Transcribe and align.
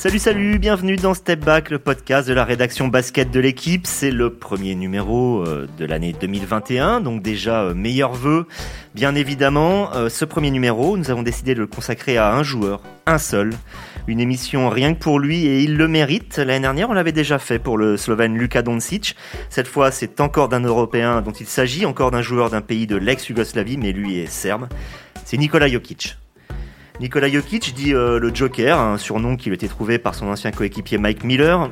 Salut, 0.00 0.18
salut, 0.18 0.58
bienvenue 0.58 0.96
dans 0.96 1.12
Step 1.12 1.44
Back, 1.44 1.68
le 1.68 1.78
podcast 1.78 2.26
de 2.26 2.32
la 2.32 2.46
rédaction 2.46 2.88
basket 2.88 3.30
de 3.30 3.38
l'équipe. 3.38 3.86
C'est 3.86 4.10
le 4.10 4.32
premier 4.32 4.74
numéro 4.74 5.46
euh, 5.46 5.68
de 5.76 5.84
l'année 5.84 6.14
2021, 6.18 7.02
donc 7.02 7.20
déjà 7.20 7.64
euh, 7.64 7.74
meilleur 7.74 8.14
vœu. 8.14 8.46
Bien 8.94 9.14
évidemment, 9.14 9.92
euh, 9.92 10.08
ce 10.08 10.24
premier 10.24 10.50
numéro, 10.50 10.96
nous 10.96 11.10
avons 11.10 11.22
décidé 11.22 11.54
de 11.54 11.60
le 11.60 11.66
consacrer 11.66 12.16
à 12.16 12.32
un 12.32 12.42
joueur, 12.42 12.80
un 13.04 13.18
seul. 13.18 13.52
Une 14.06 14.20
émission 14.20 14.70
rien 14.70 14.94
que 14.94 15.00
pour 15.00 15.18
lui 15.18 15.44
et 15.44 15.60
il 15.60 15.76
le 15.76 15.86
mérite. 15.86 16.38
L'année 16.38 16.60
dernière, 16.60 16.88
on 16.88 16.94
l'avait 16.94 17.12
déjà 17.12 17.38
fait 17.38 17.58
pour 17.58 17.76
le 17.76 17.98
Slovène 17.98 18.38
Luka 18.38 18.62
Doncic. 18.62 19.16
Cette 19.50 19.68
fois, 19.68 19.90
c'est 19.90 20.22
encore 20.22 20.48
d'un 20.48 20.60
Européen 20.60 21.20
dont 21.20 21.32
il 21.32 21.46
s'agit, 21.46 21.84
encore 21.84 22.10
d'un 22.10 22.22
joueur 22.22 22.48
d'un 22.48 22.62
pays 22.62 22.86
de 22.86 22.96
l'ex-Yougoslavie, 22.96 23.76
mais 23.76 23.92
lui 23.92 24.18
est 24.18 24.32
serbe. 24.32 24.66
C'est 25.26 25.36
Nikola 25.36 25.68
Jokic. 25.68 26.16
Nikola 27.00 27.30
Jokic 27.30 27.74
dit 27.74 27.94
euh, 27.94 28.18
le 28.18 28.34
Joker, 28.34 28.78
un 28.78 28.98
surnom 28.98 29.36
qui 29.36 29.48
lui 29.48 29.54
était 29.54 29.68
trouvé 29.68 29.98
par 29.98 30.14
son 30.14 30.26
ancien 30.28 30.50
coéquipier 30.50 30.98
Mike 30.98 31.24
Miller. 31.24 31.70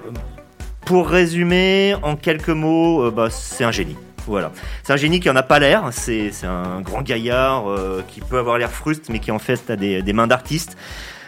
Pour 0.86 1.06
résumer, 1.06 1.94
en 2.02 2.16
quelques 2.16 2.48
mots, 2.48 3.04
euh, 3.04 3.10
bah, 3.10 3.28
c'est 3.28 3.64
un 3.64 3.70
génie. 3.70 3.98
Voilà. 4.26 4.52
C'est 4.82 4.94
un 4.94 4.96
génie 4.96 5.20
qui 5.20 5.28
en 5.28 5.36
a 5.36 5.42
pas 5.42 5.58
l'air. 5.58 5.90
C'est 5.92 6.32
un 6.44 6.80
grand 6.80 7.02
gaillard 7.02 7.68
euh, 7.70 8.02
qui 8.08 8.22
peut 8.22 8.38
avoir 8.38 8.56
l'air 8.56 8.70
fruste, 8.70 9.10
mais 9.10 9.18
qui 9.18 9.30
en 9.30 9.38
fait 9.38 9.68
a 9.68 9.76
des, 9.76 10.12
mains 10.14 10.26
d'artiste. 10.26 10.78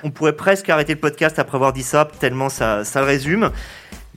On 0.03 0.11
pourrait 0.11 0.35
presque 0.35 0.71
arrêter 0.71 0.95
le 0.95 0.99
podcast 0.99 1.39
après 1.39 1.57
avoir 1.57 1.75
dit 1.75 1.83
ça, 1.83 2.09
tellement 2.21 2.49
ça 2.49 2.83
le 2.83 3.03
résume. 3.03 3.51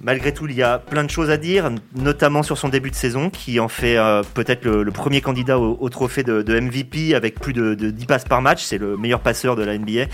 Malgré 0.03 0.33
tout, 0.33 0.47
il 0.47 0.55
y 0.55 0.63
a 0.63 0.79
plein 0.79 1.05
de 1.05 1.09
choses 1.09 1.29
à 1.29 1.37
dire, 1.37 1.71
notamment 1.95 2.43
sur 2.43 2.57
son 2.57 2.67
début 2.67 2.91
de 2.91 2.95
saison, 2.95 3.29
qui 3.29 3.61
en 3.61 3.69
fait 3.69 3.95
euh, 3.95 4.21
peut-être 4.33 4.65
le, 4.65 4.91
premier 4.91 5.21
candidat 5.21 5.57
au, 5.57 5.89
trophée 5.89 6.23
de, 6.23 6.59
MVP 6.59 7.15
avec 7.15 7.39
plus 7.39 7.53
de, 7.53 7.73
de 7.73 7.89
10 7.89 8.05
passes 8.05 8.25
par 8.25 8.41
match. 8.41 8.63
C'est 8.63 8.77
le 8.77 8.97
meilleur 8.97 9.21
passeur 9.21 9.55
de 9.55 9.63
la 9.63 9.77
NBA. 9.77 10.07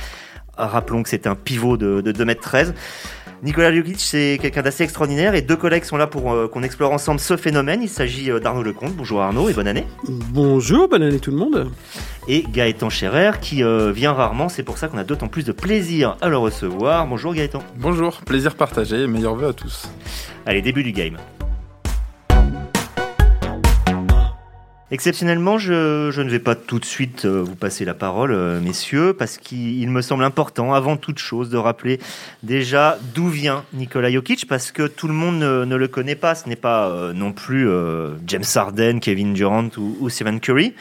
Rappelons 0.57 1.01
que 1.01 1.09
c'est 1.09 1.25
un 1.25 1.35
pivot 1.35 1.75
de, 1.75 2.01
de 2.01 2.11
2m13. 2.11 2.73
Nicolas 3.41 3.73
Jokic, 3.73 3.99
c'est 3.99 4.37
quelqu'un 4.41 4.63
d'assez 4.63 4.83
extraordinaire 4.83 5.33
et 5.33 5.41
deux 5.41 5.55
collègues 5.55 5.85
sont 5.85 5.95
là 5.95 6.07
pour 6.07 6.33
euh, 6.33 6.49
qu'on 6.49 6.61
explore 6.61 6.91
ensemble 6.91 7.21
ce 7.21 7.37
phénomène. 7.37 7.81
Il 7.81 7.87
s'agit 7.87 8.29
euh, 8.29 8.39
d'Arnaud 8.39 8.63
Lecomte. 8.63 8.93
Bonjour 8.95 9.21
Arnaud 9.21 9.47
et 9.47 9.53
bonne 9.53 9.67
année. 9.67 9.85
Bonjour, 10.07 10.89
bonne 10.89 11.03
année 11.03 11.19
tout 11.19 11.31
le 11.31 11.37
monde. 11.37 11.71
Et 12.27 12.43
Gaëtan 12.51 12.89
Scherer 12.89 13.39
qui 13.39 13.63
euh, 13.63 13.93
vient 13.93 14.11
rarement, 14.11 14.49
c'est 14.49 14.63
pour 14.63 14.77
ça 14.77 14.89
qu'on 14.89 14.97
a 14.97 15.05
d'autant 15.05 15.29
plus 15.29 15.45
de 15.45 15.53
plaisir 15.53 16.17
à 16.19 16.27
le 16.27 16.37
recevoir. 16.37 17.07
Bonjour 17.07 17.33
Gaëtan. 17.33 17.63
Bonjour, 17.77 18.21
plaisir 18.21 18.55
partagé, 18.55 19.07
meilleurs 19.07 19.35
vœux 19.35 19.47
à 19.47 19.53
tous. 19.53 19.89
Allez, 20.45 20.61
début 20.61 20.83
du 20.83 20.91
game. 20.91 21.17
Exceptionnellement, 24.91 25.59
je, 25.59 26.19
ne 26.19 26.29
vais 26.29 26.39
pas 26.39 26.55
tout 26.55 26.79
de 26.79 26.85
suite 26.85 27.25
euh, 27.25 27.43
vous 27.43 27.55
passer 27.55 27.85
la 27.85 27.93
parole, 27.93 28.31
euh, 28.31 28.59
messieurs, 28.59 29.13
parce 29.13 29.37
qu'il 29.37 29.87
me 29.91 30.01
semble 30.01 30.23
important, 30.23 30.73
avant 30.73 30.97
toute 30.97 31.19
chose, 31.19 31.51
de 31.51 31.57
rappeler 31.57 31.99
déjà 32.41 32.97
d'où 33.13 33.27
vient 33.27 33.65
Nikola 33.73 34.09
Jokic, 34.09 34.47
parce 34.47 34.71
que 34.71 34.87
tout 34.87 35.07
le 35.07 35.13
monde 35.13 35.39
ne, 35.39 35.75
le 35.75 35.87
connaît 35.87 36.15
pas. 36.15 36.33
Ce 36.33 36.49
n'est 36.49 36.55
pas 36.55 36.89
euh, 36.89 37.13
non 37.13 37.33
plus 37.33 37.69
James 38.25 38.43
Harden, 38.55 38.99
Kevin 38.99 39.33
Durant 39.33 39.69
ou, 39.77 40.09
Stephen 40.09 40.39
Curry. 40.39 40.73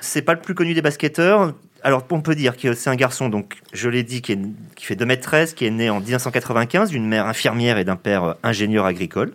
C'est 0.00 0.22
pas 0.22 0.34
le 0.34 0.40
plus 0.40 0.54
connu 0.54 0.74
des 0.74 0.82
basketteurs. 0.82 1.52
Alors, 1.82 2.04
on 2.10 2.20
peut 2.20 2.36
dire 2.36 2.56
que 2.56 2.74
c'est 2.74 2.90
un 2.90 2.96
garçon, 2.96 3.28
donc 3.28 3.56
je 3.72 3.88
l'ai 3.88 4.04
dit, 4.04 4.22
qui 4.22 4.36
fait 4.76 4.94
2m13, 4.94 5.54
qui 5.54 5.64
est 5.64 5.70
né 5.70 5.90
en 5.90 5.98
1995 5.98 6.90
d'une 6.90 7.06
mère 7.06 7.26
infirmière 7.26 7.78
et 7.78 7.84
d'un 7.84 7.96
père 7.96 8.36
ingénieur 8.44 8.84
agricole. 8.84 9.32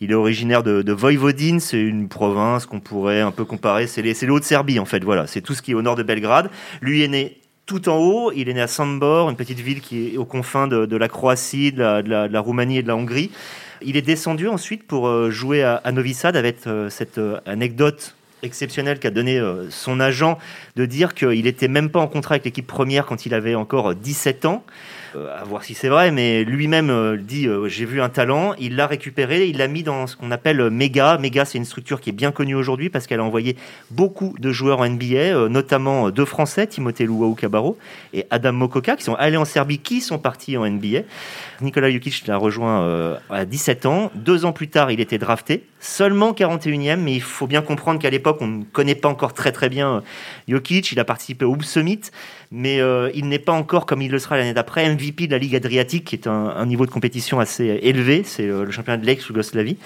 Il 0.00 0.10
est 0.10 0.14
originaire 0.14 0.62
de, 0.62 0.82
de 0.82 0.96
c'est 1.60 1.80
une 1.80 2.08
province 2.08 2.66
qu'on 2.66 2.80
pourrait 2.80 3.20
un 3.20 3.30
peu 3.30 3.44
comparer, 3.44 3.86
c'est 3.86 4.02
les, 4.02 4.14
les 4.14 4.28
Hauts-de-Serbie 4.28 4.78
en 4.78 4.84
fait, 4.86 5.04
voilà, 5.04 5.26
c'est 5.26 5.42
tout 5.42 5.54
ce 5.54 5.62
qui 5.62 5.72
est 5.72 5.74
au 5.74 5.82
nord 5.82 5.96
de 5.96 6.02
Belgrade. 6.02 6.50
Lui 6.80 7.02
est 7.02 7.08
né 7.08 7.36
tout 7.66 7.88
en 7.88 7.98
haut, 7.98 8.32
il 8.34 8.48
est 8.48 8.54
né 8.54 8.60
à 8.62 8.66
Sambor, 8.66 9.30
une 9.30 9.36
petite 9.36 9.60
ville 9.60 9.80
qui 9.80 10.14
est 10.14 10.16
aux 10.16 10.24
confins 10.24 10.66
de, 10.66 10.86
de 10.86 10.96
la 10.96 11.08
Croatie, 11.08 11.70
de 11.70 11.78
la, 11.78 12.02
de, 12.02 12.08
la, 12.08 12.28
de 12.28 12.38
Roumanie 12.38 12.78
et 12.78 12.82
de 12.82 12.88
la 12.88 12.96
Hongrie. 12.96 13.30
Il 13.82 13.96
est 13.96 14.02
descendu 14.02 14.48
ensuite 14.48 14.86
pour 14.86 15.06
euh, 15.06 15.30
jouer 15.30 15.62
à, 15.62 15.76
à 15.76 15.92
Novi 15.92 16.12
Sad 16.12 16.36
avec 16.36 16.66
euh, 16.66 16.90
cette 16.90 17.18
euh, 17.18 17.38
anecdote 17.46 18.16
exceptionnelle 18.42 18.98
qu'a 18.98 19.10
donné 19.10 19.40
son 19.70 20.00
agent 20.00 20.38
de 20.76 20.86
dire 20.86 21.14
qu'il 21.14 21.46
était 21.46 21.68
même 21.68 21.90
pas 21.90 22.00
en 22.00 22.08
contrat 22.08 22.34
avec 22.34 22.44
l'équipe 22.44 22.66
première 22.66 23.06
quand 23.06 23.26
il 23.26 23.34
avait 23.34 23.54
encore 23.54 23.94
17 23.94 24.44
ans. 24.44 24.64
Euh, 25.16 25.40
à 25.40 25.44
voir 25.44 25.64
si 25.64 25.74
c'est 25.74 25.88
vrai, 25.88 26.12
mais 26.12 26.44
lui-même 26.44 26.90
euh, 26.90 27.16
dit 27.16 27.48
euh, 27.48 27.68
j'ai 27.68 27.84
vu 27.84 28.00
un 28.00 28.08
talent, 28.08 28.54
il 28.60 28.76
l'a 28.76 28.86
récupéré, 28.86 29.46
il 29.46 29.58
l'a 29.58 29.66
mis 29.66 29.82
dans 29.82 30.06
ce 30.06 30.14
qu'on 30.14 30.30
appelle 30.30 30.70
Mega. 30.70 31.18
Mega, 31.18 31.44
c'est 31.44 31.58
une 31.58 31.64
structure 31.64 32.00
qui 32.00 32.10
est 32.10 32.12
bien 32.12 32.30
connue 32.30 32.54
aujourd'hui 32.54 32.90
parce 32.90 33.06
qu'elle 33.06 33.18
a 33.18 33.24
envoyé 33.24 33.56
beaucoup 33.90 34.36
de 34.38 34.52
joueurs 34.52 34.80
en 34.80 34.88
NBA, 34.88 35.48
notamment 35.48 36.10
deux 36.10 36.24
Français, 36.24 36.66
Timothée 36.66 37.06
Luau 37.06 37.34
Cabarro 37.34 37.76
et 38.12 38.26
Adam 38.30 38.52
Mokoka, 38.52 38.96
qui 38.96 39.04
sont 39.04 39.14
allés 39.14 39.36
en 39.36 39.44
Serbie, 39.44 39.78
qui 39.78 40.00
sont 40.00 40.18
partis 40.18 40.56
en 40.56 40.68
NBA. 40.68 41.00
Nicolas 41.60 41.90
Jokic 41.90 42.26
l'a 42.26 42.36
rejoint 42.36 43.18
à 43.30 43.44
17 43.44 43.86
ans. 43.86 44.10
Deux 44.14 44.44
ans 44.44 44.52
plus 44.52 44.68
tard, 44.68 44.90
il 44.90 45.00
était 45.00 45.18
drafté, 45.18 45.64
seulement 45.80 46.32
41e, 46.32 46.96
mais 46.96 47.14
il 47.14 47.22
faut 47.22 47.46
bien 47.46 47.62
comprendre 47.62 47.98
qu'à 47.98 48.10
l'époque, 48.10 48.29
on 48.40 48.46
ne 48.46 48.64
connaît 48.64 48.94
pas 48.94 49.08
encore 49.08 49.34
très 49.34 49.52
très 49.52 49.68
bien 49.68 50.02
Jokic. 50.48 50.92
Il 50.92 51.00
a 51.00 51.04
participé 51.04 51.44
au 51.44 51.52
Hoop 51.52 51.64
Summit, 51.64 52.00
mais 52.50 52.80
euh, 52.80 53.10
il 53.14 53.28
n'est 53.28 53.38
pas 53.38 53.52
encore, 53.52 53.86
comme 53.86 54.02
il 54.02 54.10
le 54.10 54.18
sera 54.18 54.36
l'année 54.36 54.54
d'après, 54.54 54.88
MVP 54.92 55.26
de 55.26 55.32
la 55.32 55.38
Ligue 55.38 55.56
Adriatique, 55.56 56.04
qui 56.04 56.14
est 56.16 56.26
un, 56.26 56.66
niveau 56.66 56.86
de 56.86 56.90
compétition 56.90 57.40
assez 57.40 57.80
élevé. 57.82 58.22
C'est 58.24 58.46
euh, 58.46 58.64
le 58.64 58.70
championnat 58.70 58.98
de 58.98 59.06
l'ex-Yougoslavie. 59.06 59.76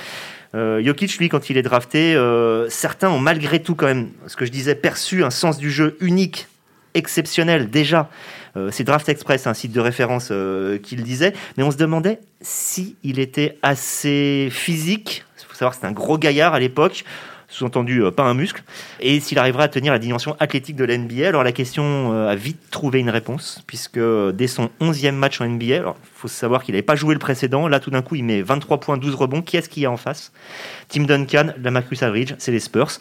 Euh, 0.55 0.83
Jokic, 0.85 1.19
lui, 1.19 1.29
quand 1.29 1.51
il 1.51 1.57
est 1.57 1.63
drafté, 1.63 2.15
euh, 2.15 2.69
certains 2.69 3.11
ont 3.11 3.19
malgré 3.19 3.61
tout 3.61 3.75
quand 3.75 3.87
même, 3.87 4.11
ce 4.27 4.37
que 4.37 4.45
je 4.45 4.53
disais, 4.53 4.75
perçu 4.75 5.25
un 5.25 5.31
sens 5.31 5.59
du 5.59 5.71
jeu 5.71 5.97
unique, 6.01 6.47
exceptionnel 6.95 7.71
déjà. 7.71 8.09
Euh, 8.57 8.71
c'est 8.71 8.85
Draft 8.85 9.09
Express, 9.09 9.47
un 9.47 9.55
site 9.55 9.73
de 9.73 9.81
référence 9.81 10.29
euh, 10.31 10.79
qui 10.79 10.95
le 10.97 11.03
disait, 11.03 11.33
mais 11.57 11.65
on 11.65 11.73
se 11.73 11.77
demandait 11.77 12.21
si 12.41 12.97
il 13.03 13.19
était 13.19 13.59
assez 13.63 14.49
physique. 14.51 15.25
Il 15.41 15.47
faut 15.47 15.55
savoir 15.55 15.75
que 15.75 15.81
c'est 15.81 15.87
un 15.87 15.93
gros 15.93 16.19
gaillard 16.19 16.55
à 16.55 16.61
l'époque 16.61 17.05
sous-entendu 17.55 18.03
euh, 18.03 18.11
pas 18.11 18.25
un 18.25 18.35
muscle, 18.35 18.63
et 19.01 19.21
s'il 19.21 19.39
arrivera 19.39 19.65
à 19.65 19.69
tenir 19.69 19.93
la 19.93 19.99
dimension 19.99 20.37
athlétique 20.41 20.77
de 20.77 20.85
l'NBA. 20.85 21.29
Alors 21.29 21.45
la 21.45 21.53
question 21.53 22.13
euh, 22.13 22.29
a 22.29 22.35
vite 22.35 22.59
trouvé 22.71 22.99
une 22.99 23.11
réponse, 23.11 23.63
puisque 23.67 24.01
dès 24.33 24.49
son 24.49 24.71
11e 24.81 25.13
match 25.13 25.41
en 25.41 25.49
NBA, 25.49 25.77
il 25.77 25.83
faut 26.15 26.29
savoir 26.29 26.65
qu'il 26.65 26.75
n'avait 26.75 26.83
pas 26.83 26.97
joué 26.97 27.15
le 27.15 27.21
précédent, 27.21 27.69
là 27.69 27.79
tout 27.79 27.91
d'un 27.91 28.03
coup 28.03 28.17
il 28.17 28.25
met 28.25 28.43
23 28.43 28.81
points, 28.81 28.97
12 28.97 29.15
rebonds, 29.15 29.43
qui 29.43 29.57
est-ce 29.57 29.69
qu'il 29.69 29.85
y 29.85 29.87
a 29.87 29.91
en 29.91 29.97
face? 29.97 30.33
Tim 30.89 31.05
Duncan, 31.05 31.55
la 31.63 31.71
Marcus 31.71 32.03
Aldridge, 32.03 32.35
c'est 32.39 32.53
les 32.53 32.61
Spurs. 32.61 32.99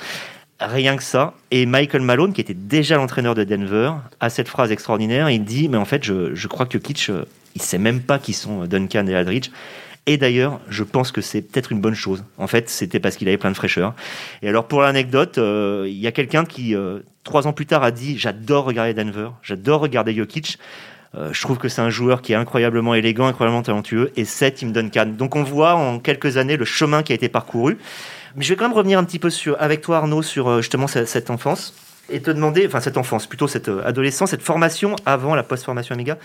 Rien 0.60 0.96
que 0.96 1.04
ça. 1.04 1.34
Et 1.52 1.66
Michael 1.66 2.04
Malone, 2.04 2.32
qui 2.32 2.40
était 2.40 2.54
déjà 2.54 2.96
l'entraîneur 2.96 3.36
de 3.36 3.44
Denver, 3.44 3.92
a 4.20 4.30
cette 4.30 4.48
phrase 4.48 4.72
extraordinaire. 4.72 5.30
Il 5.30 5.44
dit, 5.44 5.68
mais 5.68 5.78
en 5.78 5.84
fait, 5.84 6.04
je, 6.04 6.36
je 6.36 6.48
crois 6.48 6.68
que 6.68 6.78
Kitsch, 6.78 7.10
il 7.56 7.62
sait 7.62 7.80
même 7.80 8.02
pas 8.02 8.20
qui 8.20 8.34
sont 8.34 8.66
Duncan 8.66 9.08
et 9.08 9.16
Aldridge. 9.16 9.50
Et 10.06 10.18
d'ailleurs, 10.18 10.60
je 10.68 10.84
pense 10.84 11.12
que 11.12 11.22
c'est 11.22 11.42
peut-être 11.42 11.72
une 11.72 11.80
bonne 11.80 11.96
chose. 11.96 12.26
En 12.38 12.48
fait, 12.48 12.70
c'était 12.70 13.00
parce 13.00 13.16
qu'il 13.16 13.28
avait 13.30 13.38
plein 13.38 13.52
de 13.52 13.56
fraîcheur. 13.56 13.94
Et 14.42 14.50
alors, 14.50 14.68
pour 14.68 14.82
l'anecdote, 14.82 15.38
euh, 15.38 15.86
il 15.88 15.98
y 15.98 16.08
a 16.08 16.12
quelqu'un 16.12 16.44
qui, 16.44 16.76
euh, 16.76 17.00
trois 17.24 17.48
ans 17.48 17.54
plus 17.54 17.66
tard, 17.66 17.84
a 17.84 17.92
dit 17.92 18.18
J'adore 18.18 18.66
regarder 18.66 18.94
Denver, 18.94 19.30
j'adore 19.42 19.80
regarder 19.80 20.14
Jokic. 20.14 20.60
Euh, 21.16 21.32
je 21.32 21.42
trouve 21.42 21.58
que 21.58 21.70
c'est 21.70 21.82
un 21.82 21.92
joueur 21.92 22.22
qui 22.22 22.34
est 22.34 22.36
incroyablement 22.36 22.96
élégant, 22.96 23.28
incroyablement 23.28 23.62
talentueux, 23.62 24.12
et 24.18 24.26
c'est 24.26 24.52
Tim 24.52 24.68
Duncan. 24.68 25.06
Donc, 25.18 25.38
on 25.38 25.44
voit 25.44 25.76
en 25.76 26.00
quelques 26.00 26.36
années 26.36 26.58
le 26.58 26.66
chemin 26.66 27.02
qui 27.02 27.14
a 27.14 27.16
été 27.16 27.30
parcouru. 27.30 27.78
Mais 28.36 28.44
je 28.44 28.50
vais 28.50 28.58
quand 28.58 28.68
même 28.68 28.78
revenir 28.78 29.00
un 29.00 29.04
petit 29.06 29.20
peu 29.20 29.30
sur, 29.30 29.56
avec 29.62 29.82
toi, 29.82 29.98
Arnaud, 29.98 30.24
sur 30.24 30.62
justement 30.62 30.88
cette 30.88 31.30
enfance 31.30 31.76
et 32.10 32.20
te 32.20 32.32
demander, 32.32 32.66
enfin 32.68 32.82
cette 32.82 32.98
enfance, 32.98 33.28
plutôt 33.28 33.48
cette 33.48 33.70
adolescence, 33.70 34.32
cette 34.32 34.42
formation 34.42 34.96
avant 35.06 35.36
la 35.36 35.44
post-formation 35.44 35.94
Amiga. 35.94 36.18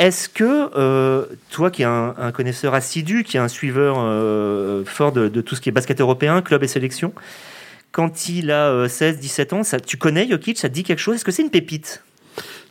Est-ce 0.00 0.30
que 0.30 0.70
euh, 0.78 1.26
toi, 1.50 1.70
qui 1.70 1.82
es 1.82 1.84
un, 1.84 2.32
connaisseur 2.32 2.72
assidu, 2.72 3.22
qui 3.22 3.36
est 3.36 3.40
un 3.40 3.48
suiveur 3.48 3.96
euh, 3.98 4.82
fort 4.86 5.12
de, 5.12 5.28
tout 5.42 5.54
ce 5.54 5.60
qui 5.60 5.68
est 5.68 5.72
basket 5.72 6.00
européen, 6.00 6.40
club 6.40 6.62
et 6.62 6.68
sélection, 6.68 7.12
quand 7.92 8.30
il 8.30 8.50
a 8.50 8.70
euh, 8.70 8.88
16-17 8.88 9.54
ans, 9.54 9.62
ça, 9.62 9.78
tu 9.78 9.98
connais 9.98 10.26
Jokic, 10.26 10.58
ça 10.58 10.70
dit 10.70 10.84
quelque 10.84 11.00
chose? 11.00 11.16
Est-ce 11.16 11.24
que 11.26 11.32
c'est 11.32 11.42
une 11.42 11.50
pépite? 11.50 12.02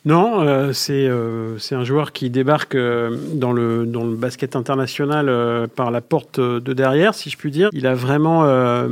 Non, 0.06 0.42
euh, 0.42 0.74
c'est 0.74 1.06
euh, 1.08 1.58
un 1.70 1.84
joueur 1.84 2.14
qui 2.14 2.32
débarque 2.32 2.74
euh, 2.74 3.16
dans, 3.34 3.52
le, 3.52 3.86
dans 3.86 4.06
le 4.06 4.16
basket 4.16 4.56
international 4.56 5.30
euh, 5.30 5.68
par 5.68 5.92
la 5.92 6.02
porte 6.02 6.40
de 6.40 6.74
derrière, 6.74 7.14
si 7.14 7.30
je 7.30 7.38
puis 7.38 7.52
dire. 7.52 7.70
Il 7.74 7.86
a 7.86 7.94
vraiment 7.94 8.46
euh, 8.46 8.88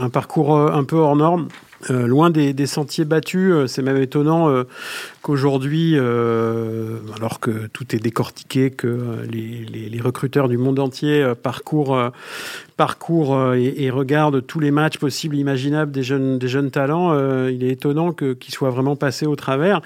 un 0.00 0.08
parcours 0.08 0.58
un 0.58 0.82
peu 0.82 0.96
hors 0.96 1.14
norme. 1.14 1.46
Euh, 1.90 2.06
loin 2.06 2.30
des, 2.30 2.66
sentiers 2.66 3.04
battus, 3.04 3.52
euh, 3.52 3.66
c'est 3.66 3.82
même 3.82 3.96
étonnant 3.96 4.48
euh, 4.48 4.64
qu'aujourd'hui, 5.20 5.96
alors 5.96 7.40
que 7.40 7.66
tout 7.72 7.94
est 7.94 7.98
décortiqué, 7.98 8.70
que 8.70 9.26
les, 9.28 10.00
recruteurs 10.00 10.48
du 10.48 10.58
monde 10.58 10.80
entier 10.80 11.32
parcourent, 11.40 12.10
parcourt 12.82 13.36
euh, 13.36 13.54
et, 13.54 13.90
regarde 13.90 14.44
tous 14.44 14.58
les 14.58 14.72
matchs 14.72 14.98
possibles, 14.98 15.36
imaginables 15.36 15.92
des 15.92 16.02
jeunes, 16.02 16.36
des 16.40 16.48
jeunes 16.48 16.72
talents, 16.72 17.12
euh, 17.12 17.48
il 17.54 17.62
est 17.62 17.70
étonnant 17.70 18.10
que, 18.10 18.32
qu'il 18.32 18.52
soit 18.52 18.70
vraiment 18.70 18.96
passé 18.96 19.24
au 19.24 19.36
travers. 19.36 19.80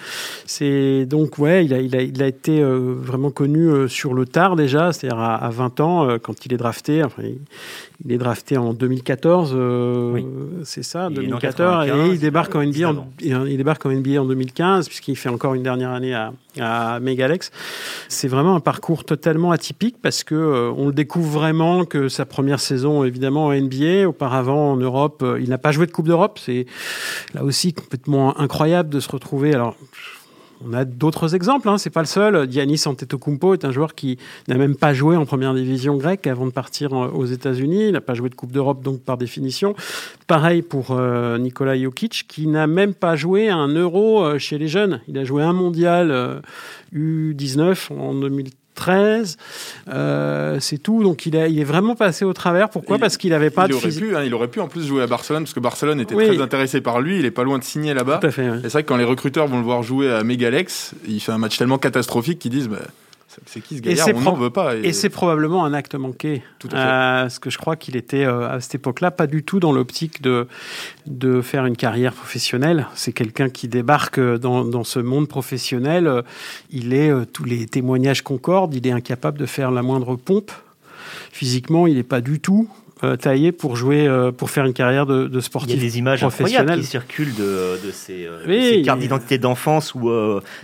C'est 0.46 1.04
donc, 1.04 1.38
ouais, 1.38 1.66
il 1.66 1.74
a, 1.74 1.78
il 1.78 1.94
a, 1.94 2.00
il 2.00 2.22
a 2.22 2.26
été 2.26 2.62
vraiment 2.62 3.30
connu 3.30 3.86
sur 3.86 4.14
le 4.14 4.24
tard 4.24 4.56
déjà, 4.56 4.94
c'est-à-dire 4.94 5.20
à, 5.20 5.50
20 5.50 5.80
ans, 5.80 6.18
quand 6.22 6.46
il 6.46 6.54
est 6.54 6.56
drafté. 6.56 7.04
Enfin, 7.04 7.22
il, 8.02 8.12
est 8.12 8.16
drafté 8.16 8.56
en 8.56 8.72
2014, 8.72 9.54
c'est 10.64 10.82
ça, 10.82 11.10
2014, 11.10 11.88
et 11.88 12.12
il 12.12 12.18
débarque 12.18 12.54
en 12.54 12.64
NBA, 12.64 12.88
en, 12.88 13.08
il 13.20 13.56
débarque 13.58 13.84
en 13.84 13.90
NBA 13.90 14.22
en 14.22 14.24
2015, 14.24 14.88
puisqu'il 14.88 15.16
fait 15.16 15.28
encore 15.28 15.52
une 15.52 15.62
dernière 15.62 15.90
année 15.90 16.14
à, 16.14 16.32
à 16.60 17.00
Megalex. 17.00 17.50
C'est 18.08 18.28
vraiment 18.28 18.54
un 18.56 18.60
parcours 18.60 19.04
totalement 19.04 19.50
atypique 19.50 19.96
parce 20.00 20.24
que 20.24 20.34
euh, 20.34 20.72
on 20.76 20.86
le 20.86 20.92
découvre 20.92 21.30
vraiment 21.30 21.84
que 21.84 22.08
sa 22.08 22.24
première 22.24 22.60
saison, 22.60 22.85
évidemment, 23.04 23.46
en 23.46 23.54
NBA. 23.54 24.08
Auparavant, 24.08 24.72
en 24.72 24.76
Europe, 24.76 25.22
euh, 25.22 25.40
il 25.40 25.48
n'a 25.48 25.58
pas 25.58 25.72
joué 25.72 25.86
de 25.86 25.92
Coupe 25.92 26.06
d'Europe. 26.06 26.38
C'est 26.42 26.66
là 27.34 27.44
aussi 27.44 27.72
complètement 27.72 28.38
incroyable 28.38 28.90
de 28.90 29.00
se 29.00 29.10
retrouver. 29.10 29.54
Alors, 29.54 29.76
on 30.64 30.72
a 30.72 30.84
d'autres 30.84 31.34
exemples, 31.34 31.68
hein, 31.68 31.78
c'est 31.78 31.90
pas 31.90 32.00
le 32.00 32.06
seul. 32.06 32.50
Giannis 32.50 32.82
Antetokounmpo 32.86 33.54
est 33.54 33.64
un 33.64 33.72
joueur 33.72 33.94
qui 33.94 34.18
n'a 34.48 34.56
même 34.56 34.74
pas 34.74 34.94
joué 34.94 35.16
en 35.16 35.26
première 35.26 35.54
division 35.54 35.96
grecque 35.96 36.26
avant 36.26 36.46
de 36.46 36.50
partir 36.50 36.92
aux 36.92 37.26
États-Unis. 37.26 37.88
Il 37.88 37.92
n'a 37.92 38.00
pas 38.00 38.14
joué 38.14 38.30
de 38.30 38.34
Coupe 38.34 38.52
d'Europe, 38.52 38.82
donc 38.82 39.02
par 39.02 39.18
définition. 39.18 39.74
Pareil 40.26 40.62
pour 40.62 40.92
euh, 40.92 41.36
Nikola 41.38 41.78
Jokic, 41.78 42.26
qui 42.28 42.46
n'a 42.46 42.66
même 42.66 42.94
pas 42.94 43.16
joué 43.16 43.48
un 43.48 43.68
Euro 43.68 44.24
euh, 44.24 44.38
chez 44.38 44.58
les 44.58 44.68
jeunes. 44.68 45.00
Il 45.08 45.18
a 45.18 45.24
joué 45.24 45.42
un 45.42 45.52
mondial 45.52 46.42
U19 46.94 47.60
euh, 47.92 47.96
en 47.98 48.14
2013 48.14 48.65
13. 48.76 49.36
Euh, 49.88 50.58
c'est 50.60 50.78
tout. 50.78 51.02
Donc 51.02 51.26
il, 51.26 51.34
il 51.34 51.58
est 51.58 51.64
vraiment 51.64 51.96
passé 51.96 52.24
au 52.24 52.32
travers. 52.32 52.68
Pourquoi? 52.70 52.98
Parce 52.98 53.16
qu'il 53.16 53.30
n'avait 53.30 53.50
pas 53.50 53.64
il 53.66 53.70
de 53.70 53.74
aurait 53.74 53.90
Pu, 53.90 54.14
hein, 54.14 54.22
il 54.24 54.34
aurait 54.34 54.48
pu 54.48 54.60
en 54.60 54.68
plus 54.68 54.86
jouer 54.86 55.02
à 55.02 55.06
Barcelone, 55.06 55.42
parce 55.42 55.54
que 55.54 55.60
Barcelone 55.60 56.00
était 56.00 56.14
très 56.14 56.40
intéressé 56.40 56.80
par 56.80 57.00
lui. 57.00 57.18
Il 57.18 57.24
est 57.24 57.30
pas 57.30 57.42
loin 57.44 57.58
de 57.58 57.64
signer 57.64 57.94
là-bas. 57.94 58.20
Et 58.22 58.30
c'est 58.30 58.68
vrai 58.68 58.82
que 58.84 58.88
quand 58.88 58.96
les 58.96 59.04
recruteurs 59.04 59.48
vont 59.48 59.58
le 59.58 59.64
voir 59.64 59.82
jouer 59.82 60.12
à 60.12 60.22
Megalex, 60.22 60.92
il 61.08 61.20
fait 61.20 61.32
un 61.32 61.38
match 61.38 61.58
tellement 61.58 61.78
catastrophique 61.78 62.38
qu'ils 62.38 62.52
disent. 62.52 62.68
Bah, 62.68 62.78
c'est 63.44 63.60
qui 63.60 63.76
ce 63.76 63.82
gaillard 63.82 64.08
On 64.14 64.20
n'en 64.20 64.34
veut 64.34 64.50
pas. 64.50 64.76
Et, 64.76 64.92
c'est 64.92 65.10
probablement 65.10 65.64
un 65.64 65.72
acte 65.74 65.94
manqué. 65.94 66.42
Tout 66.58 66.68
à 66.68 66.70
fait. 66.70 66.76
Euh, 66.76 67.22
parce 67.22 67.38
que 67.38 67.50
je 67.50 67.58
crois 67.58 67.76
qu'il 67.76 67.96
était 67.96 68.24
euh, 68.24 68.48
à 68.48 68.60
cette 68.60 68.76
époque-là 68.76 69.10
pas 69.10 69.26
du 69.26 69.42
tout 69.42 69.60
dans 69.60 69.72
l'optique 69.72 70.22
de, 70.22 70.46
de 71.06 71.42
faire 71.42 71.66
une 71.66 71.76
carrière 71.76 72.12
professionnelle. 72.12 72.86
C'est 72.94 73.12
quelqu'un 73.12 73.48
qui 73.48 73.68
débarque 73.68 74.20
dans, 74.20 74.64
dans, 74.64 74.84
ce 74.84 74.98
monde 74.98 75.28
professionnel. 75.28 76.22
Il 76.70 76.94
est, 76.94 77.10
euh, 77.10 77.24
tous 77.30 77.44
les 77.44 77.66
témoignages 77.66 78.22
concordent, 78.22 78.74
il 78.74 78.86
est 78.86 78.92
incapable 78.92 79.38
de 79.38 79.46
faire 79.46 79.70
la 79.70 79.82
moindre 79.82 80.16
pompe. 80.16 80.50
Physiquement, 81.30 81.86
il 81.86 81.96
n'est 81.96 82.02
pas 82.02 82.20
du 82.20 82.40
tout 82.40 82.68
euh, 83.04 83.16
taillé 83.16 83.52
pour 83.52 83.76
jouer, 83.76 84.06
euh, 84.06 84.32
pour 84.32 84.48
faire 84.48 84.64
une 84.64 84.72
carrière 84.72 85.04
de, 85.04 85.28
de 85.28 85.40
sportif. 85.40 85.70
Il 85.70 85.76
y 85.76 85.78
a 85.78 85.82
des 85.82 85.98
images 85.98 86.24
incroyables 86.24 86.78
qui 86.78 86.84
circulent 86.84 87.34
de, 87.34 87.78
de 87.84 87.90
ces, 87.90 88.26
euh, 88.26 88.82
cartes 88.82 89.00
d'identité 89.00 89.36
d'enfance 89.36 89.94
où 89.94 90.08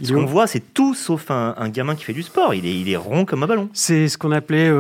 ce 0.03 0.13
qu'on 0.13 0.25
voit, 0.25 0.47
c'est 0.47 0.73
tout 0.73 0.95
sauf 0.95 1.31
un, 1.31 1.55
un, 1.59 1.69
gamin 1.69 1.95
qui 1.95 2.05
fait 2.05 2.15
du 2.15 2.23
sport. 2.23 2.55
Il 2.55 2.65
est, 2.65 2.75
il 2.75 2.89
est 2.89 2.97
rond 2.97 3.27
comme 3.27 3.43
un 3.43 3.47
ballon. 3.47 3.69
C'est 3.75 4.09
ce 4.09 4.17
qu'on 4.17 4.33
appelait 4.33 4.71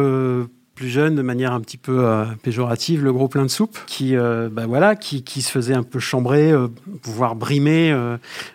plus 0.74 0.88
jeune, 0.88 1.14
de 1.14 1.22
manière 1.22 1.52
un 1.52 1.60
petit 1.60 1.76
peu 1.76 2.06
euh, 2.06 2.24
péjorative, 2.42 3.04
le 3.04 3.12
gros 3.12 3.28
plein 3.28 3.42
de 3.42 3.50
soupe, 3.50 3.78
qui, 3.86 4.16
euh, 4.16 4.48
bah 4.50 4.66
voilà, 4.66 4.96
qui, 4.96 5.22
qui, 5.22 5.42
se 5.42 5.50
faisait 5.50 5.74
un 5.74 5.82
peu 5.82 5.98
chambrer, 5.98 6.50
euh, 6.50 6.68
brimer 7.36 7.94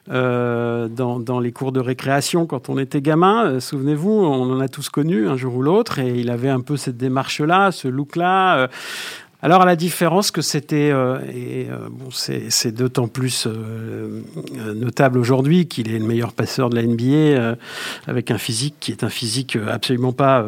dans, 0.07 1.19
dans, 1.19 1.39
les 1.39 1.51
cours 1.51 1.71
de 1.71 1.79
récréation 1.79 2.45
quand 2.45 2.69
on 2.69 2.77
était 2.77 3.01
gamin. 3.01 3.59
Souvenez-vous, 3.59 4.11
on 4.11 4.51
en 4.51 4.59
a 4.59 4.67
tous 4.67 4.89
connu 4.89 5.27
un 5.27 5.37
jour 5.37 5.55
ou 5.55 5.61
l'autre, 5.61 5.99
et 5.99 6.19
il 6.19 6.29
avait 6.29 6.49
un 6.49 6.61
peu 6.61 6.75
cette 6.75 6.97
démarche-là, 6.97 7.71
ce 7.71 7.87
look-là. 7.87 8.69
Alors, 9.43 9.61
à 9.61 9.65
la 9.65 9.75
différence 9.75 10.31
que 10.31 10.41
c'était, 10.41 10.89
euh, 10.91 11.19
et 11.31 11.67
euh, 11.69 11.89
bon, 11.91 12.09
c'est 12.11 12.71
d'autant 12.71 13.07
plus 13.07 13.45
euh, 13.45 14.23
notable 14.73 15.19
aujourd'hui 15.19 15.67
qu'il 15.67 15.93
est 15.93 15.99
le 15.99 16.05
meilleur 16.05 16.33
passeur 16.33 16.71
de 16.71 16.75
la 16.75 16.81
NBA 16.81 17.55
avec 18.07 18.31
un 18.31 18.39
physique 18.39 18.75
qui 18.79 18.91
est 18.91 19.03
un 19.03 19.09
physique 19.09 19.55
absolument 19.69 20.11
pas, 20.11 20.45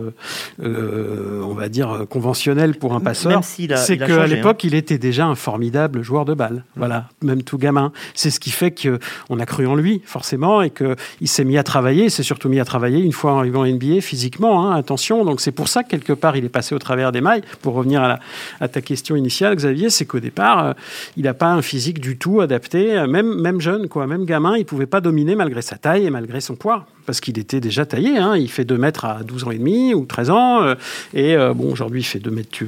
on 0.59 1.53
va 1.53 1.69
dire, 1.69 2.05
conventionnel 2.09 2.75
pour 2.75 2.93
un 2.93 2.99
passeur. 2.99 3.43
c'est 3.43 3.97
qu'à 3.97 4.25
l'époque, 4.25 4.63
il 4.63 4.73
était 4.73 4.97
déjà 4.97 5.27
un 5.27 5.35
formidable 5.35 6.01
joueur 6.01 6.25
de 6.25 6.33
balle. 6.33 6.63
Voilà, 6.75 7.09
même 7.21 7.43
tout 7.43 7.57
gamin. 7.57 7.91
C'est 8.15 8.31
ce 8.31 8.39
qui 8.39 8.49
fait 8.49 8.71
qu'on 8.71 9.39
a 9.39 9.45
cru 9.45 9.67
en 9.67 9.75
lui, 9.75 10.01
forcément, 10.05 10.61
et 10.63 10.71
qu'il 10.71 11.27
s'est 11.27 11.43
mis 11.43 11.57
à 11.57 11.63
travailler. 11.63 12.05
Il 12.05 12.11
s'est 12.11 12.23
surtout 12.23 12.49
mis 12.49 12.59
à 12.59 12.65
travailler 12.65 13.03
une 13.03 13.13
fois 13.13 13.37
arrivé 13.37 13.57
en 13.57 13.65
NBA 13.65 14.01
physiquement. 14.01 14.65
Hein, 14.65 14.75
attention. 14.75 15.25
Donc, 15.25 15.41
c'est 15.41 15.51
pour 15.51 15.67
ça 15.67 15.83
que 15.83 15.89
quelque 15.89 16.13
part, 16.13 16.35
il 16.37 16.45
est 16.45 16.49
passé 16.49 16.73
au 16.73 16.79
travers 16.79 17.11
des 17.11 17.21
mailles 17.21 17.43
pour 17.61 17.75
revenir 17.75 18.01
à, 18.01 18.07
la, 18.07 18.19
à 18.59 18.67
question 18.81 19.15
initiale, 19.15 19.55
Xavier, 19.55 19.89
c'est 19.89 20.05
qu'au 20.05 20.19
départ, 20.19 20.65
euh, 20.65 20.73
il 21.17 21.23
n'a 21.23 21.33
pas 21.33 21.51
un 21.51 21.61
physique 21.61 21.99
du 21.99 22.17
tout 22.17 22.41
adapté, 22.41 22.97
euh, 22.97 23.07
même, 23.07 23.39
même 23.39 23.61
jeune, 23.61 23.87
quoi, 23.87 24.07
même 24.07 24.25
gamin, 24.25 24.57
il 24.57 24.65
pouvait 24.65 24.85
pas 24.85 25.01
dominer 25.01 25.35
malgré 25.35 25.61
sa 25.61 25.77
taille 25.77 26.05
et 26.05 26.09
malgré 26.09 26.41
son 26.41 26.55
poids, 26.55 26.85
parce 27.05 27.19
qu'il 27.21 27.37
était 27.39 27.59
déjà 27.59 27.85
taillé. 27.85 28.17
Hein. 28.17 28.35
il 28.37 28.49
fait 28.49 28.65
2 28.65 28.77
mètres 28.77 29.05
à 29.05 29.23
12 29.23 29.45
ans 29.45 29.51
et 29.51 29.57
demi 29.57 29.93
ou 29.93 30.05
13 30.05 30.29
ans, 30.29 30.63
euh, 30.63 30.75
et 31.13 31.35
bon, 31.55 31.71
aujourd'hui, 31.71 32.01
il 32.01 32.05
fait 32.05 32.19
2 32.19 32.31
mètres. 32.31 32.59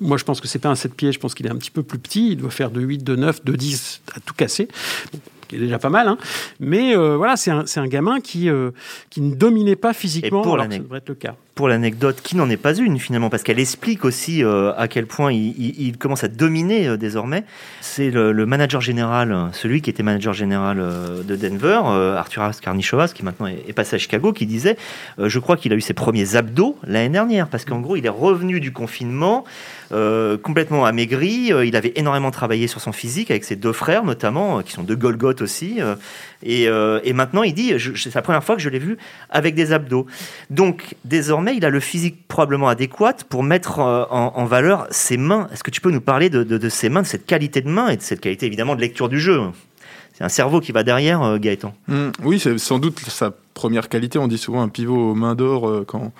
moi, 0.00 0.16
je 0.16 0.24
pense 0.24 0.40
que 0.40 0.48
c'est 0.48 0.58
pas 0.58 0.68
un 0.68 0.74
7 0.74 0.94
pieds, 0.94 1.12
je 1.12 1.18
pense 1.18 1.34
qu'il 1.34 1.46
est 1.46 1.50
un 1.50 1.56
petit 1.56 1.70
peu 1.70 1.82
plus 1.82 1.98
petit, 1.98 2.32
il 2.32 2.36
doit 2.36 2.50
faire 2.50 2.70
de 2.70 2.80
8, 2.80 3.04
de 3.04 3.16
9, 3.16 3.44
de 3.44 3.52
10 3.54 4.02
à 4.14 4.20
tout 4.20 4.34
casser 4.34 4.68
qui 5.48 5.56
est 5.56 5.60
déjà 5.60 5.78
pas 5.78 5.90
mal. 5.90 6.08
Hein. 6.08 6.18
Mais 6.60 6.94
voilà, 6.94 7.36
c'est 7.36 7.50
un, 7.50 7.64
un, 7.76 7.86
gamin 7.86 8.20
qui, 8.20 8.48
qui 9.10 9.20
ne 9.20 9.34
dominait 9.34 9.76
pas 9.76 9.92
physiquement, 9.92 10.42
pour 10.42 10.54
alors 10.54 10.70
ça 10.70 10.78
devrait 10.78 10.98
être 10.98 11.08
le 11.08 11.14
cas 11.14 11.36
pour 11.56 11.68
l'anecdote, 11.68 12.20
qui 12.22 12.36
n'en 12.36 12.50
est 12.50 12.58
pas 12.58 12.74
une 12.74 12.98
finalement, 12.98 13.30
parce 13.30 13.42
qu'elle 13.42 13.58
explique 13.58 14.04
aussi 14.04 14.44
euh, 14.44 14.74
à 14.76 14.88
quel 14.88 15.06
point 15.06 15.32
il, 15.32 15.96
commence 15.98 16.22
à 16.22 16.28
dominer 16.28 16.86
euh, 16.86 16.96
désormais. 16.98 17.44
C'est 17.80 18.10
le, 18.10 18.46
manager 18.46 18.82
général, 18.82 19.34
celui 19.52 19.80
qui 19.80 19.88
était 19.88 20.02
manager 20.02 20.34
général 20.34 20.76
euh, 20.78 21.22
de 21.22 21.34
Denver, 21.34 21.80
Arthur 22.18 22.50
Karnichovas, 22.60 23.12
qui 23.14 23.24
maintenant 23.24 23.46
est, 23.46 23.72
passé 23.72 23.96
à 23.96 23.98
Chicago, 23.98 24.34
qui 24.34 24.44
disait 24.44 24.76
Je 25.18 25.38
crois 25.38 25.56
qu'il 25.56 25.72
a 25.72 25.76
eu 25.76 25.80
ses 25.80 25.94
premiers 25.94 26.36
abdos 26.36 26.76
l'année 26.86 27.08
dernière, 27.08 27.48
parce 27.48 27.64
qu'en 27.64 27.80
gros, 27.80 27.96
il 27.96 28.04
est 28.04 28.10
revenu 28.10 28.60
du 28.60 28.72
confinement. 28.72 29.44
Complètement 29.90 30.84
amaigri, 30.84 31.52
il 31.64 31.76
avait 31.76 31.92
énormément 31.96 32.30
travaillé 32.30 32.66
sur 32.66 32.80
son 32.80 32.92
physique 32.92 33.30
avec 33.30 33.44
ses 33.44 33.56
deux 33.56 33.72
frères 33.72 34.04
notamment, 34.04 34.62
qui 34.62 34.72
sont 34.72 34.82
deux 34.82 34.96
Golgoth 34.96 35.42
aussi, 35.42 35.78
et, 36.42 36.68
maintenant 37.12 37.42
il 37.42 37.54
dit, 37.54 37.72
c'est 37.96 38.14
la 38.14 38.22
première 38.22 38.44
fois 38.44 38.56
que 38.56 38.62
je 38.62 38.68
l'ai 38.68 38.78
vu 38.78 38.96
avec 39.30 39.54
des 39.54 39.72
abdos. 39.72 40.06
Donc 40.50 40.94
désormais 41.04 41.56
il 41.56 41.64
a 41.64 41.70
le 41.70 41.80
physique 41.80 42.26
probablement 42.28 42.68
adéquat 42.68 43.14
pour 43.28 43.42
mettre 43.42 43.80
euh, 43.80 44.04
en, 44.10 44.44
valeur 44.44 44.86
ses 44.90 45.16
mains. 45.16 45.48
Est-ce 45.52 45.64
que 45.64 45.70
tu 45.70 45.80
peux 45.80 45.90
nous 45.90 46.00
parler 46.00 46.30
de, 46.30 46.68
ses 46.68 46.88
mains, 46.88 47.02
de 47.02 47.06
cette 47.06 47.26
qualité 47.26 47.60
de 47.60 47.68
main 47.68 47.88
et 47.88 47.96
de 47.96 48.02
cette 48.02 48.20
qualité 48.20 48.46
évidemment 48.46 48.76
de 48.76 48.80
lecture 48.80 49.08
du 49.08 49.20
jeu? 49.20 49.40
C'est 50.12 50.24
un 50.24 50.30
cerveau 50.30 50.60
qui 50.60 50.72
va 50.72 50.82
derrière, 50.82 51.22
euh, 51.22 51.38
Gaëtan. 51.38 51.74
Mmh. 51.88 52.08
oui, 52.24 52.40
c'est 52.40 52.56
sans 52.58 52.78
doute 52.78 53.00
sa 53.00 53.34
première 53.52 53.88
qualité. 53.88 54.18
On 54.18 54.28
dit 54.28 54.38
souvent 54.38 54.62
un 54.62 54.68
pivot 54.68 55.10
aux 55.10 55.14
mains 55.14 55.34
d'or 55.34 55.68
euh, 55.68 55.84
quand, 55.86 56.12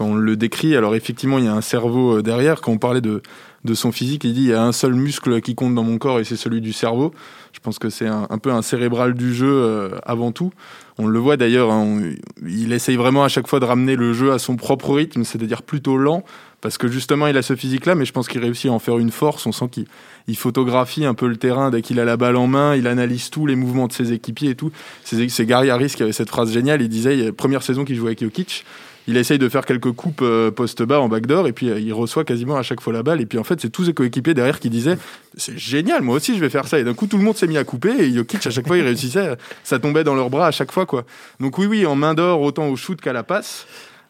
quand 0.00 0.06
on 0.06 0.14
le 0.14 0.34
décrit. 0.34 0.76
Alors 0.76 0.94
effectivement, 0.94 1.36
il 1.36 1.44
y 1.44 1.48
a 1.48 1.52
un 1.52 1.60
cerveau 1.60 2.22
derrière. 2.22 2.62
Quand 2.62 2.72
on 2.72 2.78
parlait 2.78 3.02
de, 3.02 3.20
de 3.64 3.74
son 3.74 3.92
physique, 3.92 4.24
il 4.24 4.32
dit 4.32 4.44
il 4.44 4.48
y 4.48 4.54
a 4.54 4.62
un 4.62 4.72
seul 4.72 4.94
muscle 4.94 5.42
qui 5.42 5.54
compte 5.54 5.74
dans 5.74 5.82
mon 5.82 5.98
corps 5.98 6.20
et 6.20 6.24
c'est 6.24 6.36
celui 6.36 6.62
du 6.62 6.72
cerveau. 6.72 7.12
Je 7.52 7.60
pense 7.60 7.78
que 7.78 7.90
c'est 7.90 8.06
un, 8.06 8.26
peu 8.40 8.50
un 8.50 8.62
cérébral 8.62 9.12
du 9.12 9.34
jeu 9.34 9.90
avant 10.06 10.32
tout. 10.32 10.52
On 10.96 11.06
le 11.06 11.18
voit 11.18 11.36
d'ailleurs, 11.36 11.70
hein, 11.70 12.00
il 12.46 12.72
essaye 12.72 12.96
vraiment 12.96 13.24
à 13.24 13.28
chaque 13.28 13.46
fois 13.46 13.60
de 13.60 13.66
ramener 13.66 13.94
le 13.96 14.14
jeu 14.14 14.32
à 14.32 14.38
son 14.38 14.56
propre 14.56 14.94
rythme, 14.94 15.24
c'est-à-dire 15.24 15.62
plutôt 15.62 15.98
lent, 15.98 16.24
parce 16.60 16.78
que 16.78 16.88
justement 16.88 17.26
il 17.26 17.36
a 17.36 17.42
ce 17.42 17.56
physique-là, 17.56 17.94
mais 17.94 18.06
je 18.06 18.12
pense 18.12 18.28
qu'il 18.28 18.40
réussit 18.40 18.70
à 18.70 18.72
en 18.72 18.78
faire 18.78 18.98
une 18.98 19.10
force. 19.10 19.44
On 19.46 19.52
sent 19.52 19.68
qu'il 19.70 20.36
photographie 20.36 21.04
un 21.04 21.14
peu 21.14 21.26
le 21.26 21.36
terrain 21.36 21.70
dès 21.70 21.82
qu'il 21.82 22.00
a 22.00 22.04
la 22.06 22.16
balle 22.16 22.36
en 22.36 22.46
main, 22.46 22.76
il 22.76 22.86
analyse 22.86 23.28
tous 23.28 23.46
les 23.46 23.56
mouvements 23.56 23.88
de 23.88 23.92
ses 23.92 24.12
équipiers 24.12 24.50
et 24.50 24.54
tout. 24.54 24.70
C'est 25.04 25.44
Gary 25.44 25.68
Harris 25.68 25.92
qui 25.94 26.02
avait 26.02 26.12
cette 26.12 26.30
phrase 26.30 26.52
géniale, 26.52 26.80
il 26.80 26.88
disait, 26.88 27.32
première 27.32 27.62
saison 27.62 27.84
qu'il 27.84 27.96
jouait 27.96 28.10
avec 28.10 28.22
Jokic, 28.22 28.64
il 29.06 29.16
essaye 29.16 29.38
de 29.38 29.48
faire 29.48 29.64
quelques 29.64 29.92
coupes 29.92 30.20
euh, 30.22 30.50
post 30.50 30.82
bas 30.82 31.00
en 31.00 31.08
backdoor 31.08 31.48
et 31.48 31.52
puis 31.52 31.70
euh, 31.70 31.80
il 31.80 31.92
reçoit 31.92 32.24
quasiment 32.24 32.56
à 32.56 32.62
chaque 32.62 32.80
fois 32.80 32.92
la 32.92 33.02
balle 33.02 33.20
et 33.20 33.26
puis 33.26 33.38
en 33.38 33.44
fait 33.44 33.60
c'est 33.60 33.70
tous 33.70 33.86
ses 33.86 33.94
coéquipiers 33.94 34.34
derrière 34.34 34.60
qui 34.60 34.70
disaient 34.70 34.98
c'est 35.36 35.58
génial 35.58 36.02
moi 36.02 36.16
aussi 36.16 36.34
je 36.34 36.40
vais 36.40 36.50
faire 36.50 36.66
ça. 36.66 36.78
Et 36.78 36.84
d'un 36.84 36.94
coup 36.94 37.06
tout 37.06 37.18
le 37.18 37.24
monde 37.24 37.36
s'est 37.36 37.46
mis 37.46 37.58
à 37.58 37.64
couper 37.64 37.90
et 37.98 38.12
Jokic 38.12 38.46
à 38.46 38.50
chaque 38.50 38.66
fois 38.66 38.78
il 38.78 38.84
réussissait 38.84 39.36
ça 39.64 39.78
tombait 39.78 40.04
dans 40.04 40.14
leurs 40.14 40.30
bras 40.30 40.46
à 40.46 40.50
chaque 40.50 40.72
fois 40.72 40.86
quoi. 40.86 41.04
Donc 41.40 41.58
oui 41.58 41.66
oui 41.66 41.86
en 41.86 41.96
main 41.96 42.14
d'or 42.14 42.40
autant 42.42 42.68
au 42.68 42.76
shoot 42.76 43.00
qu'à 43.00 43.12
la 43.12 43.22
passe 43.22 43.66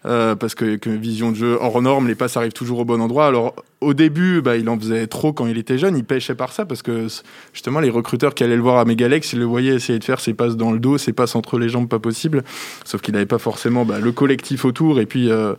euh, 0.06 0.34
parce 0.34 0.54
que, 0.54 0.78
vision 0.88 1.30
de 1.30 1.36
jeu 1.36 1.58
hors 1.60 1.82
norme, 1.82 2.08
les 2.08 2.14
passes 2.14 2.36
arrivent 2.36 2.54
toujours 2.54 2.80
au 2.80 2.84
bon 2.84 3.00
endroit. 3.02 3.26
Alors 3.26 3.54
au 3.82 3.92
début, 3.92 4.40
bah, 4.40 4.56
il 4.56 4.68
en 4.68 4.78
faisait 4.78 5.06
trop 5.06 5.32
quand 5.32 5.46
il 5.46 5.58
était 5.58 5.76
jeune, 5.76 5.96
il 5.96 6.04
pêchait 6.04 6.34
par 6.34 6.52
ça 6.52 6.64
parce 6.64 6.82
que 6.82 7.06
justement 7.52 7.80
les 7.80 7.90
recruteurs 7.90 8.34
qui 8.34 8.42
allaient 8.42 8.56
le 8.56 8.62
voir 8.62 8.78
à 8.78 8.84
Megalex, 8.86 9.34
ils 9.34 9.38
le 9.38 9.44
voyaient 9.44 9.74
essayer 9.74 9.98
de 9.98 10.04
faire 10.04 10.20
ses 10.20 10.32
passes 10.32 10.56
dans 10.56 10.72
le 10.72 10.78
dos, 10.78 10.96
ses 10.96 11.12
passes 11.12 11.36
entre 11.36 11.58
les 11.58 11.68
jambes, 11.68 11.88
pas 11.88 11.98
possible. 11.98 12.44
Sauf 12.84 13.02
qu'il 13.02 13.12
n'avait 13.12 13.26
pas 13.26 13.38
forcément 13.38 13.84
bah, 13.84 13.98
le 14.00 14.12
collectif 14.12 14.64
autour 14.64 15.00
et 15.00 15.06
puis 15.06 15.30
euh, 15.30 15.54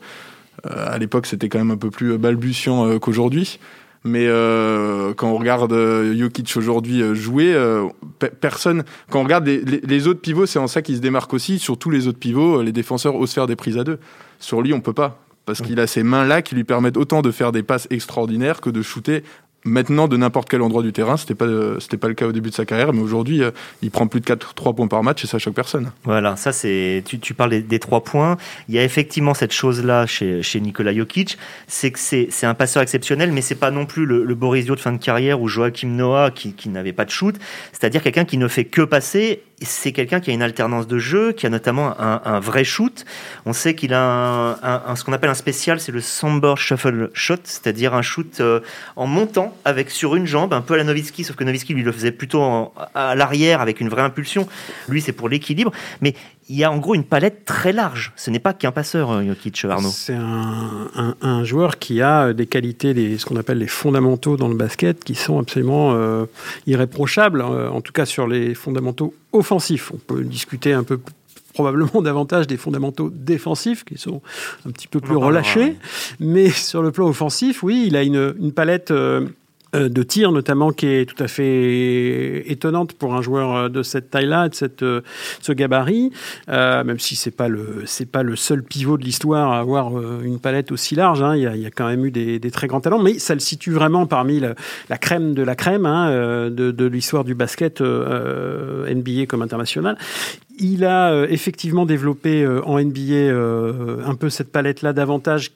euh, 0.65 0.93
à 0.93 0.97
l'époque 0.97 1.27
c'était 1.27 1.49
quand 1.49 1.59
même 1.59 1.71
un 1.71 1.77
peu 1.77 1.91
plus 1.91 2.17
balbutiant 2.17 2.97
qu'aujourd'hui. 2.97 3.59
Mais 4.03 4.25
euh, 4.27 5.13
quand 5.13 5.29
on 5.29 5.37
regarde 5.37 5.73
euh, 5.73 6.17
Jokic 6.17 6.51
aujourd'hui 6.57 7.03
euh, 7.03 7.13
jouer, 7.13 7.53
euh, 7.53 7.87
personne. 8.39 8.83
Quand 9.09 9.19
on 9.19 9.23
regarde 9.23 9.45
les, 9.45 9.61
les 9.61 10.07
autres 10.07 10.21
pivots, 10.21 10.47
c'est 10.47 10.57
en 10.57 10.67
ça 10.67 10.81
qu'ils 10.81 10.95
se 10.95 11.01
démarquent 11.01 11.33
aussi. 11.33 11.59
Sur 11.59 11.77
tous 11.77 11.91
les 11.91 12.07
autres 12.07 12.17
pivots, 12.17 12.63
les 12.63 12.71
défenseurs 12.71 13.15
osent 13.15 13.33
faire 13.33 13.47
des 13.47 13.55
prises 13.55 13.77
à 13.77 13.83
deux. 13.83 13.99
Sur 14.39 14.61
lui, 14.61 14.73
on 14.73 14.81
peut 14.81 14.93
pas 14.93 15.19
parce 15.45 15.61
qu'il 15.61 15.79
a 15.79 15.87
ces 15.87 16.03
mains-là 16.03 16.41
qui 16.41 16.55
lui 16.55 16.63
permettent 16.63 16.97
autant 16.97 17.21
de 17.21 17.31
faire 17.31 17.51
des 17.51 17.63
passes 17.63 17.87
extraordinaires 17.89 18.61
que 18.61 18.69
de 18.69 18.81
shooter 18.81 19.23
maintenant 19.63 20.07
de 20.07 20.17
n'importe 20.17 20.49
quel 20.49 20.61
endroit 20.61 20.83
du 20.83 20.93
terrain. 20.93 21.17
C'était 21.17 21.35
pas 21.35 21.45
c'était 21.79 21.97
pas 21.97 22.07
le 22.07 22.13
cas 22.13 22.27
au 22.27 22.31
début 22.31 22.49
de 22.49 22.55
sa 22.55 22.65
carrière, 22.65 22.93
mais 22.93 23.01
aujourd'hui 23.01 23.43
euh, 23.43 23.51
il 23.81 23.91
prend 23.91 24.07
plus 24.07 24.19
de 24.19 24.25
4 24.25 24.53
3 24.53 24.73
points 24.73 24.87
par 24.87 25.03
match 25.03 25.23
et 25.23 25.27
ça 25.27 25.39
choque 25.39 25.55
personne. 25.55 25.91
Voilà, 26.03 26.35
ça 26.35 26.51
c'est 26.51 27.03
tu, 27.05 27.19
tu 27.19 27.33
parles 27.33 27.61
des, 27.61 27.79
trois 27.79 27.99
3 27.99 28.03
points. 28.03 28.37
Il 28.69 28.75
y 28.75 28.79
a 28.79 28.83
effectivement 28.83 29.33
cette 29.33 29.53
chose 29.53 29.83
là 29.83 30.05
chez 30.05 30.41
chez 30.41 30.59
Nikola 30.59 30.93
Jokic, 30.93 31.37
c'est 31.67 31.91
que 31.91 31.99
c'est 31.99 32.45
un 32.45 32.53
passeur 32.53 32.81
exceptionnel, 32.81 33.31
mais 33.31 33.41
c'est 33.41 33.55
pas 33.55 33.71
non 33.71 33.85
plus 33.85 34.05
le, 34.05 34.23
le 34.23 34.35
Borisio 34.35 34.75
de 34.75 34.79
fin 34.79 34.91
de 34.91 35.03
carrière 35.03 35.41
ou 35.41 35.47
Joachim 35.47 35.89
Noah 35.89 36.31
qui 36.31 36.53
qui 36.53 36.69
n'avait 36.69 36.93
pas 36.93 37.05
de 37.05 37.11
shoot. 37.11 37.35
C'est-à-dire 37.71 38.01
quelqu'un 38.01 38.25
qui 38.25 38.37
ne 38.37 38.47
fait 38.47 38.65
que 38.65 38.81
passer 38.81 39.43
c'est 39.65 39.91
quelqu'un 39.91 40.19
qui 40.19 40.31
a 40.31 40.33
une 40.33 40.41
alternance 40.41 40.87
de 40.87 40.97
jeu, 40.97 41.31
qui 41.31 41.45
a 41.45 41.49
notamment 41.49 41.93
un, 41.99 42.39
vrai 42.39 42.63
shoot. 42.63 43.05
On 43.45 43.53
sait 43.53 43.75
qu'il 43.75 43.93
a 43.93 44.57
un, 44.63 44.95
ce 44.95 45.03
qu'on 45.03 45.13
appelle 45.13 45.29
un 45.29 45.35
spécial, 45.35 45.79
c'est 45.79 45.91
le 45.91 46.01
Somber 46.01 46.53
Shuffle 46.57 47.09
Shot, 47.13 47.35
c'est-à-dire 47.43 47.93
un 47.93 48.01
shoot 48.01 48.39
euh, 48.39 48.61
en 48.95 49.07
montant 49.07 49.55
avec 49.65 49.91
sur 49.91 50.15
une 50.15 50.25
jambe, 50.25 50.53
un 50.53 50.61
peu 50.61 50.73
à 50.73 50.77
la 50.77 50.83
Novitsky, 50.83 51.23
sauf 51.23 51.35
que 51.35 51.43
Novitsky 51.43 51.73
lui 51.73 51.83
le 51.83 51.91
faisait 51.91 52.11
plutôt 52.11 52.73
à 52.95 53.15
l'arrière 53.15 53.61
avec 53.61 53.81
une 53.81 53.89
vraie 53.89 54.01
impulsion. 54.01 54.47
Lui, 54.89 55.01
c'est 55.01 55.11
pour 55.11 55.29
l'équilibre. 55.29 55.71
Mais 56.01 56.15
il 56.51 56.57
y 56.57 56.65
a 56.65 56.71
en 56.71 56.79
gros 56.79 56.95
une 56.95 57.05
palette 57.05 57.45
très 57.45 57.71
large. 57.71 58.11
Ce 58.17 58.29
n'est 58.29 58.39
pas 58.39 58.53
qu'un 58.53 58.73
passeur, 58.73 59.11
euh, 59.11 59.23
Jokic, 59.23 59.63
Arnaud. 59.63 59.89
C'est 59.89 60.13
un, 60.13 61.43
joueur 61.45 61.79
qui 61.79 62.01
a 62.01 62.33
des 62.33 62.45
qualités, 62.45 62.93
des, 62.93 63.17
ce 63.17 63.25
qu'on 63.25 63.37
appelle 63.37 63.57
les 63.57 63.67
fondamentaux 63.67 64.35
dans 64.35 64.49
le 64.49 64.55
basket, 64.55 65.01
qui 65.03 65.15
sont 65.15 65.39
absolument 65.39 65.93
euh, 65.93 66.25
irréprochables, 66.67 67.41
en 67.41 67.79
tout 67.79 67.93
cas 67.93 68.05
sur 68.05 68.27
les 68.27 68.53
fondamentaux 68.53 69.13
offensifs. 69.31 69.91
On 69.93 69.97
peut 69.97 70.23
discuter 70.23 70.73
un 70.73 70.83
peu 70.83 70.99
probablement 71.53 72.01
davantage 72.01 72.47
des 72.47 72.57
fondamentaux 72.57 73.09
défensifs 73.13 73.83
qui 73.83 73.97
sont 73.97 74.21
un 74.67 74.71
petit 74.71 74.87
peu 74.87 74.99
plus 74.99 75.15
relâchés. 75.15 75.77
Mais 76.19 76.49
sur 76.49 76.81
le 76.81 76.91
plan 76.91 77.07
offensif, 77.07 77.63
oui, 77.63 77.85
il 77.87 77.95
a 77.95 78.03
une, 78.03 78.35
une 78.39 78.51
palette 78.51 78.91
euh, 78.91 79.01
euh, 79.21 79.27
de 79.73 80.03
tir 80.03 80.31
notamment 80.31 80.71
qui 80.71 80.87
est 80.87 81.05
tout 81.05 81.21
à 81.23 81.27
fait 81.27 82.51
étonnante 82.51 82.93
pour 82.93 83.15
un 83.15 83.21
joueur 83.21 83.55
euh, 83.55 83.69
de 83.69 83.83
cette 83.83 84.09
taille-là, 84.09 84.49
de 84.49 84.55
cette, 84.55 84.83
euh, 84.83 85.01
ce 85.41 85.51
gabarit, 85.53 86.11
même 86.47 86.99
si 86.99 87.15
c'est 87.15 87.31
pas 87.31 87.47
le 87.47 87.83
c'est 87.85 88.09
pas 88.09 88.23
le 88.23 88.35
seul 88.35 88.63
pivot 88.63 88.97
de 88.97 89.03
l'histoire 89.03 89.51
à 89.51 89.59
avoir 89.59 89.91
une 90.21 90.39
palette 90.39 90.71
aussi 90.71 90.95
large. 90.95 91.21
Hein. 91.21 91.35
Il, 91.35 91.43
y 91.43 91.47
a, 91.47 91.55
il, 91.55 91.61
y 91.61 91.65
a, 91.65 91.71
quand 91.71 91.87
même 91.87 92.05
eu 92.05 92.11
des, 92.11 92.39
des, 92.39 92.51
très 92.51 92.67
grands 92.67 92.81
talents, 92.81 93.01
mais 93.01 93.19
ça 93.19 93.33
le 93.33 93.39
situe 93.39 93.71
vraiment 93.71 94.05
parmi 94.05 94.39
la, 94.39 94.97
crème 94.97 95.33
de 95.33 95.43
la 95.43 95.55
crème 95.55 95.85
hein, 95.85 96.49
de, 96.49 96.71
de 96.71 96.85
l'histoire 96.85 97.23
du 97.23 97.35
basket 97.35 97.81
NBA 97.81 99.25
comme 99.27 99.41
international. 99.41 99.97
Il 100.59 100.85
a 100.85 101.25
effectivement 101.29 101.85
développé 101.85 102.45
en 102.47 102.79
NBA 102.79 103.33
un 104.05 104.15
peu 104.15 104.29
cette 104.29 104.51
palette-là 104.51 104.93
davantage 104.93 105.51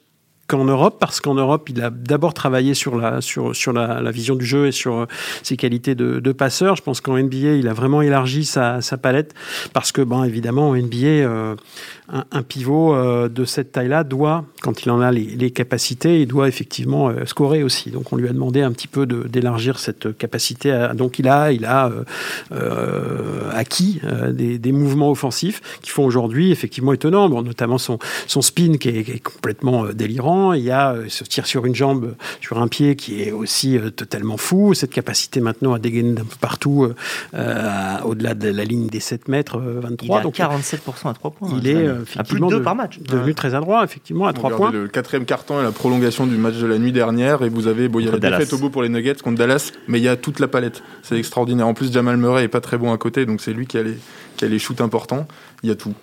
qu'en 0.46 0.64
Europe, 0.64 0.98
parce 1.00 1.20
qu'en 1.20 1.34
Europe, 1.34 1.68
il 1.70 1.82
a 1.82 1.90
d'abord 1.90 2.34
travaillé 2.34 2.74
sur 2.74 2.96
la, 2.96 3.20
sur, 3.20 3.54
sur 3.54 3.72
la, 3.72 4.00
la, 4.00 4.10
vision 4.10 4.36
du 4.36 4.44
jeu 4.44 4.66
et 4.68 4.72
sur 4.72 4.94
euh, 4.94 5.06
ses 5.42 5.56
qualités 5.56 5.94
de, 5.94 6.20
de 6.20 6.32
passeur. 6.32 6.76
Je 6.76 6.82
pense 6.82 7.00
qu'en 7.00 7.18
NBA, 7.18 7.54
il 7.54 7.68
a 7.68 7.72
vraiment 7.72 8.02
élargi 8.02 8.44
sa, 8.44 8.80
sa 8.80 8.96
palette, 8.96 9.34
parce 9.72 9.92
que, 9.92 10.02
bon, 10.02 10.24
évidemment, 10.24 10.70
en 10.70 10.76
NBA, 10.76 11.06
euh, 11.06 11.56
un, 12.08 12.42
pivot 12.42 12.94
euh, 12.94 13.28
de 13.28 13.44
cette 13.44 13.72
taille-là 13.72 14.04
doit, 14.04 14.44
quand 14.62 14.84
il 14.84 14.90
en 14.90 15.00
a 15.00 15.10
les, 15.10 15.50
capacités, 15.50 16.20
il 16.20 16.28
doit 16.28 16.48
effectivement 16.48 17.08
euh, 17.08 17.24
scorer 17.24 17.62
aussi. 17.62 17.90
Donc 17.90 18.12
on 18.12 18.16
lui 18.16 18.28
a 18.28 18.32
demandé 18.32 18.62
un 18.62 18.70
petit 18.72 18.86
peu 18.86 19.06
d'élargir 19.06 19.78
cette 19.78 20.16
capacité. 20.16 20.88
donc 20.94 21.18
il 21.18 21.28
a, 21.28 21.52
il 21.52 21.64
a 21.64 21.90
euh, 22.52 23.50
acquis 23.52 24.00
des, 24.32 24.72
mouvements 24.72 25.10
offensifs 25.10 25.62
qui 25.80 25.90
font 25.90 26.04
aujourd'hui 26.04 26.52
effectivement 26.52 26.92
étonnant. 26.92 27.28
notamment 27.42 27.78
son, 27.78 27.98
son 28.26 28.42
spin 28.42 28.76
qui 28.78 28.88
est, 28.88 29.22
complètement 29.22 29.86
délirant. 29.86 30.52
Il 30.52 30.62
y 30.62 30.70
a 30.70 30.96
ce 31.08 31.24
tir 31.24 31.46
sur 31.46 31.64
une 31.66 31.74
jambe, 31.74 32.14
sur 32.40 32.60
un 32.60 32.68
pied 32.68 32.94
qui 32.96 33.22
est 33.22 33.32
aussi 33.32 33.78
totalement 33.96 34.36
fou. 34.36 34.74
Cette 34.74 34.90
capacité 34.90 35.40
maintenant 35.40 35.72
à 35.72 35.78
dégainer 35.78 36.12
d'un 36.12 36.24
peu 36.24 36.36
partout 36.40 36.88
au-delà 37.32 38.34
de 38.34 38.48
la 38.48 38.64
ligne 38.64 38.86
des 38.88 39.00
7 39.00 39.28
mètres 39.28 39.58
23. 39.58 40.22
Il 40.22 40.26
a 40.26 40.30
47% 40.30 41.10
à 41.10 41.14
3 41.14 41.30
points. 41.30 41.50
Il 41.56 41.68
est 41.68 41.95
à 42.16 42.24
plus 42.24 42.40
de 42.40 42.46
deux 42.46 42.62
par 42.62 42.74
match. 42.74 42.98
Devenu 43.00 43.34
très 43.34 43.54
adroit, 43.54 43.84
effectivement, 43.84 44.26
à 44.26 44.32
trois 44.32 44.50
points. 44.50 44.70
Le 44.70 44.88
quatrième 44.88 45.24
carton 45.24 45.60
et 45.60 45.62
la 45.62 45.72
prolongation 45.72 46.26
du 46.26 46.36
match 46.36 46.56
de 46.56 46.66
la 46.66 46.78
nuit 46.78 46.92
dernière, 46.92 47.42
et 47.42 47.48
vous 47.48 47.66
avez, 47.66 47.88
bon, 47.88 48.00
il 48.00 48.06
y 48.06 48.08
a 48.08 48.12
la 48.12 48.18
défaite 48.18 48.52
au 48.52 48.58
bout 48.58 48.70
pour 48.70 48.82
les 48.82 48.88
Nuggets 48.88 49.16
contre 49.22 49.38
Dallas, 49.38 49.72
mais 49.88 49.98
il 49.98 50.04
y 50.04 50.08
a 50.08 50.16
toute 50.16 50.40
la 50.40 50.48
palette. 50.48 50.82
C'est 51.02 51.18
extraordinaire. 51.18 51.66
En 51.66 51.74
plus, 51.74 51.92
Jamal 51.92 52.16
Murray 52.16 52.44
est 52.44 52.48
pas 52.48 52.60
très 52.60 52.78
bon 52.78 52.92
à 52.92 52.98
côté, 52.98 53.26
donc 53.26 53.40
c'est 53.40 53.52
lui 53.52 53.66
qui 53.66 53.78
a 53.78 53.82
les, 53.82 53.98
qui 54.36 54.44
a 54.44 54.48
les 54.48 54.58
shoots 54.58 54.80
importants. 54.80 55.26
Il 55.62 55.68
y 55.68 55.72
a 55.72 55.74
tout. 55.74 55.94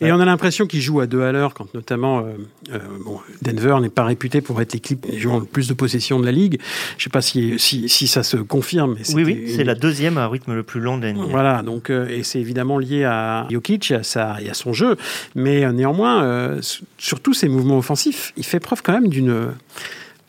Et 0.00 0.12
on 0.12 0.20
a 0.20 0.24
l'impression 0.24 0.66
qu'il 0.66 0.80
joue 0.80 1.00
à 1.00 1.06
deux 1.06 1.22
à 1.22 1.32
l'heure, 1.32 1.54
quand 1.54 1.72
notamment 1.74 2.20
euh, 2.20 2.32
euh, 2.72 2.78
bon, 3.04 3.20
Denver 3.42 3.76
n'est 3.80 3.88
pas 3.88 4.04
réputé 4.04 4.40
pour 4.40 4.60
être 4.60 4.72
l'équipe 4.72 5.06
jouant 5.16 5.38
le 5.38 5.44
plus 5.44 5.68
de 5.68 5.74
possession 5.74 6.20
de 6.20 6.26
la 6.26 6.32
ligue. 6.32 6.58
Je 6.98 7.02
ne 7.02 7.04
sais 7.04 7.10
pas 7.10 7.22
si, 7.22 7.58
si, 7.58 7.88
si, 7.88 8.06
ça 8.06 8.22
se 8.22 8.36
confirme. 8.36 8.96
Mais 8.98 9.14
oui, 9.14 9.24
oui, 9.24 9.52
c'est 9.54 9.64
la 9.64 9.74
deuxième 9.74 10.18
à 10.18 10.28
rythme 10.28 10.54
le 10.54 10.62
plus 10.62 10.80
long 10.80 10.98
de 10.98 11.12
Voilà, 11.30 11.62
donc, 11.62 11.90
euh, 11.90 12.08
et 12.08 12.22
c'est 12.22 12.40
évidemment 12.40 12.78
lié 12.78 13.04
à 13.04 13.46
Jokic 13.50 13.90
et 13.90 13.96
à, 13.96 14.02
sa, 14.02 14.40
et 14.40 14.50
à 14.50 14.54
son 14.54 14.72
jeu. 14.72 14.96
Mais 15.34 15.70
néanmoins, 15.72 16.58
sur 16.98 17.20
tous 17.20 17.34
ses 17.34 17.48
mouvements 17.48 17.78
offensifs, 17.78 18.32
il 18.36 18.44
fait 18.44 18.60
preuve 18.60 18.82
quand 18.82 18.92
même 18.92 19.08
d'une 19.08 19.52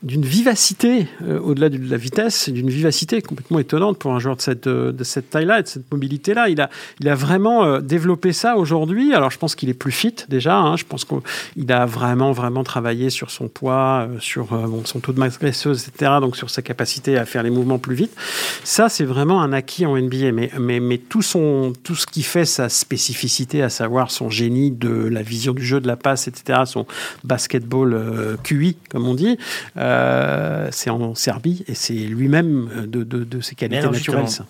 d'une 0.05 0.23
vivacité, 0.23 1.07
euh, 1.23 1.39
au-delà 1.39 1.69
de 1.69 1.79
la 1.89 1.97
vitesse, 1.97 2.49
d'une 2.49 2.69
vivacité 2.69 3.23
complètement 3.23 3.57
étonnante 3.57 3.97
pour 3.97 4.13
un 4.13 4.19
joueur 4.19 4.35
de 4.35 4.41
cette, 4.41 4.67
euh, 4.67 4.91
de 4.91 5.03
cette 5.03 5.31
taille-là 5.31 5.59
et 5.59 5.63
de 5.63 5.67
cette 5.67 5.91
mobilité-là. 5.91 6.47
Il 6.49 6.61
a, 6.61 6.69
il 6.99 7.09
a 7.09 7.15
vraiment 7.15 7.65
euh, 7.65 7.81
développé 7.81 8.31
ça 8.31 8.55
aujourd'hui. 8.55 9.15
Alors 9.15 9.31
je 9.31 9.39
pense 9.39 9.55
qu'il 9.55 9.67
est 9.67 9.73
plus 9.73 9.91
fit 9.91 10.15
déjà. 10.29 10.57
Hein. 10.57 10.77
Je 10.77 10.83
pense 10.85 11.05
qu'il 11.05 11.71
a 11.71 11.87
vraiment, 11.87 12.33
vraiment 12.33 12.63
travaillé 12.63 13.09
sur 13.09 13.31
son 13.31 13.47
poids, 13.47 14.07
sur 14.19 14.49
son 14.85 14.99
taux 14.99 15.11
de 15.11 15.19
masse 15.19 15.39
graisseuse, 15.39 15.87
etc. 15.87 16.11
Donc 16.21 16.37
sur 16.37 16.51
sa 16.51 16.61
capacité 16.61 17.17
à 17.17 17.25
faire 17.25 17.41
les 17.41 17.49
mouvements 17.49 17.79
plus 17.79 17.95
vite. 17.95 18.15
Ça, 18.63 18.89
c'est 18.89 19.05
vraiment 19.05 19.41
un 19.41 19.53
acquis 19.53 19.87
en 19.87 19.97
NBA. 19.97 20.31
Mais, 20.33 20.51
mais, 20.59 20.79
mais 20.79 20.99
tout, 20.99 21.23
son, 21.23 21.73
tout 21.83 21.95
ce 21.95 22.05
qui 22.05 22.21
fait 22.21 22.45
sa 22.45 22.69
spécificité, 22.69 23.63
à 23.63 23.69
savoir 23.69 24.11
son 24.11 24.29
génie 24.29 24.69
de 24.69 24.89
la 24.89 25.23
vision 25.23 25.53
du 25.53 25.65
jeu, 25.65 25.79
de 25.79 25.87
la 25.87 25.95
passe, 25.95 26.27
etc., 26.27 26.59
son 26.65 26.85
basketball 27.23 28.37
QI, 28.43 28.77
comme 28.89 29.07
on 29.07 29.15
dit, 29.15 29.37
c'est 30.71 30.89
en 30.89 31.15
Serbie 31.15 31.63
et 31.67 31.75
c'est 31.75 31.93
lui-même 31.93 32.87
de, 32.87 33.03
de, 33.03 33.41
ses 33.41 33.55
qualités 33.55 33.87
naturelles. 33.87 34.27
Ça. 34.27 34.45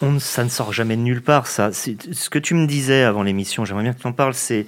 on, 0.00 0.18
ça 0.18 0.44
ne 0.44 0.48
sort 0.48 0.72
jamais 0.72 0.96
de 0.96 1.02
nulle 1.02 1.22
part. 1.22 1.46
Ça, 1.46 1.70
ce 1.72 2.30
que 2.30 2.38
tu 2.38 2.54
me 2.54 2.66
disais 2.66 3.02
avant 3.02 3.22
l'émission, 3.22 3.64
j'aimerais 3.64 3.84
bien 3.84 3.92
que 3.92 4.00
tu 4.00 4.06
en 4.06 4.12
parles. 4.12 4.34
C'est 4.34 4.66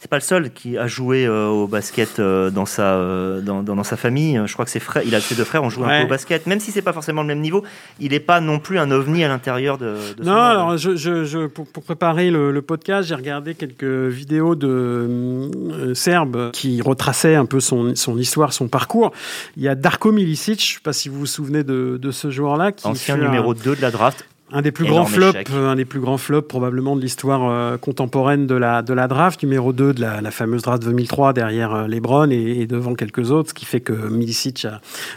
c'est 0.00 0.08
pas 0.08 0.16
le 0.16 0.22
seul 0.22 0.52
qui 0.52 0.78
a 0.78 0.86
joué 0.86 1.26
euh, 1.26 1.48
au 1.48 1.66
basket 1.66 2.20
euh, 2.20 2.50
dans 2.50 2.66
sa 2.66 2.94
euh, 2.94 3.40
dans, 3.40 3.64
dans, 3.64 3.82
sa 3.82 3.96
famille. 3.96 4.40
Je 4.46 4.52
crois 4.52 4.64
que 4.64 4.70
ses 4.70 4.78
frères, 4.78 5.02
il 5.04 5.12
a 5.16 5.20
ses 5.20 5.34
deux 5.34 5.42
frères 5.42 5.64
ont 5.64 5.70
joué 5.70 5.86
un 5.86 6.00
peu 6.00 6.04
au 6.06 6.08
basket, 6.08 6.46
même 6.46 6.60
si 6.60 6.70
c'est 6.70 6.82
pas 6.82 6.92
forcément 6.92 7.22
le 7.22 7.26
même 7.26 7.40
niveau. 7.40 7.64
Il 7.98 8.12
n'est 8.12 8.20
pas 8.20 8.40
non 8.40 8.60
plus 8.60 8.78
un 8.78 8.92
ovni 8.92 9.24
à 9.24 9.28
l'intérieur 9.28 9.76
de, 9.76 9.96
de. 10.16 10.22
non, 10.22 10.36
alors 10.36 10.76
je, 10.76 10.94
je, 10.94 11.24
je 11.24 11.46
pour, 11.46 11.66
pour, 11.66 11.82
préparer 11.82 12.30
le, 12.30 12.52
le 12.52 12.62
podcast, 12.62 13.08
j'ai 13.08 13.16
regardé 13.16 13.56
quelques 13.56 13.82
vidéos 13.82 14.54
de 14.54 15.50
Serbes 15.94 16.52
qui 16.52 16.80
retraçaient 16.80 17.34
un 17.34 17.46
peu 17.46 17.58
son, 17.58 17.96
son 17.96 18.18
histoire, 18.18 18.52
son 18.52 18.68
parcours. 18.68 19.10
Il 19.56 19.64
y 19.64 19.68
a 19.68 19.74
Darko 19.74 20.12
Milicic, 20.12 20.64
je 20.64 20.74
sais 20.74 20.80
pas 20.80 20.92
si 20.92 21.08
vous 21.08 21.18
vous 21.18 21.26
souvenez 21.26 21.64
de, 21.64 21.98
de 22.00 22.10
ce 22.12 22.30
joueur-là, 22.30 22.70
qui 22.70 22.86
ancien 22.86 23.16
numéro 23.16 23.52
2 23.52 23.74
de 23.74 23.82
la 23.82 23.90
draft, 23.90 24.24
un 24.52 24.62
des 24.62 24.72
plus 24.72 24.86
grands 24.86 25.06
flops, 25.06 25.50
un 25.52 25.76
des 25.76 25.84
plus 25.84 26.00
grands 26.00 26.18
flops 26.18 26.48
probablement 26.48 26.96
de 26.96 27.00
l'histoire 27.00 27.48
euh, 27.50 27.76
contemporaine 27.76 28.46
de 28.46 28.54
la 28.54 28.82
de 28.82 28.94
la 28.94 29.08
draft, 29.08 29.42
numéro 29.42 29.72
2 29.72 29.92
de 29.92 30.00
la, 30.00 30.20
la 30.20 30.30
fameuse 30.30 30.62
draft 30.62 30.82
2003 30.82 31.32
derrière 31.32 31.74
euh, 31.74 31.86
LeBron 31.86 32.30
et, 32.30 32.60
et, 32.60 32.66
devant 32.66 32.94
quelques 32.94 33.30
autres, 33.30 33.50
ce 33.50 33.54
qui 33.54 33.64
fait 33.64 33.80
que 33.80 33.92
Milicic 33.92 34.66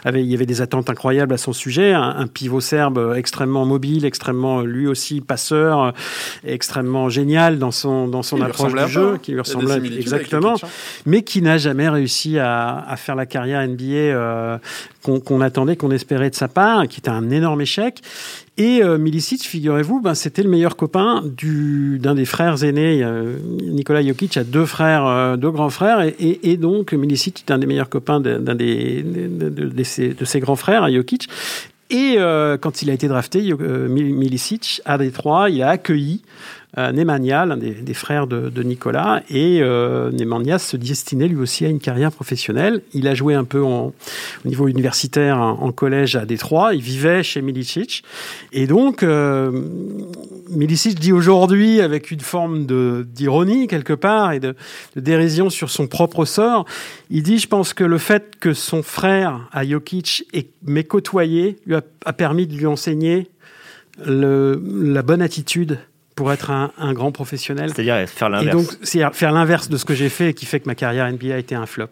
avait 0.04 0.22
il 0.22 0.30
y 0.30 0.34
avait 0.34 0.46
des 0.46 0.60
attentes 0.60 0.90
incroyables 0.90 1.34
à 1.34 1.38
son 1.38 1.52
sujet, 1.52 1.92
un, 1.92 2.26
pivot 2.26 2.60
serbe 2.60 3.14
extrêmement 3.16 3.64
mobile, 3.64 4.04
extrêmement 4.04 4.62
lui 4.62 4.86
aussi 4.86 5.20
passeur, 5.20 5.92
extrêmement 6.44 7.08
génial 7.08 7.58
dans 7.58 7.70
son 7.70 8.08
dans 8.08 8.22
son 8.22 8.40
approche 8.40 8.74
du 8.74 8.88
jeu, 8.90 9.18
qui 9.22 9.32
lui 9.32 9.40
ressemblait 9.40 9.80
exactement, 9.98 10.56
mais 11.06 11.22
qui 11.22 11.42
n'a 11.42 11.58
jamais 11.58 11.88
réussi 11.88 12.38
à, 12.38 12.84
à, 12.86 12.96
faire 12.96 13.16
la 13.16 13.26
carrière 13.26 13.66
NBA 13.66 13.82
euh, 13.84 14.58
qu'on 15.02 15.40
attendait, 15.40 15.76
qu'on 15.76 15.90
espérait 15.90 16.30
de 16.30 16.34
sa 16.34 16.48
part, 16.48 16.86
qui 16.88 17.00
était 17.00 17.10
un 17.10 17.30
énorme 17.30 17.60
échec. 17.60 18.00
Et 18.58 18.82
euh, 18.82 18.98
Milicic, 18.98 19.42
figurez-vous, 19.42 20.00
ben, 20.02 20.14
c'était 20.14 20.42
le 20.42 20.50
meilleur 20.50 20.76
copain 20.76 21.22
d'un 21.24 22.14
des 22.14 22.26
frères 22.26 22.62
aînés. 22.62 23.02
Nicolas 23.62 24.02
Jokic 24.02 24.36
a 24.36 24.44
deux 24.44 24.66
frères, 24.66 25.06
euh, 25.06 25.36
deux 25.36 25.50
grands 25.50 25.70
frères, 25.70 26.02
et, 26.02 26.40
et, 26.42 26.56
donc 26.58 26.92
Milicic 26.92 27.44
est 27.46 27.50
un 27.50 27.58
des 27.58 27.66
meilleurs 27.66 27.88
copains 27.88 28.20
d'un 28.20 28.54
des, 28.54 29.02
de, 29.02 29.48
de, 29.48 29.68
de, 29.68 29.82
ses, 29.82 30.10
de, 30.10 30.24
ses, 30.26 30.40
grands 30.40 30.56
frères, 30.56 30.90
Jokic. 30.92 31.28
Et 31.92 32.14
euh, 32.16 32.56
quand 32.56 32.80
il 32.80 32.88
a 32.88 32.94
été 32.94 33.06
drafté, 33.06 33.52
euh, 33.52 33.86
Milicic, 33.86 34.80
à 34.86 34.96
Détroit, 34.96 35.50
il 35.50 35.62
a 35.62 35.68
accueilli 35.68 36.22
Nemanja, 36.76 37.44
l'un 37.44 37.56
des, 37.58 37.94
frères 37.94 38.26
de, 38.26 38.62
Nicolas, 38.62 39.22
et 39.28 39.60
Nemanja 39.60 40.58
se 40.58 40.76
destinait 40.76 41.28
lui 41.28 41.36
aussi 41.36 41.66
à 41.66 41.68
une 41.68 41.80
carrière 41.80 42.12
professionnelle. 42.12 42.82
Il 42.94 43.06
a 43.08 43.14
joué 43.14 43.34
un 43.34 43.44
peu 43.44 43.58
au 43.58 43.92
niveau 44.44 44.68
universitaire 44.68 45.38
en, 45.38 45.70
collège 45.72 46.16
à 46.16 46.24
Détroit, 46.24 46.74
il 46.74 46.80
vivait 46.80 47.22
chez 47.22 47.42
Milicic, 47.42 48.04
et 48.52 48.66
donc 48.66 49.04
Milicic 50.48 50.98
dit 50.98 51.12
aujourd'hui, 51.12 51.80
avec 51.80 52.10
une 52.10 52.20
forme 52.20 52.66
d'ironie 53.04 53.66
quelque 53.66 53.92
part 53.92 54.32
et 54.32 54.40
de, 54.40 54.54
de 54.96 55.00
dérision 55.00 55.50
sur 55.50 55.70
son 55.70 55.86
propre 55.86 56.24
sort, 56.24 56.64
il 57.10 57.22
dit, 57.22 57.38
je 57.38 57.48
pense 57.48 57.74
que 57.74 57.84
le 57.84 57.98
fait 57.98 58.36
que 58.40 58.54
son 58.54 58.82
frère 58.82 59.48
à 59.52 59.64
Jokic 59.64 60.24
m'ait 60.64 60.84
côtoyé 60.84 61.58
lui 61.66 61.74
a, 61.74 62.12
permis 62.12 62.46
de 62.46 62.54
lui 62.54 62.66
enseigner 62.66 63.28
la 64.04 65.02
bonne 65.02 65.22
attitude 65.22 65.78
pour 66.14 66.32
être 66.32 66.50
un, 66.50 66.92
grand 66.92 67.12
professionnel. 67.12 67.72
C'est-à-dire 67.74 68.08
faire 68.08 68.28
l'inverse. 68.28 68.54
Et 68.54 68.58
donc, 68.58 68.78
c'est 68.82 69.14
faire 69.14 69.32
l'inverse 69.32 69.68
de 69.68 69.76
ce 69.76 69.84
que 69.84 69.94
j'ai 69.94 70.08
fait 70.08 70.30
et 70.30 70.34
qui 70.34 70.46
fait 70.46 70.60
que 70.60 70.66
ma 70.66 70.74
carrière 70.74 71.10
NBA 71.10 71.34
a 71.34 71.38
été 71.38 71.54
un 71.54 71.66
flop. 71.66 71.88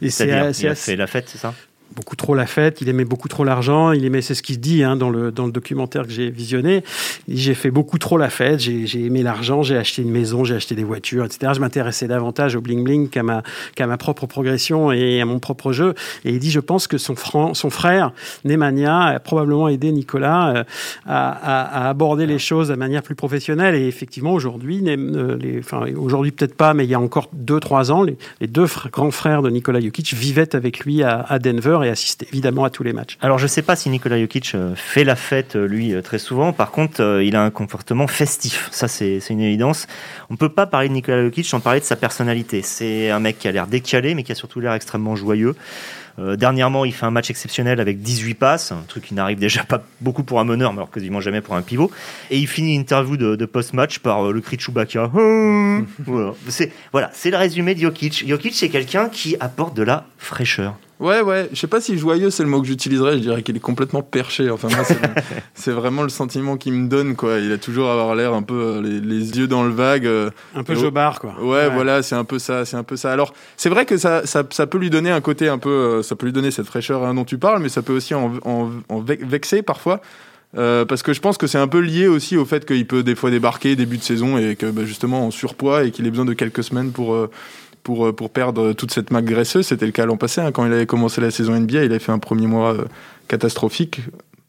C'est-à-dire, 0.00 0.76
fait 0.76 0.96
la 0.96 1.06
fête, 1.06 1.28
c'est 1.28 1.38
ça? 1.38 1.54
Beaucoup 1.94 2.16
trop 2.16 2.34
la 2.34 2.46
fête, 2.46 2.80
il 2.80 2.88
aimait 2.88 3.04
beaucoup 3.04 3.28
trop 3.28 3.44
l'argent, 3.44 3.92
il 3.92 4.04
aimait, 4.04 4.22
c'est 4.22 4.34
ce 4.34 4.42
qu'il 4.42 4.60
dit 4.60 4.82
hein, 4.84 4.96
dans, 4.96 5.10
le, 5.10 5.32
dans 5.32 5.46
le 5.46 5.52
documentaire 5.52 6.06
que 6.06 6.12
j'ai 6.12 6.30
visionné, 6.30 6.84
j'ai 7.26 7.54
fait 7.54 7.70
beaucoup 7.70 7.98
trop 7.98 8.18
la 8.18 8.30
fête, 8.30 8.60
j'ai 8.60 9.04
aimé 9.04 9.22
l'argent, 9.22 9.62
j'ai 9.62 9.76
acheté 9.76 10.02
une 10.02 10.10
maison, 10.10 10.44
j'ai 10.44 10.54
acheté 10.54 10.74
des 10.74 10.84
voitures, 10.84 11.24
etc. 11.24 11.52
Je 11.54 11.60
m'intéressais 11.60 12.06
davantage 12.06 12.56
au 12.56 12.60
bling-bling 12.60 13.08
qu'à 13.08 13.22
ma, 13.22 13.42
qu'à 13.74 13.86
ma 13.86 13.96
propre 13.96 14.26
progression 14.26 14.92
et 14.92 15.20
à 15.20 15.24
mon 15.24 15.38
propre 15.38 15.72
jeu. 15.72 15.94
Et 16.24 16.32
il 16.32 16.38
dit, 16.38 16.50
je 16.50 16.60
pense 16.60 16.86
que 16.86 16.98
son, 16.98 17.14
son 17.54 17.70
frère, 17.70 18.12
Nemanja, 18.44 19.00
a 19.00 19.20
probablement 19.20 19.68
aidé 19.68 19.90
Nicolas 19.92 20.50
euh, 20.50 20.64
à, 21.06 21.84
à, 21.86 21.88
aborder 21.88 22.26
les 22.26 22.38
choses 22.38 22.68
de 22.68 22.74
manière 22.74 23.02
plus 23.02 23.14
professionnelle. 23.14 23.74
Et 23.74 23.86
effectivement, 23.88 24.32
aujourd'hui, 24.32 24.82
euh, 24.86 25.60
aujourd'hui 25.96 26.32
peut-être 26.32 26.54
pas, 26.54 26.74
mais 26.74 26.84
il 26.84 26.90
y 26.90 26.94
a 26.94 27.00
encore 27.00 27.30
2-3 27.36 27.90
ans, 27.90 28.02
les, 28.02 28.46
deux 28.46 28.66
grands 28.92 29.10
frères 29.10 29.42
de 29.42 29.50
Nicolas 29.50 29.80
Jokic 29.80 30.14
vivaient 30.14 30.54
avec 30.54 30.80
lui 30.80 31.02
à 31.02 31.38
Denver 31.38 31.77
et 31.82 31.88
assiste 31.88 32.24
évidemment 32.24 32.64
à 32.64 32.70
tous 32.70 32.82
les 32.82 32.92
matchs. 32.92 33.18
Alors 33.20 33.38
je 33.38 33.44
ne 33.44 33.48
sais 33.48 33.62
pas 33.62 33.76
si 33.76 33.90
Nikola 33.90 34.20
Jokic 34.20 34.52
euh, 34.54 34.74
fait 34.74 35.04
la 35.04 35.16
fête 35.16 35.56
euh, 35.56 35.66
lui 35.66 35.94
euh, 35.94 36.02
très 36.02 36.18
souvent. 36.18 36.52
Par 36.52 36.70
contre, 36.70 37.20
il 37.22 37.36
a 37.36 37.42
un 37.42 37.50
comportement 37.50 38.06
festif. 38.06 38.68
Ça 38.70 38.88
c'est 38.88 39.20
une 39.30 39.40
évidence. 39.40 39.86
On 40.30 40.34
ne 40.34 40.38
peut 40.38 40.48
pas 40.48 40.66
parler 40.66 40.88
de 40.88 40.94
Nikola 40.94 41.24
Jokic 41.24 41.46
sans 41.46 41.60
parler 41.60 41.80
de 41.80 41.84
sa 41.84 41.96
personnalité. 41.96 42.62
C'est 42.62 43.10
un 43.10 43.20
mec 43.20 43.38
qui 43.38 43.48
a 43.48 43.52
l'air 43.52 43.66
décalé, 43.66 44.14
mais 44.14 44.22
qui 44.22 44.32
a 44.32 44.34
surtout 44.34 44.60
l'air 44.60 44.72
extrêmement 44.72 45.16
joyeux. 45.16 45.54
dernièrement, 46.18 46.84
il 46.84 46.92
fait 46.92 47.06
un 47.06 47.12
match 47.12 47.30
exceptionnel 47.30 47.80
avec 47.80 48.02
18 48.02 48.34
passes, 48.34 48.72
un 48.72 48.82
truc 48.88 49.04
qui 49.04 49.14
n'arrive 49.14 49.38
déjà 49.38 49.62
pas 49.62 49.84
beaucoup 50.00 50.24
pour 50.24 50.40
un 50.40 50.44
meneur, 50.44 50.72
mais 50.72 50.78
alors 50.78 50.90
quasiment 50.90 51.20
jamais 51.20 51.40
pour 51.40 51.54
un 51.54 51.62
pivot. 51.62 51.90
Et 52.30 52.38
il 52.38 52.48
finit 52.48 52.74
une 52.74 52.80
interview 52.80 53.16
de, 53.16 53.46
post-match 53.46 54.00
par 54.00 54.32
le 54.32 54.40
cri 54.40 54.56
de 54.56 54.62
Chewbacca. 54.62 55.10
voilà, 56.06 56.34
c'est 56.48 56.72
voilà, 56.92 57.12
le 57.24 57.36
résumé 57.36 57.74
de 57.74 57.80
Jokic. 57.80 58.26
Jokic, 58.26 58.54
c'est 58.54 58.68
quelqu'un 58.68 59.08
qui 59.08 59.36
apporte 59.38 59.76
de 59.76 59.84
la 59.84 60.06
fraîcheur. 60.18 60.74
Ouais, 61.00 61.20
ouais. 61.20 61.48
Je 61.52 61.58
sais 61.58 61.68
pas 61.68 61.80
si 61.80 61.96
joyeux 61.96 62.30
c'est 62.30 62.42
le 62.42 62.48
mot 62.48 62.60
que 62.60 62.66
j'utiliserais. 62.66 63.14
Je 63.14 63.22
dirais 63.22 63.42
qu'il 63.42 63.56
est 63.56 63.60
complètement 63.60 64.02
perché. 64.02 64.50
Enfin, 64.50 64.68
moi, 64.68 64.84
c'est 65.54 65.70
vraiment 65.70 66.02
le 66.02 66.08
sentiment 66.08 66.56
qu'il 66.56 66.72
me 66.72 66.88
donne, 66.88 67.14
quoi. 67.14 67.38
Il 67.38 67.52
a 67.52 67.58
toujours 67.58 67.90
avoir 67.90 68.14
l'air 68.14 68.34
un 68.34 68.42
peu 68.42 68.54
euh, 68.54 68.82
les, 68.82 69.00
les, 69.00 69.38
yeux 69.38 69.46
dans 69.46 69.62
le 69.62 69.70
vague. 69.70 70.06
Euh, 70.06 70.30
un 70.56 70.64
peu 70.64 70.74
jobard, 70.74 71.20
quoi. 71.20 71.34
Ouais, 71.40 71.68
voilà, 71.70 72.02
c'est 72.02 72.16
un 72.16 72.24
peu 72.24 72.38
ça, 72.38 72.64
c'est 72.64 72.76
un 72.76 72.82
peu 72.82 72.96
ça. 72.96 73.12
Alors, 73.12 73.32
c'est 73.56 73.68
vrai 73.68 73.86
que 73.86 73.96
ça, 73.96 74.26
ça, 74.26 74.42
ça, 74.50 74.66
peut 74.66 74.78
lui 74.78 74.90
donner 74.90 75.10
un 75.10 75.20
côté 75.20 75.48
un 75.48 75.58
peu, 75.58 75.70
euh, 75.70 76.02
ça 76.02 76.16
peut 76.16 76.26
lui 76.26 76.32
donner 76.32 76.50
cette 76.50 76.66
fraîcheur 76.66 77.04
hein, 77.04 77.14
dont 77.14 77.24
tu 77.24 77.38
parles, 77.38 77.62
mais 77.62 77.68
ça 77.68 77.82
peut 77.82 77.92
aussi 77.94 78.14
en, 78.14 78.32
en, 78.44 78.70
en 78.88 79.00
vexer 79.00 79.62
parfois. 79.62 80.00
Euh, 80.56 80.86
parce 80.86 81.02
que 81.02 81.12
je 81.12 81.20
pense 81.20 81.36
que 81.36 81.46
c'est 81.46 81.58
un 81.58 81.68
peu 81.68 81.78
lié 81.78 82.08
aussi 82.08 82.38
au 82.38 82.46
fait 82.46 82.64
qu'il 82.64 82.86
peut 82.86 83.02
des 83.02 83.14
fois 83.14 83.30
débarquer 83.30 83.76
début 83.76 83.98
de 83.98 84.02
saison 84.02 84.38
et 84.38 84.56
que 84.56 84.64
bah, 84.66 84.86
justement 84.86 85.26
en 85.26 85.30
surpoids 85.30 85.84
et 85.84 85.90
qu'il 85.90 86.06
ait 86.06 86.10
besoin 86.10 86.24
de 86.24 86.32
quelques 86.32 86.64
semaines 86.64 86.90
pour 86.90 87.28
pour, 87.88 88.08
euh, 88.08 88.12
pour 88.12 88.28
perdre 88.28 88.74
toute 88.74 88.92
cette 88.92 89.10
maque 89.10 89.24
graisseuse. 89.24 89.66
C'était 89.66 89.86
le 89.86 89.92
cas 89.92 90.04
l'an 90.04 90.18
passé. 90.18 90.42
Hein, 90.42 90.52
quand 90.52 90.66
il 90.66 90.72
avait 90.74 90.84
commencé 90.84 91.22
la 91.22 91.30
saison 91.30 91.58
NBA, 91.58 91.84
il 91.84 91.90
avait 91.90 91.98
fait 91.98 92.12
un 92.12 92.18
premier 92.18 92.46
mois 92.46 92.74
euh, 92.74 92.84
catastrophique. 93.28 94.02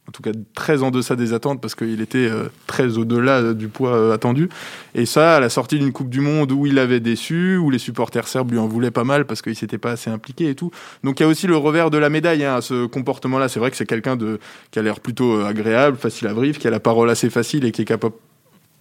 En 0.10 0.12
tout 0.12 0.22
cas, 0.22 0.32
très 0.56 0.84
en 0.84 0.92
deçà 0.92 1.16
des 1.16 1.32
attentes 1.32 1.62
parce 1.62 1.74
qu'il 1.74 2.02
était 2.02 2.18
euh, 2.18 2.50
très 2.68 2.98
au-delà 2.98 3.54
du 3.54 3.70
poids 3.70 4.14
attendu. 4.14 4.50
Et 4.94 5.06
ça, 5.06 5.38
à 5.38 5.40
la 5.40 5.48
sortie 5.48 5.80
d'une 5.80 5.94
Coupe 5.94 6.10
du 6.10 6.20
Monde 6.20 6.52
où 6.52 6.66
il 6.66 6.80
avait 6.80 7.00
déçu, 7.00 7.56
où 7.56 7.70
les 7.70 7.80
supporters 7.80 8.28
serbes 8.28 8.52
lui 8.52 8.60
en 8.60 8.68
voulaient 8.68 8.92
pas 8.92 9.06
mal 9.06 9.24
parce 9.24 9.42
qu'il 9.42 9.56
s'était 9.56 9.78
pas 9.78 9.92
assez 9.92 10.10
impliqué 10.10 10.50
et 10.50 10.56
tout. 10.56 10.72
Donc 11.06 11.22
il 11.22 11.24
y 11.24 11.26
a 11.26 11.30
aussi 11.30 11.48
le 11.48 11.56
revers 11.56 11.92
de 11.92 11.98
la 11.98 12.10
médaille 12.10 12.44
hein, 12.44 12.56
à 12.56 12.62
ce 12.62 12.88
comportement-là. 12.88 13.48
C'est 13.48 13.62
vrai 13.62 13.72
que 13.72 13.78
c'est 13.78 13.86
quelqu'un 13.86 14.18
de 14.18 14.38
qui 14.72 14.80
a 14.80 14.82
l'air 14.82 15.00
plutôt 15.00 15.40
agréable, 15.46 15.96
facile 15.96 16.28
à 16.28 16.34
vivre, 16.34 16.60
qui 16.60 16.68
a 16.68 16.72
la 16.72 16.82
parole 16.82 17.10
assez 17.10 17.30
facile 17.30 17.64
et 17.64 17.72
qui 17.72 17.84
est 17.84 17.86
capable 17.86 18.16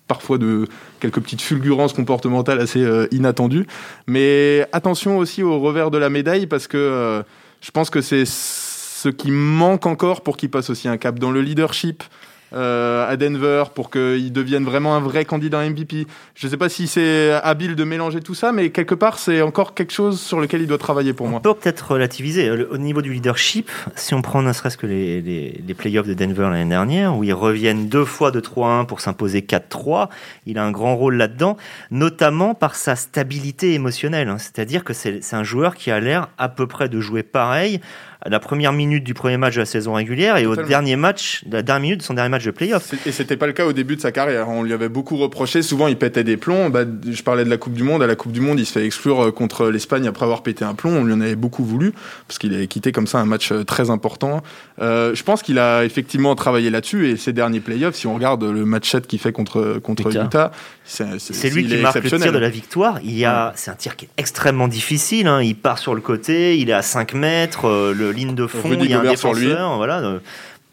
parfois 0.09 0.39
de 0.39 0.67
quelques 0.99 1.21
petites 1.21 1.43
fulgurances 1.43 1.93
comportementales 1.93 2.59
assez 2.59 2.83
euh, 2.83 3.07
inattendues. 3.13 3.67
Mais 4.09 4.67
attention 4.73 5.19
aussi 5.19 5.43
au 5.43 5.61
revers 5.61 5.91
de 5.91 5.99
la 5.99 6.11
médaille 6.11 6.47
parce 6.47 6.67
que 6.67 6.77
euh, 6.77 7.23
je 7.61 7.71
pense 7.71 7.91
que 7.91 8.01
c'est 8.01 8.25
ce 8.27 9.09
qui 9.09 9.31
manque 9.31 9.87
encore 9.87 10.23
pour 10.23 10.37
qu'il 10.37 10.51
passe 10.51 10.71
aussi 10.71 10.89
un 10.89 10.97
cap 10.97 11.19
dans 11.19 11.31
le 11.31 11.43
leadership, 11.43 12.03
à 12.53 13.17
Denver 13.17 13.65
pour 13.75 13.91
qu'il 13.91 14.33
devienne 14.33 14.65
vraiment 14.65 14.97
un 14.97 15.01
vrai 15.01 15.25
candidat 15.25 15.69
MVP. 15.69 16.07
Je 16.35 16.47
ne 16.47 16.51
sais 16.51 16.57
pas 16.57 16.69
si 16.69 16.87
c'est 16.87 17.33
habile 17.33 17.75
de 17.75 17.85
mélanger 17.85 18.21
tout 18.21 18.35
ça, 18.35 18.53
mais 18.53 18.71
quelque 18.71 18.95
part, 18.95 19.19
c'est 19.19 19.43
encore 19.43 19.75
quelque 19.75 19.93
chose 19.93 20.21
sur 20.21 20.41
lequel 20.41 20.63
il 20.63 20.67
doit 20.67 20.79
travailler 20.79 21.13
pour 21.13 21.29
moi. 21.29 21.39
On 21.39 21.43
peut 21.43 21.55
peut-être 21.55 21.93
relativiser. 21.93 22.51
Au 22.51 22.79
niveau 22.79 23.03
du 23.03 23.13
leadership, 23.13 23.71
si 23.97 24.15
on 24.15 24.23
prend 24.23 24.43
ne 24.43 24.53
serait-ce 24.53 24.77
que 24.77 24.87
les, 24.87 25.21
les, 25.21 25.61
les 25.67 25.75
playoffs 25.75 26.07
de 26.07 26.15
Denver 26.15 26.49
l'année 26.51 26.71
dernière, 26.71 27.17
où 27.17 27.25
ils 27.25 27.33
reviennent 27.33 27.89
deux 27.89 28.05
fois 28.05 28.31
de 28.31 28.41
3-1 28.41 28.87
pour 28.87 29.01
s'imposer 29.01 29.41
4-3, 29.41 30.09
il 30.47 30.59
a 30.59 30.65
un 30.65 30.71
grand 30.71 30.97
rôle 30.97 31.17
là-dedans, 31.17 31.57
notamment 31.91 32.55
par 32.55 32.75
sa 32.75 32.97
stabilité 32.97 33.75
émotionnelle. 33.75 34.29
Hein. 34.29 34.39
C'est-à-dire 34.39 34.85
que 34.85 34.93
c'est 34.93 35.21
un 35.33 35.45
joueur 35.45 35.75
qui 35.75 35.91
a 35.91 36.01
l'air 36.01 36.29
à 36.39 36.49
peu 36.49 36.67
près 36.67 36.89
de 36.89 37.01
jouer 37.01 37.23
pareil 37.23 37.81
à 38.21 38.29
la 38.29 38.41
première 38.41 38.73
minute 38.73 39.05
du 39.05 39.15
premier 39.15 39.37
match 39.37 39.55
de 39.55 39.61
la 39.61 39.67
saison 39.67 39.95
régulière 39.95 40.37
et 40.39 40.47
au 40.47 40.57
dernier 40.57 40.97
match, 40.97 41.45
la 41.49 41.63
dernière 41.63 41.83
minute 41.83 42.01
de 42.01 42.05
son 42.05 42.15
dernier 42.15 42.31
match 42.31 42.45
de 42.45 42.51
playoff. 42.51 42.95
Et 43.07 43.13
c'était 43.13 43.37
pas 43.37 43.47
le 43.47 43.53
cas 43.53 43.65
au 43.65 43.73
début 43.73 43.95
de 43.95 44.01
sa 44.01 44.11
carrière. 44.11 44.49
On 44.49 44.65
lui 44.65 44.73
avait 44.73 44.89
beaucoup 44.89 45.17
reproché. 45.17 45.63
Souvent, 45.63 45.87
il 45.87 45.97
pétait 45.97 46.25
des 46.25 46.37
plombs. 46.37 46.69
Bah, 46.69 46.81
je 47.09 47.23
parlais 47.23 47.45
de 47.45 47.51
la 47.51 47.59
Coupe 47.59 47.75
du 47.75 47.85
Monde. 47.85 48.03
À 48.03 48.09
la 48.09 48.17
Coupe 48.17 48.33
du 48.33 48.41
Monde, 48.41 48.59
il 48.59 48.67
se 48.67 48.73
fait 48.73 48.85
exclure 48.85 49.27
euh, 49.27 49.31
contre 49.31 49.69
l'Espagne 49.69 50.09
après 50.09 50.25
avoir 50.25 50.43
pété 50.43 50.65
un 50.65 50.75
plomb. 50.75 50.97
On 50.97 51.05
lui 51.05 51.13
en 51.13 51.21
avait 51.21 51.37
beaucoup 51.37 51.65
voulu 51.65 51.93
parce 52.27 52.39
qu'il 52.39 52.55
avait 52.55 52.67
quitté 52.67 52.91
comme 52.91 53.07
ça 53.07 53.19
un 53.19 53.25
match 53.25 53.53
euh, 53.53 53.63
très 53.63 53.91
important. 53.91 54.43
Euh, 54.81 55.15
je 55.15 55.23
pense 55.23 55.43
qu'il 55.43 55.61
a 55.61 55.85
effectivement 55.85 56.35
travaillé 56.35 56.71
là-dessus 56.71 57.09
et 57.09 57.17
ses 57.17 57.33
derniers 57.33 57.61
playoffs, 57.61 57.95
si 57.95 58.07
on 58.07 58.15
regarde 58.15 58.43
le 58.43 58.65
match 58.65 58.91
7 58.91 59.07
qu'il 59.07 59.19
fait 59.19 59.33
contre 59.33 59.79
contre 59.83 60.15
Utah, 60.15 60.51
c'est 60.85 61.51
lui 61.51 61.67
qui 61.67 61.77
marque 61.77 62.03
le 62.03 62.11
tir 62.11 62.33
de 62.33 62.39
la 62.39 62.49
victoire. 62.49 62.99
Il 63.03 63.17
y 63.17 63.25
a, 63.25 63.53
c'est 63.57 63.71
un 63.71 63.75
tir 63.75 63.97
qui 63.97 64.07
est 64.07 64.11
extrêmement 64.17 64.69
difficile. 64.69 65.27
Hein. 65.27 65.43
Il 65.43 65.57
part 65.57 65.79
sur 65.79 65.95
le 65.95 66.01
côté, 66.01 66.59
il 66.59 66.71
est 66.71 66.75
à 66.75 66.83
5 66.83 67.15
mètres, 67.15 67.93
le 67.97 68.08
ligne 68.11 68.35
de 68.35 68.47
fond, 68.47 68.73
il 68.73 68.91
y 68.91 68.95
a 68.95 69.01
un 69.01 69.05
défenseur, 69.05 69.77
voilà 69.77 70.21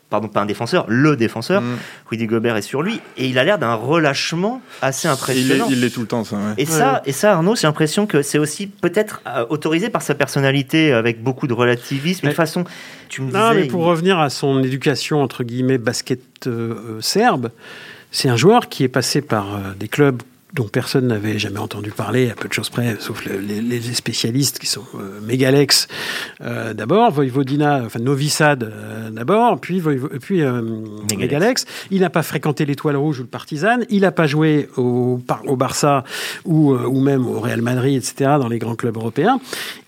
pardon, 0.09 0.27
pas 0.27 0.41
un 0.41 0.45
défenseur, 0.45 0.85
le 0.87 1.15
défenseur. 1.15 1.61
Mm. 1.61 1.77
Rudy 2.09 2.25
Gobert 2.27 2.55
est 2.55 2.61
sur 2.61 2.81
lui 2.81 3.01
et 3.17 3.27
il 3.27 3.37
a 3.39 3.43
l'air 3.43 3.57
d'un 3.57 3.73
relâchement 3.73 4.61
assez 4.81 5.07
impressionnant. 5.07 5.67
Il 5.69 5.81
l'est 5.81 5.89
tout 5.89 6.01
le 6.01 6.07
temps, 6.07 6.23
ça. 6.23 6.37
Et 6.57 6.65
ça, 6.65 7.01
et 7.05 7.11
ça, 7.11 7.33
Arnaud, 7.33 7.55
j'ai 7.55 7.67
l'impression 7.67 8.05
que 8.05 8.21
c'est 8.21 8.37
aussi 8.37 8.67
peut-être 8.67 9.21
euh, 9.27 9.45
autorisé 9.49 9.89
par 9.89 10.01
sa 10.01 10.15
personnalité 10.15 10.93
avec 10.93 11.21
beaucoup 11.23 11.47
de 11.47 11.53
relativisme, 11.53 12.27
une 12.27 12.33
façon. 12.33 12.65
Tu 13.09 13.21
me 13.21 13.31
non, 13.31 13.53
mais 13.53 13.65
pour 13.65 13.83
revenir 13.83 14.19
à 14.19 14.29
son 14.29 14.63
éducation 14.63 15.21
entre 15.21 15.43
guillemets 15.43 15.77
basket 15.77 16.21
euh, 16.47 16.49
euh, 16.49 17.01
serbe, 17.01 17.51
c'est 18.11 18.29
un 18.29 18.37
joueur 18.37 18.69
qui 18.69 18.83
est 18.83 18.89
passé 18.89 19.21
par 19.21 19.45
des 19.77 19.87
clubs 19.87 20.21
dont 20.55 20.69
personne 20.69 21.07
n'avait 21.07 21.37
jamais 21.37 21.59
entendu 21.59 21.91
parler, 21.91 22.31
à 22.31 22.33
peu 22.33 22.47
de 22.47 22.53
choses 22.53 22.69
près, 22.69 22.95
sauf 22.99 23.25
les, 23.25 23.81
spécialistes 23.93 24.57
qui 24.57 24.67
sont 24.67 24.85
euh, 24.95 25.19
Megalex 25.21 25.87
euh, 26.41 26.73
d'abord, 26.73 27.11
Voivodina, 27.11 27.83
enfin 27.85 27.99
Novi 27.99 28.29
Sad 28.29 28.63
euh, 28.63 29.09
d'abord, 29.09 29.59
puis, 29.59 29.81
puis 30.21 30.41
Megalex. 31.11 31.65
Il 31.91 31.99
n'a 31.99 32.09
pas 32.09 32.23
fréquenté 32.23 32.65
l'Étoile 32.65 32.95
Rouge 32.95 33.19
ou 33.19 33.23
le 33.23 33.27
Partizan, 33.27 33.79
il 33.89 34.01
n'a 34.01 34.11
pas 34.11 34.27
joué 34.27 34.69
au, 34.77 35.19
au 35.45 35.55
Barça 35.57 36.05
ou, 36.45 36.73
ou 36.73 37.01
même 37.01 37.27
au 37.27 37.41
Real 37.41 37.61
Madrid, 37.61 37.97
etc., 37.97 38.35
dans 38.39 38.47
les 38.47 38.59
grands 38.59 38.75
clubs 38.75 38.95
européens. 38.95 39.39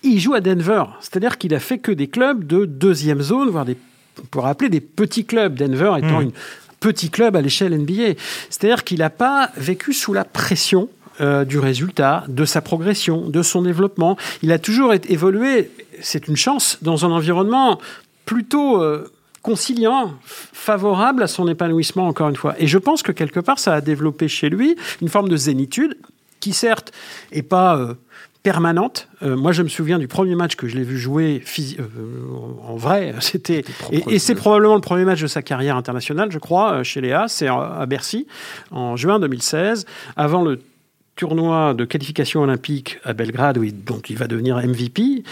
Il 0.02 0.20
joue 0.20 0.34
à 0.34 0.40
Denver, 0.40 0.84
c'est-à-dire 1.00 1.38
qu'il 1.38 1.54
a 1.54 1.60
fait 1.60 1.78
que 1.78 1.92
des 1.92 2.08
clubs 2.08 2.46
de 2.46 2.66
deuxième 2.66 3.22
zone, 3.22 3.48
voire 3.48 3.64
des 3.64 3.76
on 4.20 4.26
pourrait 4.26 4.50
appeler 4.50 4.68
des 4.68 4.80
petits 4.80 5.24
clubs, 5.24 5.54
Denver 5.54 5.92
étant 5.98 6.18
hmm. 6.18 6.22
une 6.22 6.32
petit 6.80 7.10
club 7.10 7.36
à 7.36 7.40
l'échelle 7.40 7.76
NBA. 7.76 8.14
C'est-à-dire 8.50 8.84
qu'il 8.84 8.98
n'a 8.98 9.10
pas 9.10 9.50
vécu 9.56 9.92
sous 9.92 10.12
la 10.12 10.24
pression 10.24 10.88
euh, 11.20 11.44
du 11.44 11.58
résultat, 11.58 12.24
de 12.28 12.44
sa 12.44 12.60
progression, 12.60 13.28
de 13.28 13.42
son 13.42 13.62
développement. 13.62 14.16
Il 14.42 14.52
a 14.52 14.58
toujours 14.58 14.94
évolué, 14.94 15.70
c'est 16.00 16.28
une 16.28 16.36
chance, 16.36 16.78
dans 16.80 17.04
un 17.04 17.10
environnement 17.10 17.80
plutôt 18.24 18.80
euh, 18.80 19.10
conciliant, 19.42 20.14
favorable 20.22 21.22
à 21.22 21.26
son 21.26 21.48
épanouissement, 21.48 22.06
encore 22.06 22.28
une 22.28 22.36
fois. 22.36 22.54
Et 22.58 22.66
je 22.68 22.78
pense 22.78 23.02
que 23.02 23.10
quelque 23.10 23.40
part, 23.40 23.58
ça 23.58 23.74
a 23.74 23.80
développé 23.80 24.28
chez 24.28 24.48
lui 24.48 24.76
une 25.02 25.08
forme 25.08 25.28
de 25.28 25.36
zénitude 25.36 25.96
qui, 26.38 26.52
certes, 26.52 26.92
n'est 27.34 27.42
pas... 27.42 27.76
Euh, 27.76 27.94
permanente. 28.42 29.08
Euh, 29.22 29.36
moi, 29.36 29.52
je 29.52 29.62
me 29.62 29.68
souviens 29.68 29.98
du 29.98 30.08
premier 30.08 30.34
match 30.34 30.56
que 30.56 30.68
je 30.68 30.76
l'ai 30.76 30.84
vu 30.84 30.98
jouer 30.98 31.42
euh, 31.58 31.82
en 32.66 32.76
vrai. 32.76 33.14
C'était 33.20 33.64
et, 33.90 34.18
c'est 34.18 34.34
probablement 34.34 34.74
le 34.74 34.80
premier 34.80 35.04
match 35.04 35.20
de 35.20 35.26
sa 35.26 35.42
carrière 35.42 35.76
internationale, 35.76 36.30
je 36.30 36.38
crois, 36.38 36.72
euh, 36.72 36.84
chez 36.84 37.00
Léa. 37.00 37.26
C'est 37.28 37.48
à 37.48 37.84
Bercy 37.86 38.26
en 38.70 38.96
juin 38.96 39.20
2016, 39.20 39.86
avant 40.16 40.42
le 40.42 40.60
tournoi 41.16 41.74
de 41.74 41.84
qualification 41.84 42.42
olympique 42.42 42.98
à 43.04 43.12
Belgrade, 43.12 43.58
où 43.58 43.64
il, 43.64 43.84
donc 43.84 44.08
il 44.08 44.16
va 44.16 44.28
devenir 44.28 44.56
MVP. 44.56 45.24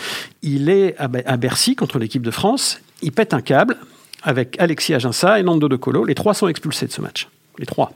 Il 0.43 0.69
est 0.69 0.97
à, 0.99 1.37
Bercy 1.37 1.77
contre 1.77 1.99
l'équipe 1.99 2.23
de 2.23 2.33
France. 2.33 2.81
Il 3.03 3.13
pète 3.13 3.35
un 3.35 3.41
câble 3.41 3.77
avec 4.23 4.57
Alexis 4.59 4.95
Aginsa 4.95 5.39
et 5.39 5.45
Nando 5.45 5.69
De 5.69 5.77
Colo. 5.77 6.05
Les 6.05 6.17
trois 6.17 6.35
sont 6.35 6.49
expulsés 6.49 6.87
de 6.87 6.93
ce 6.93 7.01
match. 7.01 7.29
Les 7.59 7.67
trois. 7.67 7.93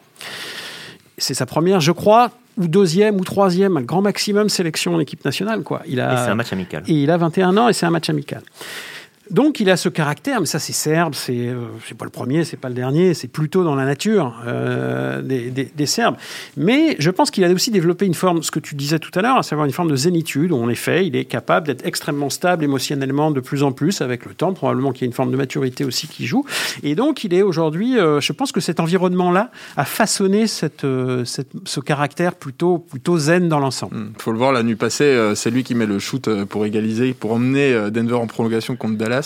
C'est 1.21 1.35
sa 1.35 1.47
première, 1.47 1.81
je 1.81 1.93
crois, 1.93 2.31
ou 2.57 2.67
deuxième 2.67 3.17
ou 3.17 3.25
troisième, 3.25 3.77
un 3.77 3.83
grand 3.83 4.03
maximum 4.03 4.49
sélection 4.49 4.95
en 4.95 5.01
équipe 5.01 5.25
nationale. 5.25 5.63
Quoi. 5.63 5.83
Il 5.87 6.01
a, 6.01 6.15
et 6.15 6.17
c'est 6.17 6.31
un 6.31 6.35
match 6.35 6.53
amical. 6.53 6.83
Et 6.87 7.03
il 7.03 7.11
a 7.11 7.17
21 7.17 7.57
ans 7.57 7.69
et 7.69 7.73
c'est 7.73 7.87
un 7.87 7.91
match 7.91 8.11
amical. 8.11 8.43
Donc 9.31 9.61
il 9.61 9.71
a 9.71 9.77
ce 9.77 9.89
caractère, 9.89 10.41
mais 10.41 10.47
ça 10.47 10.59
c'est 10.59 10.73
serbe, 10.73 11.15
c'est 11.15 11.49
euh, 11.49 11.67
pas 11.97 12.05
le 12.05 12.11
premier, 12.11 12.45
c'est 12.45 12.57
pas 12.57 12.69
le 12.69 12.75
dernier, 12.75 13.15
c'est 13.15 13.29
plutôt 13.29 13.63
dans 13.63 13.77
la 13.77 13.85
nature 13.85 14.35
euh, 14.47 15.23
des, 15.23 15.51
des, 15.51 15.87
Serbes. 15.87 16.17
Mais 16.57 16.97
je 16.99 17.11
pense 17.11 17.31
qu'il 17.31 17.45
a 17.45 17.51
aussi 17.51 17.71
développé 17.71 18.07
une 18.07 18.15
forme, 18.15 18.43
ce 18.43 18.51
que 18.51 18.59
tu 18.59 18.75
disais 18.75 18.99
tout 18.99 19.17
à 19.17 19.23
l'heure, 19.23 19.37
à 19.37 19.43
savoir 19.43 19.67
une 19.67 19.73
forme 19.73 19.91
de 19.91 19.97
zénitude, 19.97 20.51
où 20.51 20.57
en 20.57 20.69
effet 20.69 21.07
il 21.07 21.15
est 21.15 21.25
capable 21.25 21.69
d'être 21.69 21.87
extrêmement 21.87 22.29
stable 22.29 22.65
émotionnellement 22.65 23.31
de 23.31 23.41
plus 23.41 23.63
en 23.63 23.71
plus 23.71 24.01
avec 24.01 24.27
le 24.27 24.35
temps, 24.35 24.53
probablement 24.53 24.93
qu'il 24.93 25.03
y 25.03 25.05
a 25.05 25.07
une 25.07 25.13
forme 25.13 25.31
de 25.31 25.37
maturité 25.37 25.85
aussi 25.85 26.09
qui 26.09 26.27
joue. 26.27 26.45
Et 26.83 26.97
donc 26.97 27.23
il 27.23 27.33
est 27.33 27.43
aujourd'hui, 27.43 27.99
euh, 27.99 28.21
je 28.21 28.33
pense 28.33 28.51
que 28.51 28.61
cet 28.61 28.81
environnement-là 28.81 29.51
a 29.77 29.85
façonné 29.85 30.49
cette, 30.49 30.87
cette, 31.25 31.51
ce 31.65 31.81
caractère 31.81 32.35
plutôt, 32.35 32.79
plutôt 32.79 33.17
zen 33.19 33.49
dans 33.49 33.61
l'ensemble. 33.61 33.95
Il 33.97 34.03
hmm. 34.03 34.13
faut 34.19 34.33
le 34.33 34.39
voir, 34.39 34.53
la 34.53 34.65
nuit 34.65 34.77
passée, 34.77 35.33
c'est 35.37 35.51
lui 35.51 35.63
qui 35.63 35.77
met 35.77 35.87
le 35.87 36.01
shoot 36.01 36.29
pour 36.47 36.67
égaliser, 36.67 37.15
pour 37.15 37.33
emmener 37.33 37.91
Denver 37.93 38.15
en 38.15 38.27
prolongation 38.27 38.75
contre 38.75 38.97
Dallas 38.97 39.20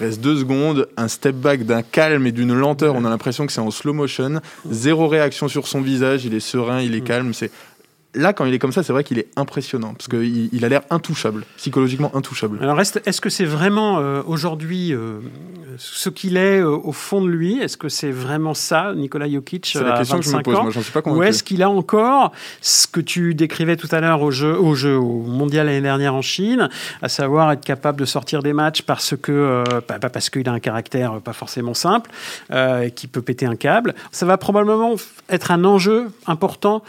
Reste 0.00 0.20
deux 0.20 0.36
secondes, 0.36 0.88
un 0.96 1.06
step 1.06 1.36
back 1.36 1.64
d'un 1.64 1.82
calme 1.82 2.26
et 2.26 2.32
d'une 2.32 2.52
lenteur. 2.52 2.96
On 2.96 3.04
a 3.04 3.08
l'impression 3.08 3.46
que 3.46 3.52
c'est 3.52 3.60
en 3.60 3.70
slow 3.70 3.92
motion. 3.92 4.40
Zéro 4.68 5.06
réaction 5.06 5.46
sur 5.46 5.68
son 5.68 5.80
visage. 5.80 6.24
Il 6.24 6.34
est 6.34 6.40
serein, 6.40 6.80
il 6.80 6.96
est 6.96 7.00
mm. 7.00 7.04
calme. 7.04 7.34
C'est 7.34 7.52
là, 8.14 8.32
quand 8.32 8.44
il 8.44 8.54
est 8.54 8.58
comme 8.58 8.72
ça, 8.72 8.82
c'est 8.82 8.92
vrai 8.92 9.04
qu'il 9.04 9.18
est 9.18 9.28
impressionnant 9.36 9.94
parce 9.94 10.08
qu'il 10.08 10.48
il 10.52 10.64
a 10.64 10.68
l'air 10.68 10.82
intouchable, 10.90 11.44
psychologiquement 11.56 12.14
intouchable. 12.14 12.58
Alors, 12.62 12.80
est-ce 12.80 13.20
que 13.20 13.30
c'est 13.30 13.44
vraiment 13.44 13.98
euh, 13.98 14.22
aujourd'hui 14.26 14.92
euh, 14.92 15.20
ce 15.76 16.08
qu'il 16.08 16.36
est 16.36 16.60
euh, 16.60 16.70
au 16.70 16.92
fond 16.92 17.22
de 17.22 17.28
lui? 17.28 17.58
Est-ce 17.58 17.76
que 17.76 17.88
c'est 17.88 18.10
vraiment 18.10 18.54
ça, 18.54 18.92
Nicolas 18.94 19.28
Jokic 19.28 19.66
C'est 19.66 19.82
la 19.82 19.98
question 19.98 20.18
que 20.18 20.24
je 20.24 20.36
me 20.36 20.42
pose. 20.42 20.54
Moi, 20.54 20.70
j'en 20.70 20.82
suis 20.82 20.92
pas 20.92 21.02
convaincu. 21.02 21.20
Ou 21.20 21.22
est-ce 21.24 21.42
qu'il 21.42 21.62
a 21.62 21.70
encore 21.70 22.32
ce 22.60 22.86
que 22.86 23.00
tu 23.00 23.34
décrivais 23.34 23.76
tout 23.76 23.88
à 23.90 24.00
l'heure 24.00 24.22
au 24.22 24.30
jeu, 24.30 24.58
au 24.58 24.74
jeu, 24.74 24.96
au 24.96 25.22
mondial 25.22 25.66
l'année 25.66 25.80
dernière 25.80 26.14
en 26.14 26.22
Chine, 26.22 26.68
à 27.02 27.08
savoir 27.08 27.52
être 27.52 27.64
capable 27.64 27.98
de 27.98 28.04
sortir 28.04 28.42
des 28.42 28.52
matchs 28.52 28.82
parce 28.82 29.14
que, 29.16 29.64
bah, 29.88 29.98
parce 29.98 30.30
qu'il 30.30 30.48
a 30.48 30.52
un 30.52 30.60
caractère 30.60 31.20
pas 31.20 31.32
forcément 31.32 31.74
simple, 31.74 32.10
qui 32.94 33.06
peut 33.06 33.22
péter 33.22 33.46
un 33.46 33.56
câble? 33.56 33.94
Ça 34.12 34.26
va 34.26 34.38
probablement 34.38 34.94
être 35.28 35.50
un 35.50 35.64
enjeu 35.64 36.10
important 36.26 36.82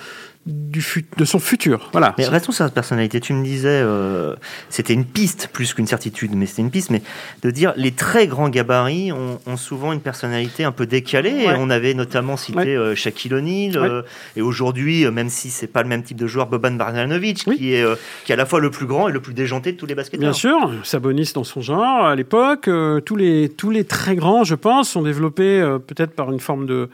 du 0.45 0.84
de 1.17 1.25
son 1.25 1.39
futur. 1.39 1.89
Voilà. 1.91 2.13
Mais 2.19 2.27
restons 2.27 2.51
sur 2.51 2.65
sa 2.65 2.69
personnalité. 2.69 3.19
Tu 3.19 3.34
me 3.34 3.43
disais, 3.43 3.81
euh, 3.81 4.36
c'était 4.69 4.93
une 4.93 5.05
piste 5.05 5.49
plus 5.51 5.73
qu'une 5.73 5.88
certitude, 5.88 6.36
mais 6.36 6.45
c'était 6.45 6.62
une 6.62 6.69
piste. 6.69 6.91
Mais 6.91 7.01
de 7.41 7.49
dire, 7.49 7.73
les 7.77 7.91
très 7.91 8.27
grands 8.27 8.49
gabarits 8.49 9.12
ont, 9.12 9.39
souvent 9.58 9.93
une 9.93 10.01
personnalité 10.01 10.63
un 10.63 10.71
peu 10.71 10.86
décalée. 10.86 11.47
on 11.58 11.69
avait 11.69 11.93
notamment 11.93 12.38
cité 12.38 12.75
euh, 12.75 12.93
Shaquille 12.93 13.34
O'Neal, 13.34 13.77
euh, 13.77 14.01
et 14.36 14.41
aujourd'hui, 14.41 15.10
même 15.10 15.29
si 15.29 15.49
c'est 15.49 15.67
pas 15.67 15.81
le 15.81 15.89
même 15.89 16.03
type 16.03 16.17
de 16.17 16.27
joueur, 16.27 16.47
Boban 16.47 16.71
Marjanovic, 16.71 17.45
qui 17.45 17.73
est 17.73 17.86
qui 18.25 18.31
est 18.31 18.34
à 18.34 18.38
la 18.38 18.45
fois 18.45 18.60
le 18.60 18.69
plus 18.69 18.86
grand 18.86 19.08
et 19.08 19.12
le 19.12 19.21
plus 19.21 19.34
déjanté 19.34 19.71
de 19.71 19.77
tous 19.77 19.86
les 19.86 19.95
basketteurs. 19.95 20.19
Bien 20.29 20.34
sûr, 20.34 20.71
Sabonis 20.84 21.31
dans 21.34 21.43
son 21.43 21.62
genre 21.62 22.05
à 22.05 22.15
l'époque. 22.15 22.69
tous 23.05 23.15
les 23.15 23.49
tous 23.49 23.71
les 23.71 23.86
très 23.86 24.15
grands, 24.15 24.43
je 24.43 24.55
pense, 24.55 24.89
sont 24.89 25.01
développés 25.01 25.62
peut-être 25.88 26.12
par 26.12 26.31
une 26.31 26.39
forme 26.39 26.67
de, 26.67 26.89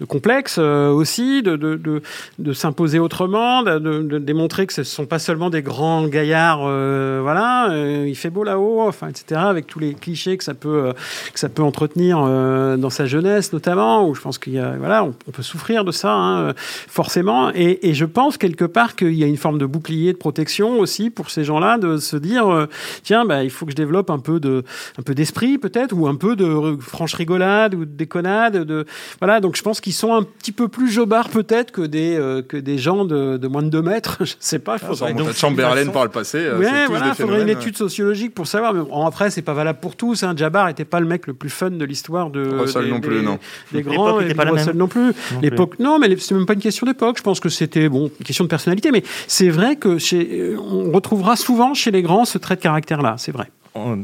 de 0.00 0.04
complexe 0.04 0.58
aussi, 0.58 1.42
de, 1.42 1.56
de, 1.56 1.76
de, 1.76 2.02
de 2.38 2.52
autrement, 2.98 3.62
de, 3.62 4.18
démontrer 4.18 4.66
que 4.66 4.72
ce 4.72 4.80
ne 4.80 4.84
sont 4.84 5.06
pas 5.06 5.18
seulement 5.18 5.50
des 5.50 5.62
grands 5.62 6.06
gaillards, 6.06 6.62
euh, 6.62 7.20
voilà, 7.22 7.70
euh, 7.70 8.06
il 8.08 8.14
fait 8.14 8.30
beau 8.30 8.44
là-haut, 8.44 8.82
enfin, 8.82 9.08
etc., 9.08 9.40
avec 9.44 9.66
tous 9.66 9.78
les 9.78 9.94
clichés 9.94 10.36
que 10.36 10.44
ça 10.44 10.54
peut, 10.54 10.86
euh, 10.86 10.92
que 11.32 11.38
ça 11.38 11.48
peut 11.48 11.62
entretenir 11.62 12.16
dans 12.16 12.90
sa 12.90 13.06
jeunesse 13.06 13.52
notamment, 13.52 14.08
où 14.08 14.14
je 14.14 14.20
pense 14.20 14.38
qu'il 14.38 14.54
y 14.54 14.58
a, 14.58 14.76
voilà, 14.76 15.04
on, 15.04 15.12
peut 15.32 15.42
souffrir 15.42 15.84
de 15.84 15.92
ça, 15.92 16.12
hein, 16.12 16.54
forcément, 16.56 17.50
et, 17.54 17.94
je 17.94 18.04
pense 18.04 18.36
quelque 18.36 18.64
part 18.64 18.94
qu'il 18.96 19.14
y 19.14 19.24
a 19.24 19.26
une 19.26 19.36
forme 19.36 19.58
de 19.58 19.66
bouclier 19.66 20.12
de 20.12 20.18
protection 20.18 20.78
aussi 20.78 21.10
pour 21.10 21.30
ces 21.30 21.44
gens-là, 21.44 21.78
de 21.78 21.96
se 21.96 22.16
dire, 22.16 22.66
tiens, 23.02 23.24
bah, 23.24 23.42
il 23.42 23.50
faut 23.50 23.64
que 23.66 23.72
je 23.72 23.76
développe 23.76 24.10
un 24.10 24.18
peu 24.18 24.40
de, 24.40 24.64
un 24.98 25.02
peu 25.02 25.14
d'esprit 25.14 25.58
peut-être, 25.58 25.92
ou 25.92 26.06
un 26.06 26.14
peu 26.14 26.36
de 26.36 26.76
franche 26.80 27.14
rigolade 27.14 27.74
ou 27.74 27.84
de 27.84 27.90
déconnade, 27.90 28.64
de, 28.64 28.86
voilà, 29.20 29.40
donc 29.40 29.56
je 29.56 29.62
pense 29.62 29.80
qu'ils 29.80 29.92
sont 29.92 30.14
un 30.14 30.22
petit 30.22 30.52
peu 30.52 30.68
plus 30.68 30.90
jobards 30.90 31.30
peut-être 31.30 31.72
que 31.72 31.82
des, 31.82 32.16
que 32.48 32.56
des 32.56 32.78
gens 32.78 32.85
de, 32.94 33.46
moins 33.48 33.62
de 33.62 33.68
2 33.68 33.82
mètres, 33.82 34.18
je 34.20 34.32
ne 34.32 34.36
sais 34.40 34.58
pas. 34.58 34.76
Il 34.80 34.86
faudrait 34.86 35.14
donc 35.14 35.32
Chamberlain 35.32 35.88
par 35.88 36.04
le 36.04 36.10
passé. 36.10 36.38
Euh, 36.38 36.58
oui, 36.58 36.66
voilà, 36.88 37.08
il 37.08 37.14
faudrait 37.14 37.42
une 37.42 37.48
étude 37.48 37.76
sociologique 37.76 38.34
pour 38.34 38.46
savoir. 38.46 38.74
Mais 38.74 38.82
après, 39.04 39.30
c'est 39.30 39.42
pas 39.42 39.54
valable 39.54 39.80
pour 39.80 39.96
tous. 39.96 40.22
Hein. 40.22 40.34
Jabbar 40.36 40.66
n'était 40.66 40.84
pas 40.84 41.00
le 41.00 41.06
mec 41.06 41.26
le 41.26 41.34
plus 41.34 41.50
fun 41.50 41.70
de 41.70 41.84
l'histoire 41.84 42.30
de 42.30 42.58
Russell 42.58 42.84
des, 42.84 42.90
non 42.90 43.00
plus, 43.00 43.22
non. 43.22 43.38
des 43.72 43.82
grands 43.82 44.20
et 44.20 44.34
pas 44.34 44.44
Russell 44.44 44.76
non 44.76 44.88
plus. 44.88 45.12
L'époque, 45.42 45.78
non, 45.78 45.98
mais 45.98 46.16
c'est 46.18 46.34
même 46.34 46.46
pas 46.46 46.54
une 46.54 46.60
question 46.60 46.86
d'époque. 46.86 47.18
Je 47.18 47.22
pense 47.22 47.40
que 47.40 47.48
c'était 47.48 47.88
bon, 47.88 48.10
une 48.18 48.24
question 48.24 48.44
de 48.44 48.48
personnalité. 48.48 48.90
Mais 48.90 49.02
c'est 49.26 49.50
vrai 49.50 49.76
que 49.76 49.98
chez, 49.98 50.56
on 50.56 50.92
retrouvera 50.92 51.36
souvent 51.36 51.74
chez 51.74 51.90
les 51.90 52.02
grands 52.02 52.24
ce 52.24 52.38
trait 52.38 52.56
de 52.56 52.60
caractère-là. 52.60 53.16
C'est 53.18 53.32
vrai 53.32 53.50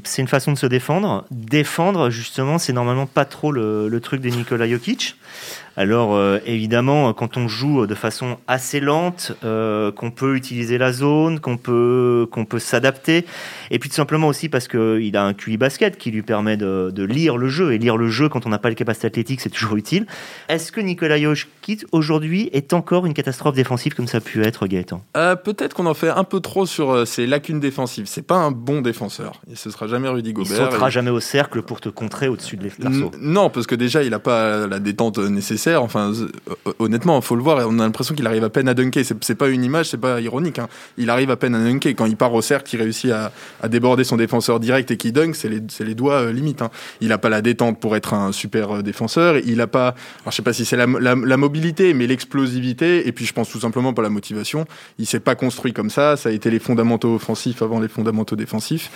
c'est 0.05 0.23
une 0.23 0.29
façon 0.29 0.53
de 0.53 0.59
se 0.59 0.67
défendre. 0.67 1.25
Défendre, 1.31 2.11
justement, 2.11 2.59
c'est 2.59 2.73
normalement 2.73 3.07
pas 3.07 3.25
trop 3.25 3.53
le, 3.53 3.89
le 3.89 4.01
truc 4.01 4.21
des 4.21 4.31
Nikola 4.31 4.69
Jokic. 4.69 5.17
Alors 5.77 6.15
euh, 6.15 6.39
évidemment, 6.45 7.13
quand 7.15 7.37
on 7.37 7.49
joue 7.49 7.87
de 7.87 7.95
façon 7.95 8.37
assez 8.47 8.81
lente, 8.81 9.33
euh, 9.45 9.91
qu'on 9.91 10.11
peut 10.11 10.37
utiliser 10.37 10.77
la 10.77 10.93
zone, 10.93 11.41
qu'on 11.41 11.57
peut 11.57 12.27
qu'on 12.31 12.45
peut 12.45 12.59
s'adapter, 12.59 13.25
et 13.71 13.79
puis 13.79 13.89
tout 13.89 13.95
simplement 13.95 14.29
aussi 14.29 14.49
parce 14.49 14.69
qu'il 14.69 15.17
a 15.17 15.25
un 15.25 15.33
QI 15.33 15.57
basket 15.57 15.97
qui 15.97 16.11
lui 16.11 16.23
permet 16.23 16.57
de, 16.57 16.91
de, 16.95 17.03
lire 17.05 17.37
le 17.37 17.49
jeu 17.49 17.73
et 17.73 17.79
lire 17.79 17.97
le 17.97 18.09
jeu 18.09 18.29
quand 18.29 18.47
on 18.47 18.51
n'a 18.51 18.59
pas 18.59 18.69
les 18.69 18.75
capacités 18.75 19.07
athlétiques, 19.07 19.41
c'est 19.41 19.51
toujours 19.51 19.77
utile. 19.77 20.07
Est-ce 20.49 20.73
que 20.73 20.81
Nikola 20.81 21.19
Jokic 21.19 21.87
aujourd'hui 21.93 22.51
est 22.53 22.73
encore 22.73 23.07
une 23.07 23.15
catastrophe 23.15 23.55
défensive 23.55 23.95
comme 23.95 24.09
ça 24.09 24.19
a 24.19 24.21
pu 24.21 24.45
être 24.45 24.67
Gaëtan? 24.67 25.03
Euh, 25.17 25.37
Peut-être 25.37 25.75
qu'on 25.75 25.87
en 25.87 25.95
fait 25.95 26.11
un 26.11 26.25
peu 26.25 26.41
trop 26.41 26.67
sur 26.67 27.07
ses 27.07 27.27
lacunes 27.27 27.61
défensives. 27.61 28.07
C'est 28.07 28.27
pas 28.27 28.37
un 28.37 28.51
bon 28.51 28.83
défenseur. 28.83 29.41
Et 29.51 29.57
ce 29.57 29.71
sera 29.71 29.87
jamais 29.87 30.09
Rudy 30.09 30.33
Gobert. 30.33 30.53
Il 30.53 30.57
sautera 30.57 30.91
jamais 30.91 31.11
au 31.11 31.21
cercle 31.21 31.63
pour 31.63 31.81
te 31.81 31.89
contrer 31.89 32.29
au-dessus 32.29 32.57
de 32.57 32.69
l'arceau. 32.79 33.11
Non, 33.19 33.49
parce 33.51 33.67
que 33.67 33.75
déjà 33.75 34.03
il 34.03 34.11
n'a 34.11 34.19
pas 34.19 34.67
la 34.67 34.79
détente 34.79 35.19
nécessaire 35.19 35.62
Enfin, 35.69 36.13
euh, 36.13 36.73
honnêtement, 36.79 37.21
faut 37.21 37.37
le 37.37 37.43
voir. 37.43 37.67
On 37.69 37.79
a 37.79 37.83
l'impression 37.83 38.15
qu'il 38.15 38.27
arrive 38.27 38.45
à 38.45 38.51
peine 38.51 38.69
à 38.69 38.75
dunker. 38.75 39.05
C'est 39.21 39.35
pas 39.35 39.49
une 39.49 39.65
image, 39.65 39.91
c'est 39.91 39.99
pas 39.99 40.21
ironique. 40.21 40.59
Hein. 40.59 40.69
Il 40.97 41.11
arrive 41.11 41.31
à 41.31 41.37
peine 41.37 41.55
à 41.55 41.59
dunker. 41.59 41.95
Quand 41.95 42.07
il 42.07 42.17
part 42.17 42.35
au 42.35 42.43
cercle, 42.43 42.75
il 42.75 42.79
réussit 42.79 43.11
à, 43.11 43.33
déborder 43.69 44.05
son 44.05 44.17
défenseur 44.17 44.61
direct 44.61 44.91
et 44.91 44.97
qui 44.97 45.13
dunk, 45.13 45.35
c'est 45.35 45.49
les, 45.49 45.95
doigts 45.95 46.23
euh, 46.23 46.33
limite. 46.33 46.63
Hein. 46.63 46.71
Il 47.01 47.09
n'a 47.09 47.19
pas 47.19 47.29
la 47.29 47.43
détente 47.43 47.81
pour 47.81 47.97
être 47.97 48.15
un 48.15 48.33
super 48.33 48.77
euh, 48.77 48.83
défenseur. 48.83 49.37
Il 49.39 49.59
n'a 49.59 49.67
pas, 49.67 49.89
alors, 50.23 50.31
je 50.31 50.37
sais 50.37 50.43
pas 50.43 50.53
si 50.53 50.65
c'est 50.65 50.77
la, 50.77 50.87
mobilité, 51.37 51.95
mais 51.95 52.07
l'explosivité. 52.07 53.07
Et 53.07 53.13
puis, 53.13 53.27
je 53.27 53.33
pense 53.33 53.49
tout 53.49 53.61
simplement 53.61 53.93
pas 53.95 54.03
la 54.03 54.11
motivation. 54.11 54.67
Il 54.99 55.07
s'est 55.07 55.21
pas 55.21 55.35
construit 55.35 55.73
comme 55.73 55.91
ça. 55.91 56.17
Ça 56.17 56.29
a 56.29 56.33
été 56.33 56.51
les 56.51 56.59
fondamentaux 56.59 57.15
offensifs 57.15 57.63
avant 57.63 57.81
les 57.81 57.89
fondamentaux 57.89 58.37
défensifs. 58.37 58.91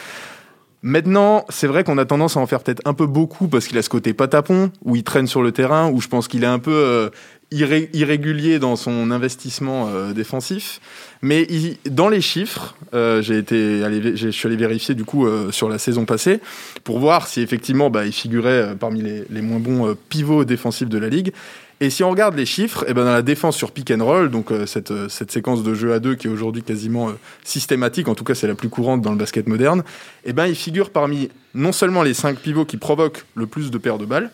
Maintenant, 0.82 1.44
c'est 1.48 1.66
vrai 1.66 1.84
qu'on 1.84 1.98
a 1.98 2.04
tendance 2.04 2.36
à 2.36 2.40
en 2.40 2.46
faire 2.46 2.60
peut-être 2.60 2.82
un 2.84 2.94
peu 2.94 3.06
beaucoup 3.06 3.48
parce 3.48 3.66
qu'il 3.66 3.78
a 3.78 3.82
ce 3.82 3.88
côté 3.88 4.12
patapon, 4.12 4.70
où 4.84 4.94
il 4.94 5.04
traîne 5.04 5.26
sur 5.26 5.42
le 5.42 5.50
terrain, 5.52 5.90
où 5.90 6.00
je 6.00 6.08
pense 6.08 6.28
qu'il 6.28 6.44
est 6.44 6.48
un 6.48 6.58
peu 6.58 6.70
euh, 6.72 7.10
irrégulier 7.50 8.58
dans 8.58 8.76
son 8.76 9.10
investissement 9.10 9.88
euh, 9.88 10.12
défensif. 10.12 10.80
Mais 11.22 11.46
dans 11.86 12.08
les 12.08 12.20
chiffres, 12.20 12.76
euh, 12.94 13.22
j'ai 13.22 13.38
été, 13.38 13.82
je 14.16 14.28
suis 14.28 14.46
allé 14.46 14.56
vérifier 14.56 14.94
du 14.94 15.04
coup 15.04 15.26
sur 15.50 15.68
la 15.68 15.78
saison 15.78 16.04
passée 16.04 16.40
pour 16.84 16.98
voir 16.98 17.26
si 17.26 17.40
effectivement 17.40 17.90
bah, 17.90 18.04
il 18.04 18.12
figurait 18.12 18.76
parmi 18.78 19.02
les 19.02 19.42
moins 19.42 19.58
bons 19.58 19.96
pivots 20.08 20.44
défensifs 20.44 20.88
de 20.88 20.98
la 20.98 21.08
ligue. 21.08 21.32
Et 21.80 21.90
si 21.90 22.02
on 22.02 22.10
regarde 22.10 22.34
les 22.36 22.46
chiffres, 22.46 22.84
et 22.84 22.90
eh 22.90 22.94
ben 22.94 23.04
dans 23.04 23.12
la 23.12 23.20
défense 23.22 23.54
sur 23.54 23.70
pick 23.70 23.90
and 23.90 24.02
roll, 24.02 24.30
donc 24.30 24.50
euh, 24.50 24.64
cette, 24.64 24.90
euh, 24.92 25.10
cette 25.10 25.30
séquence 25.30 25.62
de 25.62 25.74
jeu 25.74 25.92
à 25.92 25.98
deux 25.98 26.14
qui 26.14 26.26
est 26.26 26.30
aujourd'hui 26.30 26.62
quasiment 26.62 27.10
euh, 27.10 27.12
systématique, 27.44 28.08
en 28.08 28.14
tout 28.14 28.24
cas 28.24 28.34
c'est 28.34 28.46
la 28.46 28.54
plus 28.54 28.70
courante 28.70 29.02
dans 29.02 29.10
le 29.10 29.18
basket 29.18 29.46
moderne, 29.46 29.80
et 30.24 30.30
eh 30.30 30.32
ben 30.32 30.46
il 30.46 30.54
figure 30.54 30.88
parmi 30.88 31.28
non 31.54 31.72
seulement 31.72 32.02
les 32.02 32.14
cinq 32.14 32.38
pivots 32.38 32.64
qui 32.64 32.78
provoquent 32.78 33.26
le 33.34 33.46
plus 33.46 33.70
de 33.70 33.76
paires 33.76 33.98
de 33.98 34.06
balles, 34.06 34.30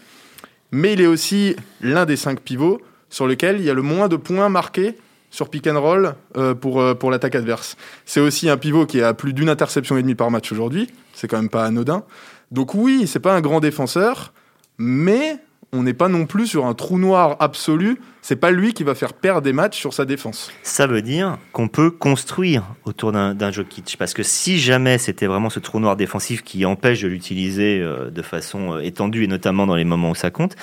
mais 0.71 0.93
il 0.93 1.01
est 1.01 1.07
aussi 1.07 1.57
l'un 1.81 2.07
des 2.07 2.17
cinq 2.17 2.41
pivots 2.41 2.81
sur 3.11 3.27
lequel 3.27 3.59
il 3.59 3.65
y 3.65 3.71
a 3.71 3.75
le 3.75 3.83
moins 3.83 4.07
de 4.07 4.17
points 4.17 4.49
marqués 4.49 4.97
sur 5.31 5.49
pick 5.49 5.67
and 5.67 5.81
roll 5.81 6.15
pour, 6.61 6.97
pour 6.99 7.11
l'attaque 7.11 7.35
adverse. 7.35 7.77
C'est 8.05 8.21
aussi 8.21 8.51
un 8.51 8.59
pivot 8.59 8.87
qui 8.87 9.01
a 9.01 9.15
plus 9.15 9.33
d'une 9.33 9.49
interception 9.49 9.97
et 9.97 10.03
demie 10.03 10.15
par 10.15 10.31
match 10.31 10.53
aujourd'hui, 10.53 10.89
c'est 11.15 11.27
quand 11.27 11.39
même 11.39 11.49
pas 11.49 11.65
anodin. 11.65 12.05
Donc 12.51 12.75
oui, 12.75 13.07
c'est 13.07 13.21
pas 13.21 13.35
un 13.35 13.41
grand 13.41 13.61
défenseur, 13.61 14.33
mais 14.79 15.39
on 15.75 15.83
n'est 15.83 15.95
pas 15.95 16.09
non 16.09 16.27
plus 16.27 16.47
sur 16.47 16.67
un 16.67 16.75
trou 16.75 16.99
noir 16.99 17.37
absolu. 17.41 17.99
C'est 18.21 18.37
pas 18.37 18.51
lui 18.51 18.75
qui 18.75 18.85
va 18.85 18.95
faire 18.95 19.15
perdre 19.15 19.41
des 19.41 19.55
matchs 19.55 19.79
sur 19.79 19.95
sa 19.95 20.05
défense. 20.05 20.53
Ça 20.63 20.87
veut 20.87 21.01
dire 21.01 21.39
qu'on 21.53 21.67
peut 21.67 21.91
construire 21.91 22.63
autour 22.85 23.11
d'un 23.11 23.51
Jokic. 23.51 23.97
Parce 23.99 24.13
que 24.13 24.23
si 24.23 24.61
jamais 24.61 24.99
c'était 24.99 25.27
vraiment 25.27 25.49
ce 25.49 25.61
trou 25.61 25.81
noir 25.81 25.97
défensif 25.97 26.43
qui 26.43 26.67
empêche 26.67 27.01
de 27.01 27.09
l'utiliser 27.09 27.81
euh, 27.81 28.11
de 28.11 28.23
façon 28.23 28.75
euh, 28.75 28.81
étendue 28.81 29.25
et 29.25 29.27
notamment 29.27 29.67
dans 29.67 29.75
les 29.75 29.85
moments 29.85 30.11
où 30.11 30.15
ça 30.15 30.31
compte, 30.31 30.57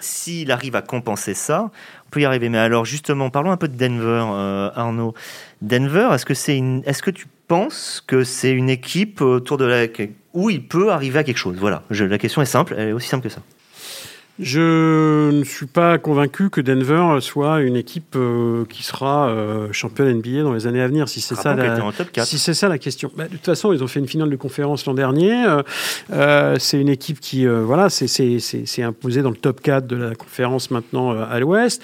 s'il 0.00 0.50
arrive 0.50 0.76
à 0.76 0.82
compenser 0.82 1.34
ça, 1.34 1.70
on 2.06 2.10
peut 2.10 2.22
y 2.22 2.24
arriver. 2.24 2.48
Mais 2.48 2.58
alors 2.58 2.86
justement, 2.86 3.28
parlons 3.28 3.52
un 3.52 3.58
peu 3.58 3.68
de 3.68 3.76
Denver, 3.76 4.24
euh, 4.32 4.70
Arnaud. 4.74 5.14
Denver, 5.60 6.08
est-ce 6.14 6.24
que, 6.24 6.50
une... 6.50 6.82
est-ce 6.86 7.02
que 7.02 7.10
tu 7.10 7.26
penses 7.48 8.02
que 8.06 8.24
c'est 8.24 8.52
une 8.52 8.70
équipe 8.70 9.20
autour 9.20 9.58
de 9.58 9.66
la... 9.66 9.84
où 10.32 10.48
il 10.48 10.66
peut 10.66 10.90
arriver 10.90 11.18
à 11.18 11.22
quelque 11.22 11.36
chose? 11.36 11.58
Voilà, 11.60 11.82
la 11.90 12.18
question 12.18 12.40
est 12.40 12.46
simple, 12.46 12.74
elle 12.78 12.88
est 12.88 12.92
aussi 12.92 13.08
simple 13.08 13.24
que 13.24 13.32
ça. 13.32 13.42
Je 14.40 15.30
ne 15.30 15.44
suis 15.44 15.66
pas 15.66 15.96
convaincu 15.98 16.50
que 16.50 16.60
Denver 16.60 17.18
soit 17.20 17.60
une 17.60 17.76
équipe 17.76 18.16
euh, 18.16 18.64
qui 18.68 18.82
sera 18.82 19.28
euh, 19.28 19.68
championne 19.70 20.12
NBA 20.12 20.42
dans 20.42 20.52
les 20.52 20.66
années 20.66 20.80
à 20.80 20.88
venir. 20.88 21.08
Si 21.08 21.20
c'est 21.20 21.36
ça, 21.36 21.54
la, 21.54 21.78
si 22.24 22.38
c'est 22.40 22.54
ça 22.54 22.68
la 22.68 22.78
question. 22.78 23.12
Bah, 23.16 23.24
de 23.24 23.28
toute 23.28 23.44
façon, 23.44 23.72
ils 23.72 23.84
ont 23.84 23.86
fait 23.86 24.00
une 24.00 24.08
finale 24.08 24.30
de 24.30 24.36
conférence 24.36 24.86
l'an 24.86 24.94
dernier. 24.94 25.46
Euh, 26.10 26.56
c'est 26.58 26.80
une 26.80 26.88
équipe 26.88 27.20
qui, 27.20 27.46
voilà, 27.46 27.88
c'est 27.90 28.82
imposée 28.82 29.22
dans 29.22 29.30
le 29.30 29.36
top 29.36 29.60
4 29.60 29.86
de 29.86 29.96
la 29.96 30.14
conférence 30.16 30.72
maintenant 30.72 31.12
à 31.12 31.38
l'Ouest. 31.38 31.80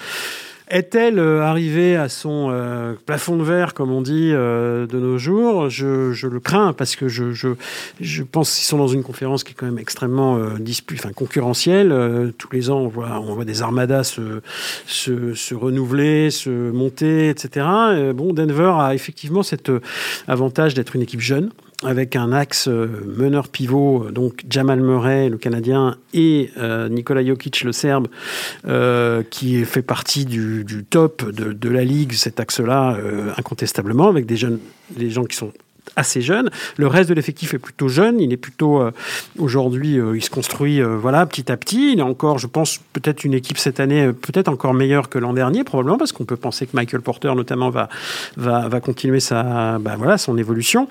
Est-elle 0.71 1.19
euh, 1.19 1.43
arrivée 1.43 1.97
à 1.97 2.07
son 2.07 2.47
euh, 2.49 2.93
plafond 3.05 3.35
de 3.35 3.43
verre, 3.43 3.73
comme 3.73 3.91
on 3.91 4.01
dit 4.01 4.31
euh, 4.31 4.87
de 4.87 4.99
nos 4.99 5.17
jours? 5.17 5.69
Je, 5.69 6.13
je, 6.13 6.27
le 6.27 6.39
crains 6.39 6.71
parce 6.71 6.95
que 6.95 7.09
je, 7.09 7.33
je, 7.33 7.49
je 7.99 8.23
pense 8.23 8.55
qu'ils 8.55 8.63
sont 8.63 8.77
dans 8.77 8.87
une 8.87 9.03
conférence 9.03 9.43
qui 9.43 9.51
est 9.51 9.53
quand 9.53 9.65
même 9.65 9.79
extrêmement 9.79 10.39
enfin, 10.93 11.11
concurrentielle. 11.11 12.33
tous 12.37 12.49
les 12.53 12.69
ans, 12.69 12.79
on 12.79 12.87
voit, 12.87 13.19
on 13.19 13.33
voit 13.33 13.43
des 13.43 13.61
armadas 13.61 14.05
se, 14.05 14.41
se, 14.85 15.33
se 15.33 15.53
renouveler, 15.53 16.31
se 16.31 16.49
monter, 16.49 17.27
etc. 17.27 17.65
bon, 18.15 18.31
Denver 18.31 18.71
a 18.79 18.95
effectivement 18.95 19.43
cet 19.43 19.69
avantage 20.29 20.73
d'être 20.73 20.95
une 20.95 21.01
équipe 21.01 21.19
jeune 21.19 21.49
avec 21.83 22.15
un 22.15 22.31
axe 22.31 22.67
euh, 22.67 22.87
meneur 23.17 23.47
pivot, 23.47 24.11
donc 24.11 24.43
Jamal 24.49 24.81
Murray, 24.81 25.29
le 25.29 25.37
Canadien, 25.37 25.97
et 26.13 26.51
euh, 26.57 26.89
Nikola 26.89 27.25
Jokic, 27.25 27.63
le 27.63 27.71
Serbe, 27.71 28.07
euh, 28.67 29.23
qui 29.29 29.63
fait 29.65 29.81
partie 29.81 30.25
du, 30.25 30.85
top 30.89 31.29
de, 31.31 31.69
la 31.69 31.83
ligue, 31.83 32.13
cet 32.13 32.39
axe-là, 32.39 32.97
incontestablement, 33.37 34.09
avec 34.09 34.25
des 34.25 34.35
jeunes, 34.35 34.59
des 34.91 35.09
gens 35.09 35.23
qui 35.23 35.35
sont 35.35 35.51
assez 35.95 36.21
jeunes. 36.21 36.49
Le 36.77 36.87
reste 36.87 37.09
de 37.09 37.13
l'effectif 37.13 37.53
est 37.53 37.59
plutôt 37.59 37.87
jeune. 37.87 38.19
Il 38.19 38.31
est 38.31 38.37
plutôt 38.37 38.81
aujourd'hui, 39.37 39.97
il 40.15 40.23
se 40.23 40.29
construit 40.29 40.81
voilà 40.81 41.25
petit 41.25 41.51
à 41.51 41.57
petit. 41.57 41.93
Il 41.93 41.99
est 41.99 42.03
encore, 42.03 42.39
je 42.39 42.47
pense, 42.47 42.79
peut-être 42.93 43.23
une 43.23 43.33
équipe 43.33 43.57
cette 43.57 43.79
année, 43.79 44.11
peut-être 44.11 44.47
encore 44.47 44.73
meilleure 44.73 45.09
que 45.09 45.17
l'an 45.17 45.33
dernier, 45.33 45.63
probablement 45.63 45.97
parce 45.97 46.11
qu'on 46.11 46.25
peut 46.25 46.37
penser 46.37 46.65
que 46.65 46.75
Michael 46.75 47.01
Porter 47.01 47.33
notamment 47.35 47.69
va 47.69 47.89
va, 48.37 48.67
va 48.67 48.79
continuer 48.79 49.19
sa 49.19 49.79
bah, 49.79 49.95
voilà 49.97 50.17
son 50.17 50.37
évolution. 50.37 50.87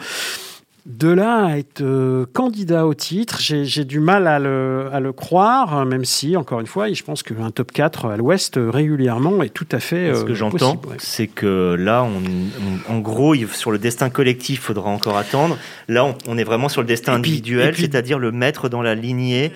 De 0.86 1.08
là 1.08 1.44
à 1.44 1.58
être 1.58 1.82
euh, 1.82 2.24
candidat 2.32 2.86
au 2.86 2.94
titre, 2.94 3.38
j'ai 3.40 3.84
du 3.84 4.00
mal 4.00 4.26
à 4.26 4.38
le, 4.38 4.88
à 4.92 5.00
le, 5.00 5.12
croire, 5.12 5.84
même 5.84 6.06
si, 6.06 6.38
encore 6.38 6.60
une 6.60 6.66
fois, 6.66 6.90
je 6.90 7.02
pense 7.02 7.22
qu'un 7.22 7.50
top 7.50 7.70
4 7.70 8.06
à 8.06 8.16
l'Ouest 8.16 8.56
euh, 8.56 8.70
régulièrement 8.70 9.42
est 9.42 9.50
tout 9.50 9.66
à 9.72 9.78
fait. 9.78 10.14
Ce 10.14 10.24
que 10.24 10.32
euh, 10.32 10.34
j'entends, 10.34 10.80
c'est 10.96 11.26
que 11.26 11.76
là, 11.78 12.02
on, 12.02 12.92
en 12.92 12.98
gros, 12.98 13.34
sur 13.52 13.72
le 13.72 13.78
destin 13.78 14.08
collectif, 14.08 14.60
il 14.60 14.62
faudra 14.62 14.88
encore 14.88 15.18
attendre. 15.18 15.58
Là, 15.86 16.14
on, 16.26 16.38
est 16.38 16.44
vraiment 16.44 16.70
sur 16.70 16.80
le 16.80 16.86
destin 16.86 17.14
individuel, 17.14 17.76
c'est-à-dire 17.76 18.18
le 18.18 18.32
mettre 18.32 18.70
dans 18.70 18.82
la 18.82 18.94
lignée 18.94 19.52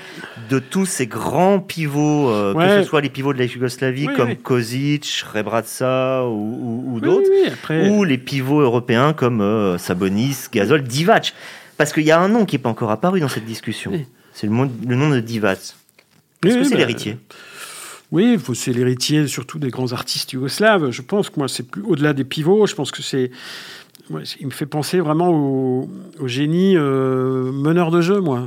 de 0.51 0.59
tous 0.59 0.85
ces 0.85 1.07
grands 1.07 1.59
pivots, 1.59 2.31
que 2.55 2.83
ce 2.83 2.83
soit 2.83 3.01
les 3.01 3.09
pivots 3.09 3.33
de 3.33 3.39
la 3.39 3.47
Yougoslavie 3.47 4.09
comme 4.15 4.37
Kozic, 4.37 5.25
Rebratsa 5.33 6.25
ou, 6.27 6.85
ou, 6.87 7.01
d'autres, 7.01 7.31
ou 7.89 8.05
les 8.05 8.19
pivots 8.19 8.61
européens 8.61 9.15
comme 9.15 9.77
Sabonis, 9.79 10.49
Gasol, 10.53 10.83
Diva 10.83 11.14
parce 11.77 11.93
qu'il 11.93 12.05
y 12.05 12.11
a 12.11 12.21
un 12.21 12.29
nom 12.29 12.45
qui 12.45 12.57
n'est 12.57 12.63
pas 12.63 12.69
encore 12.69 12.91
apparu 12.91 13.21
dans 13.21 13.29
cette 13.29 13.45
discussion. 13.45 13.93
C'est 14.33 14.47
le, 14.47 14.53
nom 14.53 15.11
de 15.11 15.21
Divac. 15.21 15.59
Est-ce 15.59 16.55
que 16.59 16.65
c'est 16.65 16.71
bah, 16.71 16.79
l'héritier 16.79 17.17
Oui, 18.11 18.39
c'est 18.55 18.73
l'héritier 18.73 19.27
surtout 19.27 19.59
des 19.59 19.71
grands 19.71 19.93
artistes 19.93 20.33
yougoslaves. 20.33 20.91
Je 20.91 21.03
pense 21.03 21.31
que 21.31 21.39
moi, 21.39 21.49
c'est 21.49 21.63
plus 21.63 21.83
au-delà 21.83 22.13
des 22.13 22.25
pivots. 22.25 22.67
Je 22.67 22.75
pense 22.75 22.91
que 22.91 23.03
c'est 23.03 23.31
il 24.11 24.47
me 24.47 24.51
fait 24.51 24.67
penser 24.67 25.01
vraiment 25.01 25.31
au, 25.31 25.89
génie 26.27 26.77
euh, 26.77 27.51
meneur 27.53 27.91
de 27.91 28.01
jeu, 28.01 28.21
moi. 28.21 28.43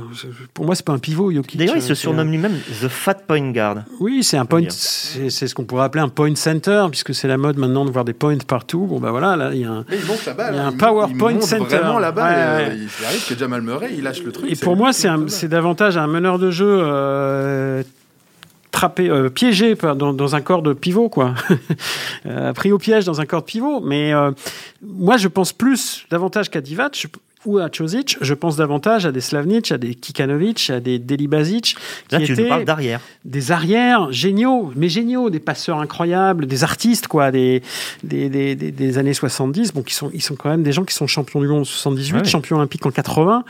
Pour 0.54 0.64
moi, 0.64 0.74
c'est 0.74 0.84
pas 0.84 0.92
un 0.92 0.98
pivot, 0.98 1.32
Jokic. 1.32 1.58
D'ailleurs, 1.58 1.76
il 1.76 1.82
se 1.82 1.94
surnomme 1.94 2.30
lui-même 2.30 2.56
The 2.80 2.88
Fat 2.88 3.14
Point 3.26 3.50
Guard. 3.50 3.84
Oui, 3.98 4.22
c'est 4.22 4.36
un 4.36 4.44
point. 4.44 4.62
C'est 4.70 5.30
ce 5.30 5.54
qu'on 5.54 5.64
pourrait 5.64 5.84
appeler 5.84 6.02
un 6.02 6.08
point 6.08 6.34
center, 6.36 6.86
puisque 6.90 7.14
c'est 7.14 7.28
la 7.28 7.38
mode 7.38 7.58
maintenant 7.58 7.84
de 7.84 7.90
voir 7.90 8.04
des 8.04 8.12
points 8.12 8.38
partout. 8.38 8.86
Bon, 8.86 9.00
bah 9.00 9.10
voilà, 9.10 9.36
là, 9.36 9.50
il 9.52 9.60
y 9.60 9.64
a 9.64 9.70
un, 9.70 9.84
il, 9.90 10.56
y 10.56 10.58
a 10.58 10.66
un 10.66 10.72
power 10.72 11.06
point 11.18 11.40
center. 11.40 11.76
Vraiment 11.76 11.98
la 11.98 12.12
balle. 12.12 12.70
Euh, 12.70 12.74
il 12.74 13.04
arrive 13.04 13.26
que 13.28 13.36
Jamal 13.36 13.62
Murray, 13.62 13.94
il 13.96 14.04
lâche 14.04 14.22
le 14.22 14.30
truc. 14.30 14.50
Et 14.50 14.56
pour 14.56 14.76
moi, 14.76 14.92
c'est 14.92 15.48
davantage 15.48 15.96
un 15.96 16.06
meneur 16.06 16.38
de 16.38 16.50
jeu 16.50 16.78
euh, 16.82 17.82
euh, 19.00 19.28
piégé 19.28 19.74
dans, 19.74 20.12
dans, 20.12 20.34
un 20.34 20.40
corps 20.40 20.62
de 20.62 20.72
pivot, 20.72 21.08
quoi. 21.08 21.34
Euh, 22.26 22.52
pris 22.52 22.72
au 22.72 22.78
piège 22.78 23.04
dans 23.04 23.20
un 23.20 23.26
corps 23.26 23.40
de 23.40 23.46
pivot. 23.46 23.80
Mais 23.80 24.12
euh, 24.12 24.32
moi, 24.82 25.16
je 25.16 25.28
pense 25.28 25.52
plus 25.52 26.04
davantage 26.10 26.50
qu'à 26.50 26.60
Divac 26.60 27.06
ou 27.44 27.58
à 27.58 27.68
Čosić, 27.68 28.18
je 28.20 28.34
pense 28.34 28.56
davantage 28.56 29.06
à 29.06 29.12
des 29.12 29.20
Slavnic, 29.20 29.70
à 29.72 29.78
des 29.78 29.94
Kikanovic, 29.94 30.70
à 30.70 30.80
des 30.80 30.98
Delibazic. 30.98 31.76
Là, 32.10 32.20
tu 32.20 32.32
étaient 32.32 32.48
parles 32.48 32.64
d'arrière. 32.64 33.00
Des 33.24 33.52
arrières 33.52 34.12
géniaux, 34.12 34.72
mais 34.74 34.88
géniaux, 34.88 35.30
des 35.30 35.38
passeurs 35.38 35.78
incroyables, 35.78 36.46
des 36.46 36.64
artistes, 36.64 37.06
quoi, 37.06 37.30
des, 37.30 37.62
des, 38.02 38.28
des, 38.28 38.54
des 38.54 38.98
années 38.98 39.14
70, 39.14 39.72
bon, 39.72 39.82
qui 39.82 39.94
sont, 39.94 40.10
ils 40.12 40.22
sont 40.22 40.34
quand 40.36 40.50
même 40.50 40.62
des 40.62 40.72
gens 40.72 40.84
qui 40.84 40.94
sont 40.94 41.06
champions 41.06 41.40
du 41.40 41.48
monde 41.48 41.60
en 41.60 41.64
78, 41.64 42.26
champions 42.26 42.56
olympiques 42.56 42.86
en 42.86 42.90
80, 42.90 43.44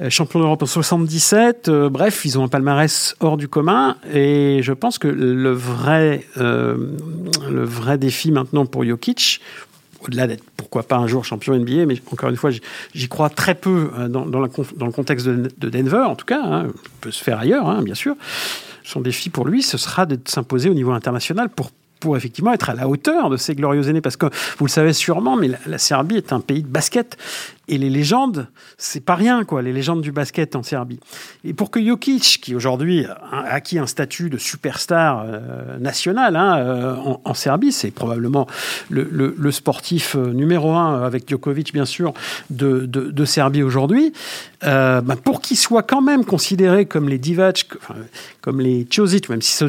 euh, 0.00 0.10
champions 0.10 0.40
d'Europe 0.40 0.62
en 0.62 0.66
77. 0.66 1.68
Euh, 1.68 1.88
bref, 1.88 2.24
ils 2.24 2.38
ont 2.38 2.44
un 2.44 2.48
palmarès 2.48 3.16
hors 3.20 3.36
du 3.36 3.48
commun. 3.48 3.96
Et 4.12 4.60
je 4.62 4.72
pense 4.72 4.98
que 4.98 5.08
le 5.08 5.52
vrai, 5.52 6.26
euh, 6.36 6.76
le 7.50 7.64
vrai 7.64 7.98
défi 7.98 8.30
maintenant 8.30 8.66
pour 8.66 8.84
Jokic, 8.84 9.40
au-delà 10.06 10.26
d'être 10.26 10.44
pourquoi 10.56 10.82
pas 10.82 10.96
un 10.96 11.06
jour 11.06 11.24
champion 11.24 11.54
NBA, 11.56 11.86
mais 11.86 12.00
encore 12.10 12.30
une 12.30 12.36
fois, 12.36 12.50
j'y 12.94 13.08
crois 13.08 13.30
très 13.30 13.54
peu 13.54 13.90
euh, 13.98 14.08
dans, 14.08 14.24
le 14.24 14.92
contexte 14.92 15.26
de, 15.26 15.68
Denver, 15.68 16.04
en 16.06 16.16
tout 16.16 16.26
cas, 16.26 16.42
hein, 16.42 16.66
peut 17.00 17.10
se 17.10 17.22
faire 17.22 17.38
ailleurs, 17.38 17.68
hein, 17.68 17.82
bien 17.82 17.94
sûr. 17.94 18.16
Son 18.84 19.00
défi 19.00 19.30
pour 19.30 19.46
lui, 19.46 19.62
ce 19.62 19.78
sera 19.78 20.06
de 20.06 20.18
s'imposer 20.24 20.68
au 20.68 20.74
niveau 20.74 20.92
international 20.92 21.48
pour 21.48 21.70
pour 22.00 22.16
effectivement 22.16 22.52
être 22.52 22.68
à 22.68 22.74
la 22.74 22.88
hauteur 22.88 23.30
de 23.30 23.36
ces 23.36 23.54
glorieux 23.54 23.88
aînés. 23.88 24.00
Parce 24.00 24.16
que 24.16 24.26
vous 24.58 24.66
le 24.66 24.70
savez 24.70 24.92
sûrement, 24.92 25.36
mais 25.36 25.48
la 25.66 25.78
Serbie 25.78 26.16
est 26.16 26.32
un 26.32 26.40
pays 26.40 26.62
de 26.62 26.66
basket. 26.66 27.16
Et 27.72 27.78
les 27.78 27.88
légendes, 27.88 28.48
c'est 28.76 29.02
pas 29.02 29.14
rien, 29.14 29.44
quoi, 29.44 29.62
les 29.62 29.72
légendes 29.72 30.02
du 30.02 30.12
basket 30.12 30.56
en 30.56 30.62
Serbie. 30.62 31.00
Et 31.42 31.54
pour 31.54 31.70
que 31.70 31.82
Jokic, 31.82 32.38
qui 32.42 32.54
aujourd'hui 32.54 33.06
a 33.06 33.46
acquis 33.50 33.78
un 33.78 33.86
statut 33.86 34.28
de 34.28 34.36
superstar 34.36 35.24
euh, 35.26 35.78
national 35.78 36.36
hein, 36.36 36.58
euh, 36.58 36.94
en, 37.24 37.32
Serbie, 37.32 37.72
c'est 37.72 37.90
probablement 37.90 38.46
le, 38.90 39.50
sportif 39.50 40.16
euh, 40.16 40.34
numéro 40.34 40.74
un, 40.74 41.02
avec 41.02 41.26
Djokovic 41.26 41.72
bien 41.72 41.86
sûr, 41.86 42.12
de, 42.50 43.24
Serbie 43.24 43.62
aujourd'hui, 43.62 44.12
bah, 44.60 45.02
pour 45.24 45.40
qu'il 45.40 45.56
soit 45.56 45.82
quand 45.82 46.02
même 46.02 46.26
considéré 46.26 46.84
comme 46.84 47.08
les 47.08 47.18
Divac, 47.18 47.68
comme 48.42 48.60
les 48.60 48.84
Čosić, 48.84 49.30
même 49.30 49.40
si 49.40 49.64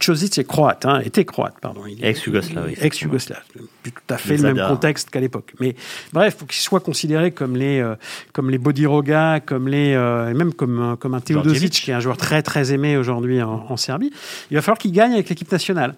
Čosić 0.00 0.38
est 0.38 0.44
croate, 0.44 0.84
hein, 0.84 1.00
était 1.02 1.24
croate, 1.24 1.54
pardon. 1.62 1.80
Ex-Yougoslave. 2.02 2.74
Ex-Yougoslave. 2.78 3.42
Tout 3.84 3.92
à 4.10 4.18
fait 4.18 4.36
le 4.36 4.52
même 4.52 4.68
contexte 4.68 5.08
qu'à 5.08 5.20
l'époque. 5.20 5.54
Mais 5.60 5.74
bref, 6.12 6.36
faut 6.38 6.44
qu'il 6.44 6.60
soit 6.60 6.80
considéré 6.80 7.32
comme 7.38 7.56
les, 7.56 7.78
euh, 7.78 7.94
comme 8.32 8.50
les 8.50 8.58
Bodiroga, 8.58 9.38
comme 9.38 9.68
les, 9.68 9.94
euh, 9.94 10.34
même 10.34 10.52
comme, 10.52 10.80
euh, 10.80 10.96
comme 10.96 11.14
un 11.14 11.20
Teodosic, 11.20 11.72
qui 11.72 11.92
est 11.92 11.94
un 11.94 12.00
joueur 12.00 12.16
très 12.16 12.42
très 12.42 12.72
aimé 12.72 12.96
aujourd'hui 12.96 13.40
en, 13.40 13.76
Serbie, 13.76 14.10
il 14.50 14.56
va 14.56 14.62
falloir 14.62 14.78
qu'il 14.78 14.90
gagne 14.90 15.12
avec 15.12 15.28
l'équipe 15.28 15.50
nationale. 15.52 15.94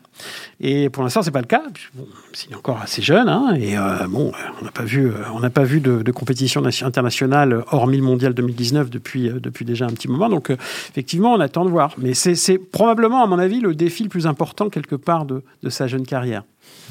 Et 0.61 0.91
pour 0.91 1.03
l'instant, 1.03 1.23
c'est 1.23 1.31
pas 1.31 1.41
le 1.41 1.47
cas. 1.47 1.63
Bon, 1.95 2.07
il 2.47 2.53
est 2.53 2.57
encore 2.57 2.79
assez 2.83 3.01
jeune, 3.01 3.29
hein, 3.29 3.55
et 3.59 3.77
bon, 4.09 4.33
on 4.61 4.65
n'a 4.65 4.71
pas 4.71 4.85
vu, 4.85 5.11
on 5.35 5.41
n'a 5.41 5.49
pas 5.49 5.65
vu 5.65 5.81
de, 5.81 6.11
compétition 6.13 6.63
internationale 6.83 7.65
hormis 7.71 7.97
le 7.97 8.03
mondial 8.03 8.35
2019 8.35 8.91
depuis, 8.91 9.31
depuis 9.31 9.65
déjà 9.65 9.87
un 9.87 9.91
petit 9.91 10.09
moment. 10.09 10.29
Donc, 10.29 10.51
effectivement, 10.51 11.33
on 11.33 11.41
attend 11.41 11.65
de 11.65 11.71
voir. 11.71 11.95
Mais 11.97 12.13
c'est 12.13 12.59
probablement, 12.59 13.23
à 13.23 13.27
mon 13.27 13.39
avis, 13.39 13.61
le 13.61 13.75
défi 13.75 14.03
le 14.03 14.11
plus 14.11 14.27
important 14.27 14.69
quelque 14.69 14.97
part 14.97 15.25
de, 15.25 15.43
de 15.63 15.71
sa 15.71 15.87
jeune 15.87 16.05
carrière. 16.05 16.43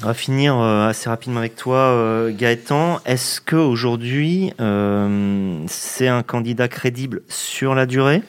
On 0.02 0.06
va 0.06 0.14
finir 0.14 0.56
euh, 0.56 0.88
assez 0.88 1.10
rapidement 1.10 1.40
avec 1.40 1.56
toi, 1.56 1.76
euh, 1.76 2.32
Gaëtan. 2.34 3.00
Est-ce 3.04 3.38
qu'aujourd'hui, 3.42 4.50
euh, 4.58 5.62
c'est 5.66 6.08
un 6.08 6.22
candidat 6.22 6.68
crédible 6.68 7.20
sur 7.28 7.74
la 7.74 7.84
durée 7.84 8.22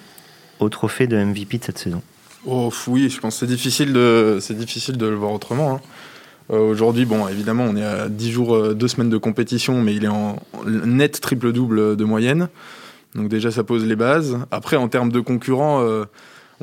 au 0.59 0.67
trophée 0.67 1.07
de 1.07 1.15
MVP 1.15 1.59
de 1.59 1.63
cette 1.63 1.77
saison? 1.77 2.01
Oh, 2.45 2.73
Oui, 2.87 3.09
je 3.09 3.17
pense 3.21 3.35
que 3.35 3.39
c'est 3.41 3.51
difficile, 3.51 3.93
de, 3.93 4.39
c'est 4.41 4.57
difficile 4.57 4.97
de 4.97 5.05
le 5.05 5.15
voir 5.15 5.31
autrement. 5.31 5.75
Hein. 5.75 6.55
aujourd'hui, 6.57 7.05
bon, 7.05 7.29
évidemment, 7.29 7.63
on 7.63 7.77
est 7.77 7.85
à 7.85 8.09
10 8.09 8.31
jours, 8.31 8.75
2 8.75 8.87
semaines 8.89 9.09
de 9.09 9.17
compétition, 9.17 9.81
mais 9.81 9.95
il 9.95 10.03
est 10.03 10.09
en 10.09 10.35
net 10.65 11.21
triple-double 11.21 11.95
de 11.95 12.03
moyenne. 12.03 12.49
Donc 13.15 13.29
déjà, 13.29 13.49
ça 13.49 13.63
pose 13.63 13.85
les 13.85 13.95
bases. 13.95 14.39
Après, 14.51 14.75
en 14.75 14.89
termes 14.89 15.11
de 15.11 15.21
concurrents 15.21 15.81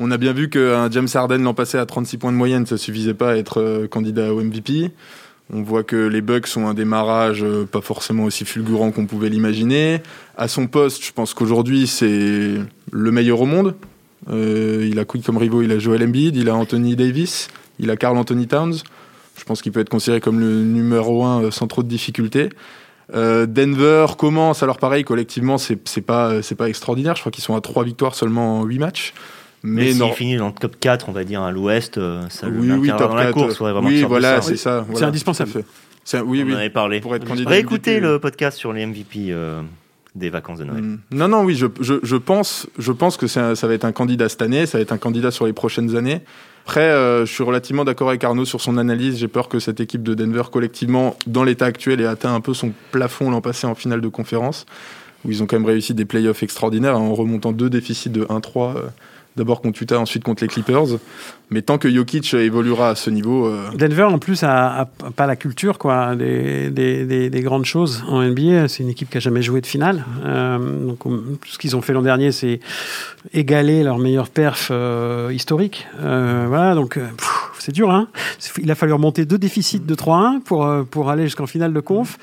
On 0.01 0.11
a 0.11 0.17
bien 0.17 0.31
vu 0.31 0.49
qu'un 0.49 0.89
James 0.89 1.09
Harden 1.13 1.43
l'an 1.43 1.53
passé 1.53 1.77
à 1.77 1.85
36 1.85 2.17
points 2.19 2.31
de 2.31 2.37
moyenne, 2.37 2.65
ça 2.65 2.77
suffisait 2.77 3.13
pas 3.13 3.31
à 3.31 3.35
être 3.35 3.59
euh, 3.59 3.85
candidat 3.85 4.33
au 4.33 4.41
MVP. 4.41 4.91
On 5.51 5.61
voit 5.61 5.83
que 5.83 5.97
les 5.97 6.21
Bucks 6.21 6.47
ont 6.55 6.69
un 6.69 6.73
démarrage 6.73 7.43
euh, 7.43 7.65
pas 7.65 7.81
forcément 7.81 8.23
aussi 8.23 8.45
fulgurant 8.45 8.91
qu'on 8.91 9.05
pouvait 9.05 9.27
l'imaginer. 9.27 10.01
À 10.37 10.47
son 10.47 10.67
poste, 10.67 11.03
je 11.03 11.11
pense 11.11 11.33
qu'aujourd'hui, 11.33 11.85
c'est 11.85 12.53
le 12.91 13.11
meilleur 13.11 13.41
au 13.41 13.45
monde. 13.45 13.75
Euh, 14.29 14.87
il 14.89 14.99
a 14.99 15.05
Quick 15.05 15.25
comme 15.25 15.35
rivaux, 15.35 15.63
il 15.63 15.71
a 15.73 15.79
Joel 15.79 16.01
Embiid, 16.01 16.37
il 16.37 16.47
a 16.47 16.55
Anthony 16.55 16.95
Davis, 16.95 17.49
il 17.77 17.91
a 17.91 17.97
Carl 17.97 18.17
Anthony 18.17 18.47
Towns. 18.47 18.75
Je 19.37 19.43
pense 19.43 19.61
qu'il 19.61 19.73
peut 19.73 19.81
être 19.81 19.89
considéré 19.89 20.21
comme 20.21 20.39
le 20.39 20.63
numéro 20.63 21.25
un 21.25 21.51
sans 21.51 21.67
trop 21.67 21.83
de 21.83 21.89
difficultés. 21.89 22.49
Denver 23.11 24.05
commence, 24.19 24.61
alors 24.61 24.77
pareil, 24.77 25.03
collectivement, 25.03 25.57
c'est 25.57 26.01
pas, 26.01 26.35
pas 26.57 26.69
extraordinaire. 26.69 27.15
Je 27.15 27.21
crois 27.21 27.31
qu'ils 27.31 27.43
sont 27.43 27.55
à 27.55 27.61
trois 27.61 27.83
victoires 27.83 28.13
seulement 28.13 28.59
en 28.59 28.65
8 28.65 28.79
matchs. 28.79 29.13
Mais, 29.63 29.85
Mais 29.85 29.91
s'il 29.93 30.11
finit 30.13 30.37
dans 30.37 30.47
le 30.47 30.53
top 30.53 30.77
4, 30.79 31.09
on 31.09 31.11
va 31.11 31.23
dire, 31.23 31.41
à 31.41 31.51
l'ouest, 31.51 31.97
euh, 31.97 32.21
ça 32.29 32.47
le 32.47 32.53
Oui, 32.59 32.61
oui, 32.61 32.67
maintiendra 32.77 32.97
top 32.99 33.09
dans 33.09 33.15
la 33.15 33.23
4. 33.25 33.33
course. 33.33 33.55
faudrait 33.57 33.73
vraiment 33.73 33.87
oui, 33.89 34.03
voilà, 34.03 34.41
ça. 34.41 34.47
c'est 34.49 34.55
ça. 34.57 34.85
voilà, 34.89 35.07
indispensable. 35.07 35.51
tout 35.51 35.57
à 35.59 35.61
fait. 35.61 35.67
C'est- 36.05 36.21
Oui, 36.21 36.41
on 36.43 36.47
oui. 36.47 36.53
en 36.53 36.57
avait 36.57 36.69
parlé. 36.69 37.01
Pour 37.01 37.15
être 37.15 37.25
candidat 37.25 37.49
Réécoutez 37.49 37.97
MVP, 37.99 37.99
le 38.07 38.19
podcast 38.19 38.57
sur 38.57 38.71
les 38.73 38.85
MVP 38.85 39.27
euh, 39.31 39.61
des 40.15 40.29
vacances 40.29 40.59
de 40.59 40.63
Noël? 40.63 40.81
Mm. 40.81 40.99
Non, 41.11 41.27
non, 41.27 41.43
oui, 41.43 41.55
je, 41.55 41.65
je, 41.81 41.95
je 42.01 42.15
pense, 42.15 42.67
je 42.79 42.91
pense 42.91 43.17
que 43.17 43.27
c'est 43.27 43.39
un- 43.41 43.55
ça 43.55 43.67
va 43.67 43.73
être 43.73 43.85
un 43.85 43.91
candidat 43.91 44.29
cette 44.29 44.41
année, 44.41 44.65
ça 44.65 44.77
va 44.77 44.81
être 44.81 44.93
un 44.93 44.97
candidat 44.97 45.29
sur 45.31 45.45
les 45.45 45.53
prochaines 45.53 45.95
années. 45.97 46.21
Après, 46.65 46.81
euh, 46.81 47.25
je 47.25 47.31
suis 47.33 47.43
relativement 47.43 47.83
d'accord 47.83 48.09
avec 48.09 48.23
Arnaud 48.23 48.45
sur 48.45 48.61
son 48.61 48.77
analyse. 48.77 49.17
J'ai 49.17 49.27
peur 49.27 49.49
que 49.49 49.59
cette 49.59 49.79
équipe 49.79 50.03
de 50.03 50.13
Denver, 50.13 50.43
collectivement, 50.51 51.17
dans 51.27 51.43
l'état 51.43 51.65
actuel, 51.65 51.99
ait 51.99 52.05
atteint 52.05 52.33
un 52.33 52.41
peu 52.41 52.53
son 52.53 52.71
plafond 52.91 53.29
l'an 53.31 53.41
passé 53.41 53.65
en 53.67 53.73
finale 53.75 54.01
de 54.01 54.07
conférence, 54.07 54.65
où 55.25 55.31
ils 55.31 55.41
ont 55.43 55.47
quand 55.47 55.57
même 55.57 55.65
réussi 55.65 55.93
des 55.95 56.05
playoffs 56.05 56.43
extraordinaires 56.43 56.95
hein, 56.95 56.99
en 56.99 57.13
remontant 57.15 57.51
deux 57.51 57.69
déficits 57.69 58.09
de 58.11 58.23
1-3. 58.25 58.75
euh, 58.77 58.81
D'abord 59.39 59.61
contre 59.61 59.81
Utah, 59.81 59.99
ensuite 59.99 60.23
contre 60.23 60.43
les 60.43 60.47
Clippers. 60.49 60.99
Mais 61.49 61.63
tant 61.63 61.77
que 61.79 61.89
Jokic 61.89 62.31
évoluera 62.35 62.89
à 62.89 62.95
ce 62.95 63.09
niveau, 63.09 63.47
euh, 63.47 63.69
Denver, 63.73 64.03
en 64.03 64.19
plus, 64.19 64.43
a, 64.43 64.87
pas 65.15 65.25
la 65.25 65.35
culture 65.35 65.79
quoi, 65.79 66.15
des, 66.15 66.69
des, 66.69 67.05
des- 67.05 67.29
des 67.31 67.41
grandes 67.41 67.65
choses 67.65 68.03
en 68.07 68.21
NBA. 68.21 68.67
C'est 68.67 68.83
une 68.83 68.89
équipe 68.89 69.09
qui 69.09 69.17
a 69.17 69.19
jamais 69.19 69.41
joué 69.41 69.61
de 69.61 69.65
finale. 69.65 70.05
Euh, 70.25 70.59
donc, 70.85 70.99
ce 71.47 71.57
qu'ils 71.57 71.75
ont 71.75 71.81
fait 71.81 71.93
l'an 71.93 72.01
dernier, 72.03 72.31
c'est 72.31 72.59
égaler 73.33 73.81
leur 73.83 73.97
meilleure 73.97 74.29
perf 74.29 74.69
euh, 74.71 75.31
historique. 75.33 75.87
Euh, 76.01 76.45
voilà, 76.47 76.75
donc 76.75 76.97
euh, 76.97 77.07
c'est 77.59 77.71
dur. 77.71 77.89
Hein 77.89 78.09
Il 78.61 78.69
a 78.69 78.75
fallu 78.75 78.93
remonter 78.93 79.25
deux 79.25 79.37
déficits 79.39 79.79
de 79.79 79.95
3-1 79.95 80.41
pour, 80.41 80.65
euh, 80.65 80.83
pour 80.83 81.09
aller 81.09 81.23
jusqu'en 81.23 81.47
finale 81.47 81.73
de 81.73 81.79
conf. 81.79 82.17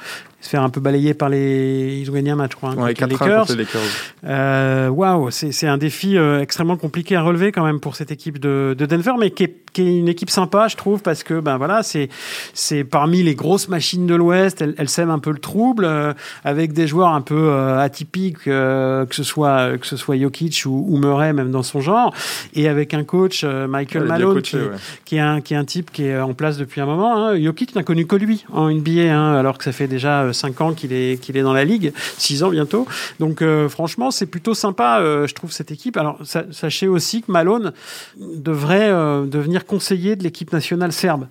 Se 0.47 0.51
faire 0.51 0.63
un 0.63 0.71
peu 0.71 0.81
balayer 0.81 1.13
par 1.13 1.29
les. 1.29 1.99
Ils 2.01 2.09
ont 2.09 2.15
gagné 2.15 2.31
un 2.31 2.37
match, 2.37 2.53
je 2.53 2.57
crois. 2.57 2.71
hein, 2.71 2.77
ouais, 2.77 2.95
contre 2.95 3.09
les 3.09 3.17
4-1 3.17 3.57
Lakers. 3.57 3.81
Euh, 4.25 4.89
Waouh, 4.89 5.33
c'est 5.33 5.51
c'est 5.51 5.67
un 5.67 5.77
défi 5.77 6.17
euh, 6.17 6.41
extrêmement 6.41 6.77
compliqué 6.77 7.17
à 7.17 7.23
relever 7.23 7.51
quand 7.51 7.65
même 7.65 7.81
pour 7.81 7.97
cette 7.97 8.13
équipe 8.13 8.39
de, 8.39 8.77
de 8.79 8.87
Denver, 8.87 9.15
mais 9.19 9.33
qui 9.33 9.43
est, 9.43 9.57
qui 9.73 9.83
est 9.83 9.99
une 9.99 10.07
équipe 10.07 10.31
sympa, 10.31 10.69
je 10.69 10.77
trouve, 10.77 11.03
parce 11.03 11.25
que 11.25 11.41
ben 11.41 11.57
voilà, 11.57 11.83
c'est 11.83 12.85
parmi 12.85 13.25
les 13.25 13.35
grosses 13.35 13.69
machines 13.69 14.07
de 14.07 14.15
l'Ouest. 14.15 14.63
Elle, 14.63 14.75
elle 14.79 14.89
sème 14.89 15.11
un 15.11 15.19
peu 15.19 15.33
le 15.33 15.39
trouble 15.39 15.85
euh, 15.85 16.13
avec 16.45 16.73
des 16.73 16.87
joueurs 16.87 17.09
un 17.09 17.23
peu 17.23 17.53
atypiques, 17.79 18.45
que 18.45 19.07
ce 19.11 19.25
soit 19.25 19.77
que 19.79 19.87
ce 19.87 19.97
soit 19.97 20.17
Jokic 20.17 20.63
ou, 20.67 20.85
ou 20.89 20.97
Murray, 20.99 21.33
même 21.33 21.51
dans 21.51 21.65
son 21.65 21.81
genre, 21.81 22.15
et 22.55 22.69
avec 22.69 22.95
un 22.95 23.03
coach 23.03 23.43
Michael 23.45 24.03
Ouais, 24.03 24.09
Malone 24.09 24.35
coaché, 24.35 24.59
qui, 24.59 24.65
ouais. 24.65 24.77
qui 25.05 25.17
est 25.17 25.21
un 25.21 25.41
qui 25.41 25.55
est 25.55 25.57
un 25.57 25.65
type 25.65 25.91
qui 25.91 26.05
est 26.05 26.21
en 26.21 26.35
place 26.35 26.57
depuis 26.57 26.81
un 26.81 26.87
moment. 26.87 27.17
Hein. 27.31 27.43
Jokic 27.43 27.75
n'a 27.75 27.83
connu 27.83 28.07
que 28.07 28.15
lui 28.15 28.45
en 28.53 28.71
NBA, 28.71 29.13
hein, 29.13 29.35
alors 29.35 29.59
que 29.59 29.65
ça 29.65 29.73
fait 29.73 29.89
déjà 29.89 30.33
5 30.37 30.61
ans 30.61 30.73
qu'il 30.75 30.93
est 30.93 31.21
qu'il 31.21 31.37
est 31.37 31.43
dans 31.43 31.53
la 31.55 31.65
ligue, 31.65 31.93
6 32.19 32.43
ans 32.45 32.51
bientôt. 32.51 32.87
Donc 33.21 33.43
euh, 33.43 33.69
franchement, 33.69 34.11
c'est 34.11 34.27
plutôt 34.27 34.55
sympa, 34.55 35.01
euh, 35.01 35.27
je 35.27 35.35
trouve 35.35 35.53
cette 35.53 35.71
équipe. 35.71 35.97
Alors 35.97 36.19
sa- 36.25 36.51
sachez 36.53 36.89
aussi 36.89 37.23
que 37.23 37.33
Malone 37.33 37.73
devrait 38.21 38.91
euh, 38.91 39.25
devenir 39.27 39.65
conseiller 39.67 40.17
de 40.17 40.23
l'équipe 40.23 40.53
nationale 40.53 40.93
serbe, 40.93 41.27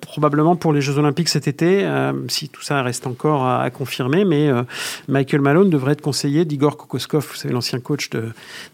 probablement 0.00 0.56
pour 0.56 0.72
les 0.72 0.80
Jeux 0.80 0.98
Olympiques 0.98 1.28
cet 1.28 1.48
été, 1.48 1.88
si 2.28 2.48
tout 2.48 2.62
ça 2.62 2.82
reste 2.82 3.06
encore 3.06 3.44
à, 3.44 3.62
à 3.62 3.70
confirmer. 3.70 4.24
Mais 4.24 4.50
Michael 5.08 5.40
Malone 5.40 5.70
devrait 5.70 5.92
être 5.92 6.00
conseiller 6.00 6.44
d'Igor 6.44 6.76
Kokoskov, 6.76 7.26
vous 7.30 7.36
savez 7.36 7.52
l'ancien 7.54 7.80
coach 7.80 8.10
de, 8.10 8.24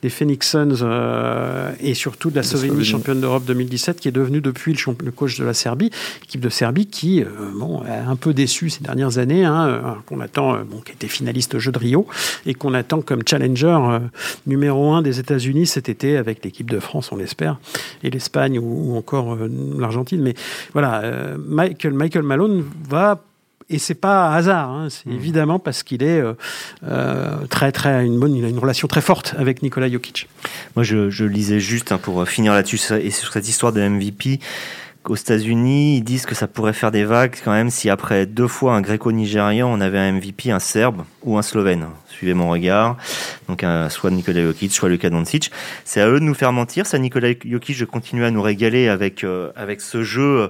des 0.03 0.09
Phoenix 0.09 0.51
Suns 0.51 0.83
euh, 0.83 1.73
et 1.81 1.95
surtout 1.95 2.31
de 2.31 2.37
la 2.37 2.43
Slovénie, 2.43 2.85
championne 2.85 3.21
d'Europe 3.21 3.45
2017, 3.45 4.01
qui 4.01 4.09
est 4.09 4.13
devenu 4.13 4.41
depuis 4.41 4.75
le, 4.75 5.11
coach 5.11 5.39
de 5.39 5.45
la 5.45 5.55
Serbie, 5.55 5.91
équipe 6.23 6.41
de 6.41 6.49
Serbie 6.49 6.87
qui, 6.87 7.23
euh, 7.23 7.27
bon, 7.55 7.83
a 7.83 8.09
un 8.11 8.17
peu 8.17 8.35
déçu 8.35 8.71
ces 8.71 8.83
dernières 8.83 9.19
années, 9.19 9.28
hein, 9.45 9.69
euh, 9.69 9.81
qu'on 10.07 10.21
attend, 10.21 10.55
euh, 10.55 10.65
bon, 10.65 10.81
qui 10.81 10.93
était 10.93 11.09
finaliste 11.09 11.55
au 11.55 11.59
Jeu 11.59 11.73
de 11.73 11.79
Rio 11.79 12.07
et 12.47 12.55
qu'on 12.55 12.75
attend 12.75 13.01
comme 13.01 13.23
challenger 13.27 13.67
euh, 13.67 13.99
numéro 14.47 14.93
un 14.93 15.03
des 15.03 15.21
États-Unis 15.21 15.67
cet 15.67 15.89
été 15.89 16.17
avec 16.17 16.45
l'équipe 16.45 16.71
de 16.71 16.81
France, 16.81 17.13
on 17.13 17.17
l'espère, 17.17 17.59
et 18.03 18.11
l'Espagne 18.11 18.59
ou, 18.59 18.93
ou 18.93 18.97
encore 18.97 19.35
euh, 19.35 19.51
l'Argentine. 19.79 20.23
Mais 20.23 20.35
voilà, 20.73 21.03
euh, 21.03 21.37
Michael, 21.39 21.93
Michael 21.95 22.23
Malone 22.23 22.65
va 22.89 23.23
et 23.71 23.79
c'est 23.79 23.95
pas 23.95 24.29
un 24.29 24.35
hasard, 24.35 24.71
hein, 24.71 24.89
c'est 24.89 25.11
évidemment 25.11 25.59
parce 25.59 25.83
qu'il 25.83 26.03
est 26.03 26.21
euh, 26.21 26.33
euh, 26.85 27.47
très 27.51 27.71
très 27.71 28.05
une 28.05 28.19
bonne, 28.19 28.35
il 28.35 28.45
a 28.45 28.49
une 28.49 28.59
relation 28.59 28.89
très 28.89 29.03
forte 29.03 29.35
avec 29.37 29.63
Nikola 29.63 29.91
Jokic. 29.91 30.27
Moi, 30.75 30.85
je, 30.85 31.11
je 31.11 31.25
lisais 31.27 31.61
juste, 31.61 31.93
hein, 31.93 31.99
pour 31.99 32.27
finir 32.27 32.55
là-dessus, 32.55 32.81
et 32.95 33.11
sur 33.11 33.33
cette 33.33 33.47
histoire 33.47 33.73
de 33.75 33.87
MVP, 33.87 34.41
qu'aux 35.09 35.17
États-Unis, 35.17 35.97
ils 35.97 36.03
disent 36.03 36.27
que 36.27 36.35
ça 36.35 36.47
pourrait 36.47 36.75
faire 36.75 36.91
des 36.91 37.05
vagues 37.05 37.35
quand 37.43 37.53
même 37.53 37.71
si 37.71 37.89
après 37.89 38.27
deux 38.27 38.47
fois 38.47 38.75
un 38.75 38.83
gréco-nigérian, 38.83 39.67
on 39.67 39.81
avait 39.81 39.99
un 39.99 40.13
MVP, 40.13 40.51
un 40.51 40.59
serbe 40.59 41.03
ou 41.23 41.39
un 41.39 41.43
slovène. 41.43 41.87
Suivez 42.09 42.35
mon 42.35 42.51
regard. 42.51 42.99
Donc, 43.49 43.65
soit 43.89 44.11
Nikola 44.11 44.43
Jokic, 44.43 44.71
soit 44.71 44.91
Luka 44.91 45.09
Doncic. 45.09 45.51
C'est 45.87 46.03
à 46.03 46.09
eux 46.09 46.21
de 46.21 46.25
nous 46.25 46.35
faire 46.35 46.53
mentir. 46.53 46.85
Ça, 46.85 46.99
Nikola 46.99 47.29
Jokic, 47.43 47.79
de 47.79 47.85
continuer 47.87 48.27
à 48.27 48.31
nous 48.31 48.43
régaler 48.43 48.89
avec, 48.89 49.25
euh, 49.25 49.51
avec 49.57 49.81
ce 49.81 50.03
jeu 50.03 50.41
euh, 50.41 50.49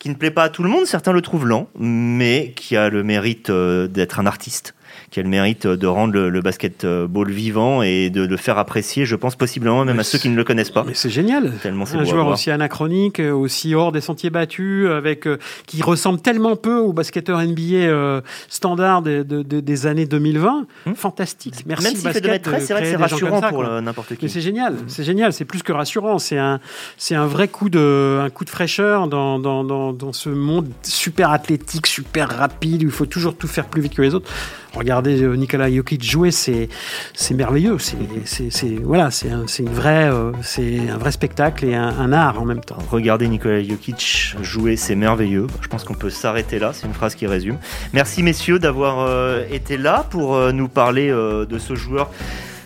qui 0.00 0.08
ne 0.08 0.14
plaît 0.14 0.32
pas 0.32 0.42
à 0.42 0.48
tout 0.48 0.64
le 0.64 0.68
monde. 0.68 0.86
Certains 0.86 1.12
le 1.12 1.20
trouvent 1.20 1.46
lent, 1.46 1.68
mais 1.78 2.52
qui 2.56 2.76
a 2.76 2.88
le 2.88 3.04
mérite 3.04 3.50
euh, 3.50 3.86
d'être 3.86 4.18
un 4.18 4.26
artiste 4.26 4.74
qui 5.10 5.20
a 5.20 5.22
le 5.22 5.28
mérite 5.28 5.66
de 5.66 5.86
rendre 5.86 6.12
le, 6.14 6.30
le 6.30 6.40
basketball 6.40 7.30
vivant 7.30 7.82
et 7.82 8.10
de 8.10 8.22
le 8.26 8.36
faire 8.36 8.58
apprécier, 8.58 9.04
je 9.06 9.16
pense 9.16 9.36
possiblement 9.36 9.84
même 9.84 9.96
Mais 9.96 10.00
à 10.00 10.04
ceux 10.04 10.18
qui 10.18 10.28
ne 10.28 10.36
le 10.36 10.44
connaissent 10.44 10.70
pas. 10.70 10.84
Mais 10.86 10.94
c'est 10.94 11.10
génial. 11.10 11.52
Tellement 11.62 11.86
c'est 11.86 11.96
Un 11.96 12.04
joueur 12.04 12.26
aussi 12.28 12.50
anachronique, 12.50 13.20
euh, 13.20 13.32
aussi 13.32 13.74
hors 13.74 13.92
des 13.92 14.00
sentiers 14.00 14.30
battus, 14.30 14.88
avec 14.88 15.26
euh, 15.26 15.38
qui 15.66 15.82
ressemble 15.82 16.20
tellement 16.20 16.56
peu 16.56 16.78
au 16.78 16.92
basketteur 16.92 17.40
NBA 17.40 17.60
euh, 17.76 18.20
standard 18.48 19.02
de- 19.02 19.22
de- 19.22 19.42
de- 19.42 19.60
des 19.60 19.86
années 19.86 20.06
2020. 20.06 20.66
Hmm. 20.86 20.94
Fantastique. 20.94 21.64
Merci 21.66 21.84
Même 21.84 21.94
s'il 21.96 22.10
fait 22.10 22.20
basket 22.20 22.46
2m13, 22.48 22.60
c'est 22.60 22.72
vrai 22.72 22.82
que 22.82 22.88
c'est 22.88 22.96
rassurant 22.96 23.40
ça, 23.40 23.48
pour 23.48 23.64
euh, 23.64 23.80
n'importe 23.80 24.10
Mais 24.12 24.16
qui. 24.16 24.28
c'est 24.28 24.40
génial, 24.40 24.76
c'est 24.86 25.04
génial, 25.04 25.32
c'est 25.32 25.44
plus 25.44 25.62
que 25.62 25.72
rassurant. 25.72 26.18
C'est 26.18 26.38
un, 26.38 26.60
c'est 26.96 27.14
un 27.14 27.26
vrai 27.26 27.48
coup 27.48 27.68
de, 27.70 28.20
un 28.22 28.30
coup 28.30 28.44
de 28.44 28.50
fraîcheur 28.50 29.08
dans, 29.08 29.38
dans, 29.38 29.64
dans, 29.64 29.92
dans 29.92 30.12
ce 30.12 30.28
monde 30.28 30.68
super 30.82 31.30
athlétique, 31.30 31.86
super 31.86 32.28
rapide, 32.28 32.82
où 32.82 32.86
il 32.86 32.90
faut 32.92 33.06
toujours 33.06 33.36
tout 33.36 33.48
faire 33.48 33.66
plus 33.66 33.82
vite 33.82 33.94
que 33.94 34.02
les 34.02 34.14
autres. 34.14 34.30
Regardez 34.74 35.22
euh, 35.22 35.34
Nikola 35.34 35.70
Jokic 35.70 36.02
jouer, 36.04 36.30
c'est, 36.30 36.68
c'est 37.14 37.34
merveilleux. 37.34 37.76
C'est, 38.24 38.66
voilà, 38.84 39.10
c'est 39.10 39.30
un, 39.30 39.44
c'est 39.46 39.62
une 39.62 39.70
vraie, 39.72 40.08
euh, 40.10 40.32
c'est 40.42 40.88
un 40.88 40.96
vrai 40.96 41.10
spectacle 41.12 41.64
et 41.64 41.74
un, 41.74 41.88
un 41.88 42.12
art 42.12 42.40
en 42.40 42.44
même 42.44 42.60
temps. 42.60 42.78
Regardez 42.90 43.28
Nikola 43.28 43.62
Jokic 43.62 44.36
jouer, 44.42 44.76
c'est 44.76 44.94
merveilleux. 44.94 45.46
Je 45.60 45.68
pense 45.68 45.84
qu'on 45.84 45.94
peut 45.94 46.10
s'arrêter 46.10 46.58
là, 46.58 46.72
c'est 46.72 46.86
une 46.86 46.94
phrase 46.94 47.14
qui 47.14 47.26
résume. 47.26 47.58
Merci 47.92 48.22
messieurs 48.22 48.58
d'avoir 48.58 49.00
euh, 49.00 49.42
été 49.50 49.76
là 49.76 50.06
pour 50.10 50.34
euh, 50.36 50.52
nous 50.52 50.68
parler 50.68 51.10
euh, 51.10 51.44
de 51.46 51.58
ce 51.58 51.74
joueur 51.74 52.10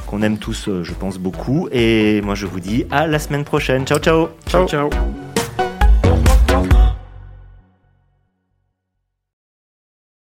qu'on 0.06 0.20
aime 0.22 0.36
tous, 0.38 0.68
euh, 0.68 0.82
je 0.84 0.92
pense, 0.92 1.18
beaucoup. 1.18 1.68
Et 1.72 2.20
moi 2.22 2.34
je 2.34 2.46
vous 2.46 2.60
dis 2.60 2.84
à 2.90 3.06
la 3.06 3.18
semaine 3.18 3.44
prochaine. 3.44 3.86
Ciao 3.86 3.98
ciao 3.98 4.28
Ciao. 4.46 4.68
ciao. 4.68 4.90